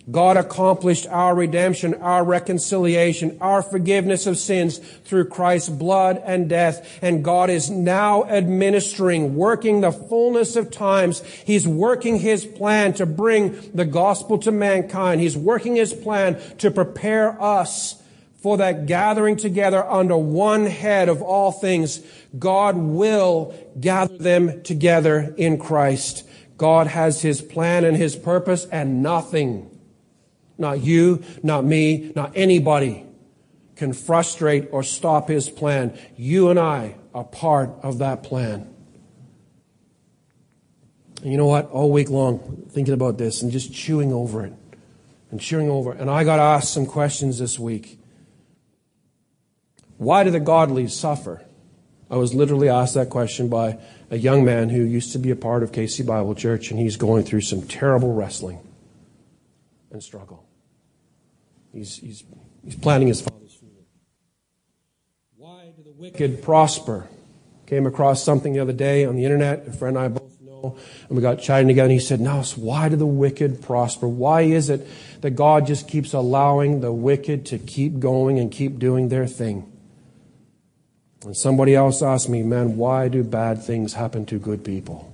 God 0.10 0.36
accomplished 0.36 1.06
our 1.08 1.36
redemption, 1.36 1.94
our 1.96 2.24
reconciliation, 2.24 3.38
our 3.40 3.62
forgiveness 3.62 4.26
of 4.26 4.38
sins 4.38 4.80
through 4.80 5.26
Christ's 5.26 5.70
blood 5.70 6.22
and 6.26 6.50
death. 6.50 7.00
And 7.04 7.24
God 7.24 7.50
is 7.50 7.70
now 7.70 8.24
administering, 8.26 9.36
working 9.36 9.82
the 9.82 9.92
fullness 9.92 10.56
of 10.56 10.72
times. 10.72 11.22
He's 11.46 11.68
working 11.68 12.18
His 12.18 12.46
plan 12.46 12.94
to 12.94 13.06
bring 13.06 13.72
the 13.74 13.86
gospel 13.86 14.40
to 14.40 14.52
mankind. 14.52 15.22
He's 15.22 15.38
working 15.38 15.76
His 15.76 15.94
plan 15.94 16.42
to 16.58 16.72
prepare 16.72 17.40
us 17.42 18.02
for 18.42 18.58
that 18.58 18.88
gathering 18.88 19.36
together 19.36 19.86
under 19.86 20.18
one 20.18 20.66
head 20.66 21.10
of 21.10 21.22
all 21.22 21.52
things. 21.52 22.02
God 22.38 22.76
will 22.76 23.54
gather 23.80 24.18
them 24.18 24.64
together 24.64 25.36
in 25.38 25.60
Christ. 25.60 26.28
God 26.58 26.88
has 26.88 27.22
His 27.22 27.42
plan 27.42 27.86
and 27.86 27.96
His 27.96 28.16
purpose, 28.16 28.66
and 28.66 29.04
nothing, 29.04 29.71
not 30.62 30.82
you, 30.82 31.24
not 31.44 31.66
me, 31.66 32.14
not 32.16 32.32
anybody, 32.36 33.06
can 33.76 33.92
frustrate 33.92 34.70
or 34.72 34.84
stop 34.84 35.28
His 35.28 35.50
plan. 35.50 35.98
You 36.16 36.50
and 36.50 36.60
I 36.60 36.96
are 37.14 37.26
part 37.26 37.72
of 37.84 37.98
that 37.98 38.24
plan. 38.24 38.74
And 41.22 41.32
you 41.32 41.38
know 41.38 41.48
what? 41.48 41.70
All 41.72 41.92
week 41.92 42.10
long, 42.10 42.66
thinking 42.70 42.94
about 42.94 43.18
this 43.18 43.42
and 43.42 43.52
just 43.52 43.74
chewing 43.74 44.14
over 44.14 44.46
it 44.46 44.54
and 45.30 45.40
chewing 45.40 45.70
over. 45.70 45.94
it. 45.94 46.00
And 46.00 46.10
I 46.10 46.24
got 46.24 46.40
asked 46.40 46.74
some 46.74 46.86
questions 46.86 47.40
this 47.40 47.60
week. 47.60 48.00
Why 49.98 50.24
do 50.24 50.32
the 50.32 50.40
godly 50.40 50.88
suffer? 50.88 51.44
I 52.10 52.18
was 52.18 52.34
literally 52.34 52.70
asked 52.70 52.96
that 52.96 53.10
question 53.10 53.48
by 53.48 53.80
a 54.10 54.18
young 54.18 54.44
man 54.44 54.70
who 54.70 54.82
used 54.82 55.14
to 55.14 55.20
be 55.20 55.32
a 55.32 55.36
part 55.36 55.64
of 55.64 55.72
KC 55.72 56.06
Bible 56.06 56.36
Church, 56.36 56.70
and 56.70 56.80
he's 56.80 56.98
going 56.98 57.24
through 57.24 57.42
some 57.42 57.62
terrible 57.62 58.14
wrestling 58.14 58.60
and 59.92 60.04
struggle. 60.04 60.46
He's, 61.74 61.98
he's, 61.98 62.24
he's 62.64 62.76
planning 62.76 63.08
his 63.08 63.22
father's 63.22 63.54
funeral. 63.54 63.86
Why 65.38 65.72
do 65.76 65.84
the 65.84 65.92
wicked 65.92 66.44
prosper? 66.44 67.08
Came 67.66 67.86
across 67.86 68.24
something 68.24 68.54
the 68.54 68.60
other 68.60 68.74
day 68.74 69.06
on 69.06 69.16
the 69.16 69.24
internet. 69.24 69.68
A 69.68 69.72
friend 69.72 69.96
and 69.96 70.06
I 70.06 70.10
both 70.10 70.42
know, 70.42 70.78
and 71.08 71.16
we 71.16 71.22
got 71.22 71.40
chatting 71.40 71.68
together, 71.68 71.86
and 71.86 71.94
he 71.94 72.00
said, 72.00 72.20
Now, 72.20 72.44
why 72.56 72.90
do 72.90 72.98
the 72.98 73.06
wicked 73.06 73.62
prosper? 73.62 74.08
Why 74.08 74.42
is 74.42 74.70
it 74.70 74.86
that 75.22 75.32
God 75.32 75.68
just 75.68 75.88
keeps 75.88 76.14
allowing 76.14 76.82
the 76.82 76.92
wicked 76.92 77.46
to 77.48 77.58
keep 77.58 78.00
going 78.00 78.40
and 78.40 78.52
keep 78.52 78.78
doing 78.78 79.08
their 79.08 79.26
thing? 79.28 79.72
And 81.24 81.38
somebody 81.38 81.76
else 81.76 82.02
asked 82.02 82.30
me, 82.30 82.42
man, 82.42 82.78
why 82.78 83.08
do 83.08 83.24
bad 83.24 83.64
things 83.64 83.94
happen 83.94 84.26
to 84.28 84.40
good 84.40 84.66
people? 84.66 85.14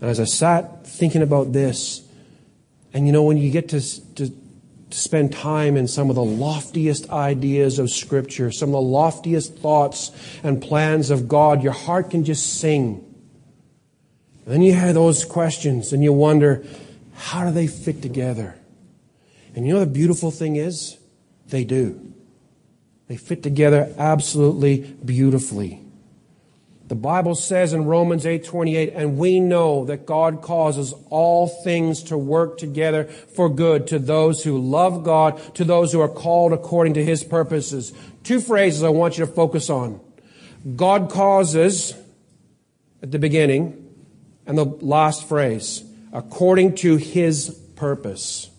And 0.00 0.10
as 0.10 0.20
I 0.20 0.24
sat 0.24 0.86
thinking 0.86 1.22
about 1.22 1.52
this, 1.52 2.02
and 2.92 3.06
you 3.06 3.12
know, 3.12 3.22
when 3.22 3.38
you 3.38 3.50
get 3.50 3.70
to, 3.70 4.14
to, 4.16 4.30
to 4.94 5.00
spend 5.00 5.32
time 5.32 5.76
in 5.76 5.88
some 5.88 6.08
of 6.08 6.14
the 6.14 6.22
loftiest 6.22 7.10
ideas 7.10 7.80
of 7.80 7.90
Scripture, 7.90 8.52
some 8.52 8.68
of 8.68 8.74
the 8.74 8.80
loftiest 8.80 9.56
thoughts 9.58 10.12
and 10.44 10.62
plans 10.62 11.10
of 11.10 11.26
God, 11.26 11.64
your 11.64 11.72
heart 11.72 12.10
can 12.10 12.24
just 12.24 12.60
sing. 12.60 13.04
And 14.44 14.54
then 14.54 14.62
you 14.62 14.72
have 14.72 14.94
those 14.94 15.24
questions 15.24 15.92
and 15.92 16.04
you 16.04 16.12
wonder, 16.12 16.64
how 17.14 17.44
do 17.44 17.50
they 17.50 17.66
fit 17.66 18.02
together? 18.02 18.54
And 19.56 19.66
you 19.66 19.74
know 19.74 19.80
the 19.80 19.86
beautiful 19.86 20.30
thing 20.30 20.54
is? 20.54 20.96
They 21.48 21.64
do. 21.64 22.12
They 23.08 23.16
fit 23.16 23.42
together 23.42 23.92
absolutely 23.98 24.78
beautifully. 25.04 25.83
The 26.86 26.94
Bible 26.94 27.34
says 27.34 27.72
in 27.72 27.86
Romans 27.86 28.26
8:28, 28.26 28.92
and 28.94 29.16
we 29.16 29.40
know 29.40 29.86
that 29.86 30.04
God 30.04 30.42
causes 30.42 30.92
all 31.08 31.46
things 31.46 32.02
to 32.04 32.18
work 32.18 32.58
together 32.58 33.04
for 33.04 33.48
good 33.48 33.86
to 33.86 33.98
those 33.98 34.44
who 34.44 34.58
love 34.58 35.02
God, 35.02 35.40
to 35.54 35.64
those 35.64 35.92
who 35.92 36.00
are 36.00 36.08
called 36.08 36.52
according 36.52 36.94
to 36.94 37.04
his 37.04 37.24
purposes. 37.24 37.94
Two 38.22 38.38
phrases 38.38 38.82
I 38.82 38.90
want 38.90 39.16
you 39.16 39.24
to 39.24 39.32
focus 39.32 39.70
on. 39.70 39.98
God 40.76 41.08
causes 41.08 41.94
at 43.02 43.10
the 43.10 43.18
beginning, 43.18 43.82
and 44.46 44.58
the 44.58 44.64
last 44.64 45.26
phrase, 45.26 45.84
according 46.12 46.74
to 46.76 46.96
his 46.96 47.48
purpose. 47.76 48.50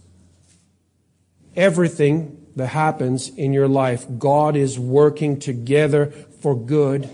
Everything 1.56 2.38
that 2.56 2.68
happens 2.68 3.30
in 3.30 3.54
your 3.54 3.68
life, 3.68 4.08
God 4.18 4.56
is 4.56 4.80
working 4.80 5.40
together 5.40 6.08
for 6.42 6.56
good 6.56 7.08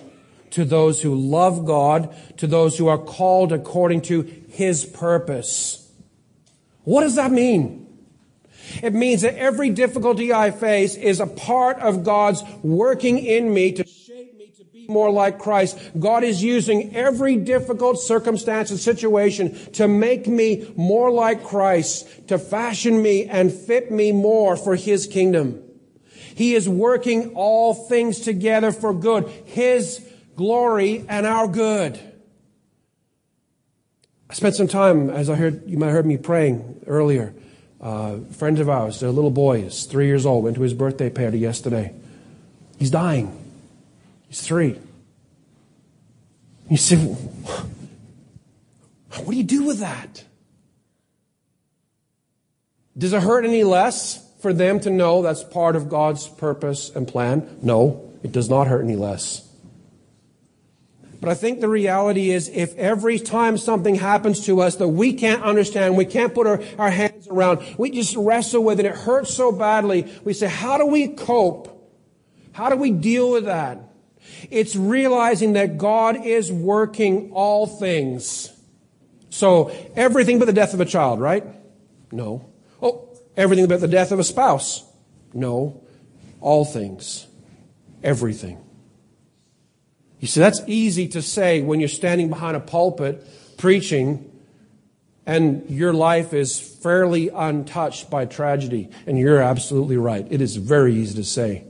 to 0.52 0.66
those 0.66 1.02
who 1.02 1.16
love 1.16 1.66
God, 1.66 2.16
to 2.38 2.48
those 2.48 2.78
who 2.78 2.88
are 2.88 2.98
called 2.98 3.52
according 3.52 4.02
to 4.04 4.22
His 4.50 4.86
purpose. 4.86 5.90
What 6.84 7.02
does 7.02 7.16
that 7.16 7.32
mean? 7.32 7.88
It 8.82 8.94
means 8.94 9.22
that 9.22 9.36
every 9.36 9.70
difficulty 9.70 10.32
I 10.32 10.52
face 10.52 10.96
is 10.96 11.20
a 11.20 11.28
part 11.28 11.80
of 11.80 12.04
God's 12.04 12.44
working 12.64 13.18
in 13.18 13.54
me 13.54 13.72
to 13.74 13.86
shape 13.86 14.38
me 14.38 14.52
to 14.58 14.64
be 14.66 14.88
more 14.88 15.12
like 15.12 15.40
Christ. 15.40 15.78
God 16.00 16.24
is 16.24 16.44
using 16.44 16.96
every 16.96 17.36
difficult 17.36 18.00
circumstance 18.00 18.72
and 18.72 18.80
situation 18.80 19.58
to 19.74 19.88
make 19.88 20.28
me 20.28 20.72
more 20.76 21.12
like 21.12 21.44
Christ, 21.44 22.28
to 22.30 22.38
fashion 22.38 23.02
me 23.02 23.26
and 23.26 23.52
fit 23.52 23.92
me 23.92 24.12
more 24.12 24.56
for 24.56 24.76
His 24.76 25.08
kingdom. 25.08 25.62
He 26.34 26.56
is 26.56 26.68
working 26.68 27.34
all 27.36 27.74
things 27.74 28.20
together 28.22 28.72
for 28.72 28.94
good, 28.94 29.28
His 29.46 30.08
glory 30.36 31.06
and 31.08 31.26
our 31.26 31.48
good. 31.48 32.00
I 34.30 34.34
spent 34.34 34.56
some 34.56 34.68
time, 34.68 35.10
as 35.10 35.30
I 35.30 35.36
heard, 35.36 35.68
you 35.68 35.78
might 35.78 35.88
have 35.88 35.96
heard 35.96 36.06
me 36.06 36.18
praying 36.18 36.84
earlier. 36.88 37.34
Uh, 37.82 38.20
friends 38.32 38.60
of 38.60 38.70
ours, 38.70 39.00
their 39.00 39.10
little 39.10 39.32
boy 39.32 39.60
is 39.60 39.86
three 39.86 40.06
years 40.06 40.26
old, 40.26 40.44
went 40.44 40.56
to 40.56 40.62
his 40.62 40.74
birthday 40.74 41.10
party 41.10 41.40
yesterday. 41.40 41.94
He's 42.80 42.92
dying. 42.92 43.38
He's 44.30 44.42
three. 44.42 44.80
You 46.70 46.78
say, 46.78 46.96
what 46.96 47.68
do 49.28 49.36
you 49.36 49.44
do 49.44 49.64
with 49.64 49.80
that? 49.80 50.24
Does 52.98 53.12
it 53.12 53.22
hurt 53.22 53.44
any 53.44 53.66
less 53.66 54.26
for 54.42 54.54
them 54.54 54.80
to 54.82 54.90
know 54.90 55.22
that's 55.22 55.44
part 55.44 55.76
of 55.76 55.90
God's 55.90 56.30
purpose 56.30 56.90
and 56.90 57.08
plan? 57.08 57.60
No, 57.62 58.12
it 58.24 58.32
does 58.32 58.50
not 58.50 58.68
hurt 58.68 58.84
any 58.84 58.96
less. 58.96 59.48
But 61.22 61.30
I 61.30 61.36
think 61.36 61.62
the 61.62 61.70
reality 61.70 62.32
is 62.32 62.50
if 62.50 62.76
every 62.78 63.20
time 63.20 63.56
something 63.56 63.94
happens 63.94 64.44
to 64.48 64.60
us 64.60 64.78
that 64.78 64.88
we 64.88 65.14
can't 65.14 65.44
understand, 65.44 65.96
we 65.96 66.06
can't 66.06 66.34
put 66.34 66.48
our, 66.48 66.64
our 66.80 66.90
hands 66.90 67.28
around, 67.28 67.64
we 67.78 67.92
just 67.92 68.16
wrestle 68.16 68.64
with 68.64 68.80
it, 68.80 68.88
it 68.88 68.96
hurts 68.96 69.32
so 69.32 69.52
badly, 69.52 70.12
we 70.24 70.34
say, 70.34 70.48
how 70.48 70.80
do 70.80 70.88
we 70.88 71.10
cope? 71.10 71.78
How 72.54 72.70
do 72.70 72.76
we 72.76 72.90
deal 72.90 73.32
with 73.32 73.46
that? 73.46 73.80
It's 74.50 74.76
realizing 74.76 75.54
that 75.54 75.78
God 75.78 76.26
is 76.26 76.52
working 76.52 77.32
all 77.34 77.68
things. 77.68 78.52
So, 79.30 79.72
everything 79.96 80.40
but 80.40 80.46
the 80.46 80.54
death 80.54 80.74
of 80.74 80.82
a 80.82 80.86
child, 80.86 81.22
right? 81.22 81.46
No. 82.12 82.50
Oh, 82.82 83.08
everything 83.38 83.68
but 83.68 83.80
the 83.80 83.88
death 83.88 84.12
of 84.12 84.20
a 84.20 84.24
spouse? 84.24 84.84
No. 85.34 85.84
All 86.42 86.66
things. 86.66 87.28
Everything. 88.04 88.58
You 90.22 90.28
see, 90.28 90.40
that's 90.40 90.62
easy 90.68 91.08
to 91.10 91.22
say 91.22 91.62
when 91.62 91.80
you're 91.80 91.90
standing 91.90 92.30
behind 92.30 92.56
a 92.56 92.60
pulpit 92.60 93.28
preaching 93.58 94.32
and 95.26 95.68
your 95.70 95.94
life 95.94 96.32
is 96.34 96.60
fairly 96.60 97.30
untouched 97.30 98.10
by 98.10 98.26
tragedy. 98.26 98.90
And 99.08 99.18
you're 99.18 99.42
absolutely 99.42 99.98
right. 99.98 100.26
It 100.30 100.40
is 100.40 100.56
very 100.58 100.96
easy 100.96 101.16
to 101.16 101.24
say. 101.24 101.64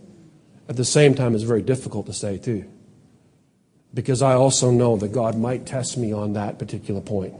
At 0.68 0.76
the 0.76 0.86
same 0.86 1.16
time, 1.16 1.34
it's 1.34 1.44
very 1.44 1.62
difficult 1.62 2.06
to 2.08 2.14
say, 2.14 2.38
too. 2.38 2.66
Because 3.94 4.22
I 4.22 4.34
also 4.34 4.70
know 4.70 4.98
that 4.98 5.14
God 5.14 5.38
might 5.38 5.66
test 5.66 5.98
me 5.98 6.14
on 6.14 6.34
that 6.34 6.60
particular 6.60 7.02
point. 7.02 7.34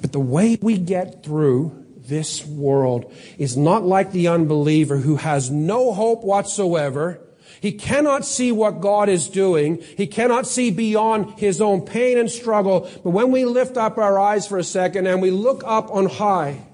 But 0.00 0.12
the 0.12 0.20
way 0.20 0.58
we 0.60 0.78
get 0.78 1.24
through 1.24 1.84
this 1.96 2.44
world 2.44 3.12
is 3.38 3.56
not 3.56 3.84
like 3.84 4.12
the 4.12 4.28
unbeliever 4.28 4.98
who 4.98 5.16
has 5.16 5.50
no 5.50 5.92
hope 5.92 6.22
whatsoever. 6.22 7.20
He 7.60 7.72
cannot 7.72 8.24
see 8.24 8.52
what 8.52 8.80
God 8.80 9.08
is 9.08 9.28
doing. 9.28 9.82
He 9.96 10.06
cannot 10.06 10.46
see 10.46 10.70
beyond 10.70 11.38
his 11.38 11.60
own 11.60 11.82
pain 11.82 12.18
and 12.18 12.30
struggle. 12.30 12.88
But 13.02 13.10
when 13.10 13.30
we 13.30 13.44
lift 13.44 13.76
up 13.76 13.98
our 13.98 14.18
eyes 14.18 14.46
for 14.46 14.58
a 14.58 14.64
second 14.64 15.06
and 15.06 15.22
we 15.22 15.30
look 15.30 15.62
up 15.64 15.90
on 15.90 16.06
high, 16.06 16.66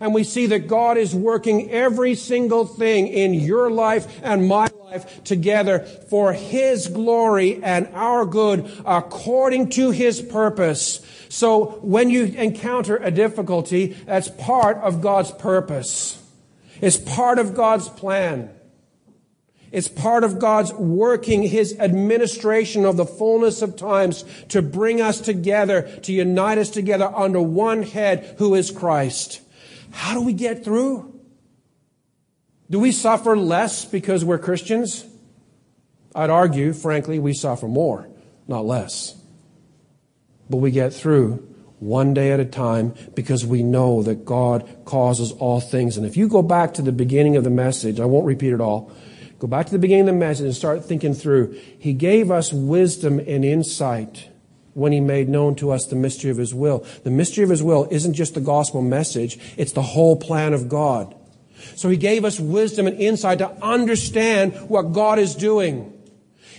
and 0.00 0.14
we 0.14 0.24
see 0.24 0.46
that 0.46 0.68
God 0.68 0.96
is 0.96 1.14
working 1.14 1.70
every 1.70 2.14
single 2.14 2.64
thing 2.64 3.08
in 3.08 3.34
your 3.34 3.70
life 3.70 4.20
and 4.22 4.46
my 4.46 4.68
life 4.84 5.24
together 5.24 5.80
for 5.80 6.32
His 6.32 6.86
glory 6.86 7.62
and 7.62 7.88
our 7.92 8.24
good 8.24 8.70
according 8.86 9.70
to 9.70 9.90
His 9.90 10.22
purpose. 10.22 11.00
So 11.28 11.80
when 11.82 12.10
you 12.10 12.24
encounter 12.24 12.96
a 12.96 13.10
difficulty, 13.10 13.96
that's 14.06 14.28
part 14.28 14.78
of 14.78 15.00
God's 15.00 15.32
purpose. 15.32 16.22
It's 16.80 16.96
part 16.96 17.38
of 17.38 17.54
God's 17.54 17.88
plan. 17.88 18.50
It's 19.70 19.88
part 19.88 20.24
of 20.24 20.38
God's 20.38 20.72
working 20.72 21.42
His 21.42 21.78
administration 21.78 22.84
of 22.84 22.96
the 22.96 23.04
fullness 23.04 23.60
of 23.62 23.76
times 23.76 24.24
to 24.48 24.62
bring 24.62 25.00
us 25.00 25.20
together, 25.20 25.82
to 26.02 26.12
unite 26.12 26.58
us 26.58 26.70
together 26.70 27.12
under 27.14 27.40
one 27.40 27.82
head 27.82 28.36
who 28.38 28.54
is 28.54 28.70
Christ. 28.70 29.42
How 29.90 30.14
do 30.14 30.22
we 30.22 30.32
get 30.32 30.64
through? 30.64 31.14
Do 32.70 32.78
we 32.78 32.92
suffer 32.92 33.36
less 33.36 33.84
because 33.84 34.24
we're 34.24 34.38
Christians? 34.38 35.04
I'd 36.14 36.30
argue, 36.30 36.72
frankly, 36.72 37.18
we 37.18 37.32
suffer 37.32 37.68
more, 37.68 38.08
not 38.46 38.64
less. 38.64 39.14
But 40.50 40.58
we 40.58 40.70
get 40.70 40.92
through 40.92 41.46
one 41.78 42.12
day 42.12 42.32
at 42.32 42.40
a 42.40 42.44
time 42.44 42.94
because 43.14 43.46
we 43.46 43.62
know 43.62 44.02
that 44.02 44.24
God 44.24 44.68
causes 44.84 45.32
all 45.32 45.60
things. 45.60 45.96
And 45.96 46.06
if 46.06 46.16
you 46.16 46.28
go 46.28 46.42
back 46.42 46.74
to 46.74 46.82
the 46.82 46.92
beginning 46.92 47.36
of 47.36 47.44
the 47.44 47.50
message, 47.50 48.00
I 48.00 48.04
won't 48.04 48.26
repeat 48.26 48.52
it 48.52 48.60
all. 48.60 48.90
Go 49.38 49.46
back 49.46 49.66
to 49.66 49.72
the 49.72 49.78
beginning 49.78 50.08
of 50.08 50.14
the 50.14 50.20
message 50.20 50.46
and 50.46 50.54
start 50.54 50.84
thinking 50.84 51.14
through. 51.14 51.58
He 51.78 51.92
gave 51.92 52.30
us 52.30 52.52
wisdom 52.52 53.20
and 53.20 53.44
insight 53.44 54.28
when 54.74 54.92
he 54.92 55.00
made 55.00 55.28
known 55.28 55.54
to 55.56 55.70
us 55.70 55.86
the 55.86 55.96
mystery 55.96 56.30
of 56.30 56.36
his 56.36 56.54
will. 56.54 56.84
The 57.04 57.10
mystery 57.10 57.44
of 57.44 57.50
his 57.50 57.62
will 57.62 57.86
isn't 57.90 58.14
just 58.14 58.34
the 58.34 58.40
gospel 58.40 58.82
message, 58.82 59.38
it's 59.56 59.72
the 59.72 59.82
whole 59.82 60.16
plan 60.16 60.54
of 60.54 60.68
God. 60.68 61.14
So 61.76 61.88
he 61.88 61.96
gave 61.96 62.24
us 62.24 62.38
wisdom 62.38 62.86
and 62.86 62.98
insight 63.00 63.38
to 63.38 63.50
understand 63.62 64.54
what 64.68 64.92
God 64.92 65.18
is 65.18 65.34
doing. 65.34 65.97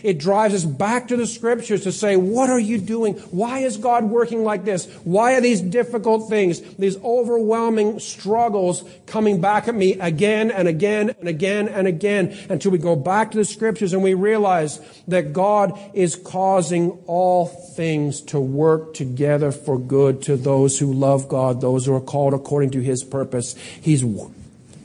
It 0.04 0.18
drives 0.18 0.54
us 0.54 0.66
back 0.66 1.08
to 1.10 1.18
the 1.18 1.28
scriptures 1.28 1.84
to 1.84 1.91
say, 1.91 2.16
what 2.16 2.50
are 2.50 2.60
you 2.60 2.78
doing? 2.78 3.16
Why 3.32 3.60
is 3.60 3.78
God 3.78 4.06
working 4.06 4.43
like 4.43 4.66
this? 4.66 4.86
Why 5.04 5.36
are 5.36 5.41
these 5.41 5.62
difficult 5.62 6.30
things, 6.30 6.62
these 6.76 6.97
overwhelming 7.04 8.00
struggles 8.00 8.84
coming 9.06 9.41
back 9.41 9.68
at 9.68 9.76
me 9.76 9.93
again 10.00 10.52
and 10.52 10.68
again 10.68 11.16
and 11.20 11.28
again 11.28 11.68
and 11.68 11.88
again 11.88 12.38
until 12.50 12.72
we 12.72 12.78
go 12.78 12.95
back 12.95 13.32
to 13.32 13.38
the 13.38 13.45
scriptures 13.45 13.93
and 13.93 14.04
we 14.04 14.14
realize 14.14 14.80
that 15.08 15.34
God 15.34 15.78
is 15.93 16.16
causing 16.16 16.91
all 17.08 17.47
things 17.47 18.22
to 18.22 18.39
work 18.39 18.93
together 18.93 19.52
for 19.52 19.78
good 19.78 20.22
to 20.24 20.38
those 20.38 20.80
who 20.80 20.93
love 20.93 21.28
God, 21.28 21.62
those 21.62 21.86
who 21.86 21.93
are 21.93 22.02
called 22.02 22.34
according 22.34 22.72
to 22.72 22.82
his 22.82 23.04
purpose. 23.04 23.56
He's, 23.82 24.04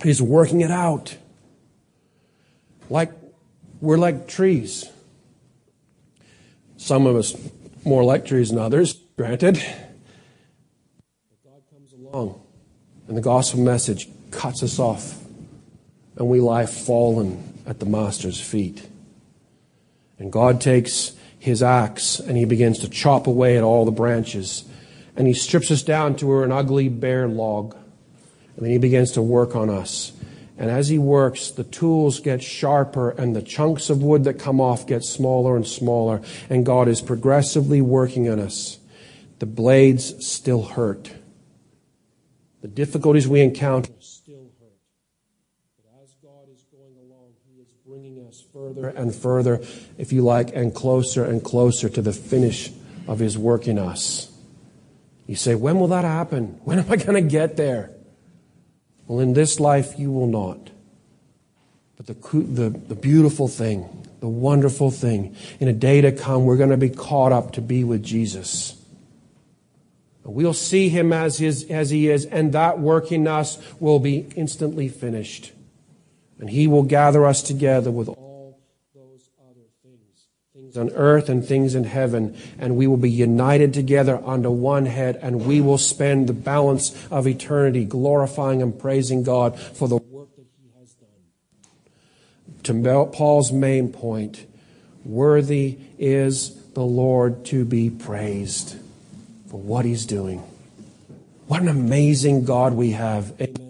he's 0.02 0.20
working 0.20 0.60
it 0.60 0.70
out. 0.70 1.16
Like, 2.90 3.12
we're 3.80 3.98
like 3.98 4.28
trees. 4.28 4.88
Some 6.84 7.06
of 7.06 7.16
us 7.16 7.34
more 7.86 8.18
trees 8.18 8.50
than 8.50 8.58
others, 8.58 8.92
granted. 9.16 9.54
But 9.54 11.42
God 11.42 11.62
comes 11.72 11.94
along, 11.94 12.42
and 13.08 13.16
the 13.16 13.22
gospel 13.22 13.60
message 13.60 14.06
cuts 14.30 14.62
us 14.62 14.78
off, 14.78 15.18
and 16.16 16.28
we 16.28 16.40
lie 16.40 16.66
fallen 16.66 17.62
at 17.64 17.80
the 17.80 17.86
Master's 17.86 18.38
feet. 18.38 18.86
And 20.18 20.30
God 20.30 20.60
takes 20.60 21.12
his 21.38 21.62
axe 21.62 22.18
and 22.18 22.36
he 22.36 22.44
begins 22.44 22.80
to 22.80 22.90
chop 22.90 23.26
away 23.26 23.56
at 23.56 23.62
all 23.62 23.86
the 23.86 23.90
branches. 23.90 24.64
And 25.16 25.26
he 25.26 25.32
strips 25.32 25.70
us 25.70 25.82
down 25.82 26.16
to 26.16 26.42
an 26.42 26.52
ugly 26.52 26.90
bare 26.90 27.28
log. 27.28 27.74
And 28.56 28.66
then 28.66 28.70
he 28.70 28.78
begins 28.78 29.12
to 29.12 29.22
work 29.22 29.56
on 29.56 29.70
us. 29.70 30.12
And 30.56 30.70
as 30.70 30.88
he 30.88 30.98
works, 30.98 31.50
the 31.50 31.64
tools 31.64 32.20
get 32.20 32.42
sharper 32.42 33.10
and 33.10 33.34
the 33.34 33.42
chunks 33.42 33.90
of 33.90 34.02
wood 34.02 34.24
that 34.24 34.38
come 34.38 34.60
off 34.60 34.86
get 34.86 35.02
smaller 35.02 35.56
and 35.56 35.66
smaller. 35.66 36.22
And 36.48 36.64
God 36.64 36.86
is 36.86 37.00
progressively 37.00 37.80
working 37.80 38.28
on 38.28 38.38
us. 38.38 38.78
The 39.40 39.46
blades 39.46 40.24
still 40.24 40.62
hurt. 40.62 41.10
The 42.62 42.68
difficulties 42.68 43.26
we 43.26 43.40
encounter 43.40 43.90
still 43.98 44.52
hurt. 44.60 44.78
But 45.76 46.02
as 46.02 46.14
God 46.22 46.48
is 46.52 46.62
going 46.70 46.96
along, 46.98 47.32
He 47.44 47.60
is 47.60 47.72
bringing 47.84 48.24
us 48.26 48.42
further 48.52 48.88
and 48.88 49.12
further, 49.12 49.60
if 49.98 50.12
you 50.12 50.22
like, 50.22 50.54
and 50.54 50.72
closer 50.72 51.24
and 51.24 51.42
closer 51.42 51.88
to 51.88 52.00
the 52.00 52.12
finish 52.12 52.70
of 53.08 53.18
His 53.18 53.36
work 53.36 53.66
in 53.66 53.78
us. 53.78 54.30
You 55.26 55.34
say, 55.34 55.56
when 55.56 55.80
will 55.80 55.88
that 55.88 56.04
happen? 56.04 56.60
When 56.64 56.78
am 56.78 56.90
I 56.90 56.96
going 56.96 57.22
to 57.22 57.28
get 57.28 57.56
there? 57.56 57.93
Well, 59.06 59.20
in 59.20 59.34
this 59.34 59.60
life, 59.60 59.98
you 59.98 60.10
will 60.10 60.26
not. 60.26 60.70
But 61.96 62.06
the, 62.06 62.14
the, 62.38 62.70
the 62.70 62.94
beautiful 62.94 63.48
thing, 63.48 64.06
the 64.20 64.28
wonderful 64.28 64.90
thing, 64.90 65.36
in 65.60 65.68
a 65.68 65.72
day 65.72 66.00
to 66.00 66.12
come, 66.12 66.44
we're 66.44 66.56
going 66.56 66.70
to 66.70 66.76
be 66.76 66.90
caught 66.90 67.32
up 67.32 67.52
to 67.52 67.60
be 67.60 67.84
with 67.84 68.02
Jesus. 68.02 68.80
We'll 70.24 70.54
see 70.54 70.88
him 70.88 71.12
as, 71.12 71.36
his, 71.36 71.64
as 71.70 71.90
he 71.90 72.08
is, 72.08 72.24
and 72.24 72.52
that 72.54 72.78
work 72.78 73.12
in 73.12 73.28
us 73.28 73.58
will 73.78 73.98
be 73.98 74.26
instantly 74.36 74.88
finished. 74.88 75.52
And 76.40 76.48
he 76.48 76.66
will 76.66 76.82
gather 76.82 77.26
us 77.26 77.42
together 77.42 77.90
with 77.90 78.08
all 78.08 78.58
those 78.94 79.28
other 79.38 79.66
things, 79.82 80.28
things 80.54 80.63
on 80.76 80.90
earth 80.90 81.28
and 81.28 81.44
things 81.44 81.74
in 81.74 81.84
heaven, 81.84 82.36
and 82.58 82.76
we 82.76 82.86
will 82.86 82.96
be 82.96 83.10
united 83.10 83.74
together 83.74 84.20
under 84.24 84.50
one 84.50 84.86
head, 84.86 85.18
and 85.22 85.46
we 85.46 85.60
will 85.60 85.78
spend 85.78 86.28
the 86.28 86.32
balance 86.32 86.94
of 87.10 87.26
eternity 87.26 87.84
glorifying 87.84 88.62
and 88.62 88.78
praising 88.78 89.22
God 89.22 89.58
for 89.58 89.88
the 89.88 89.96
work 89.96 90.34
that 90.36 90.46
he 90.60 90.70
has 90.78 90.94
done. 90.94 92.82
To 92.82 93.06
Paul's 93.12 93.52
main 93.52 93.92
point, 93.92 94.46
worthy 95.04 95.78
is 95.98 96.54
the 96.74 96.84
Lord 96.84 97.44
to 97.46 97.64
be 97.64 97.90
praised 97.90 98.76
for 99.46 99.60
what 99.60 99.84
he's 99.84 100.06
doing. 100.06 100.42
What 101.46 101.62
an 101.62 101.68
amazing 101.68 102.44
God 102.44 102.74
we 102.74 102.92
have. 102.92 103.32
Amen. 103.40 103.63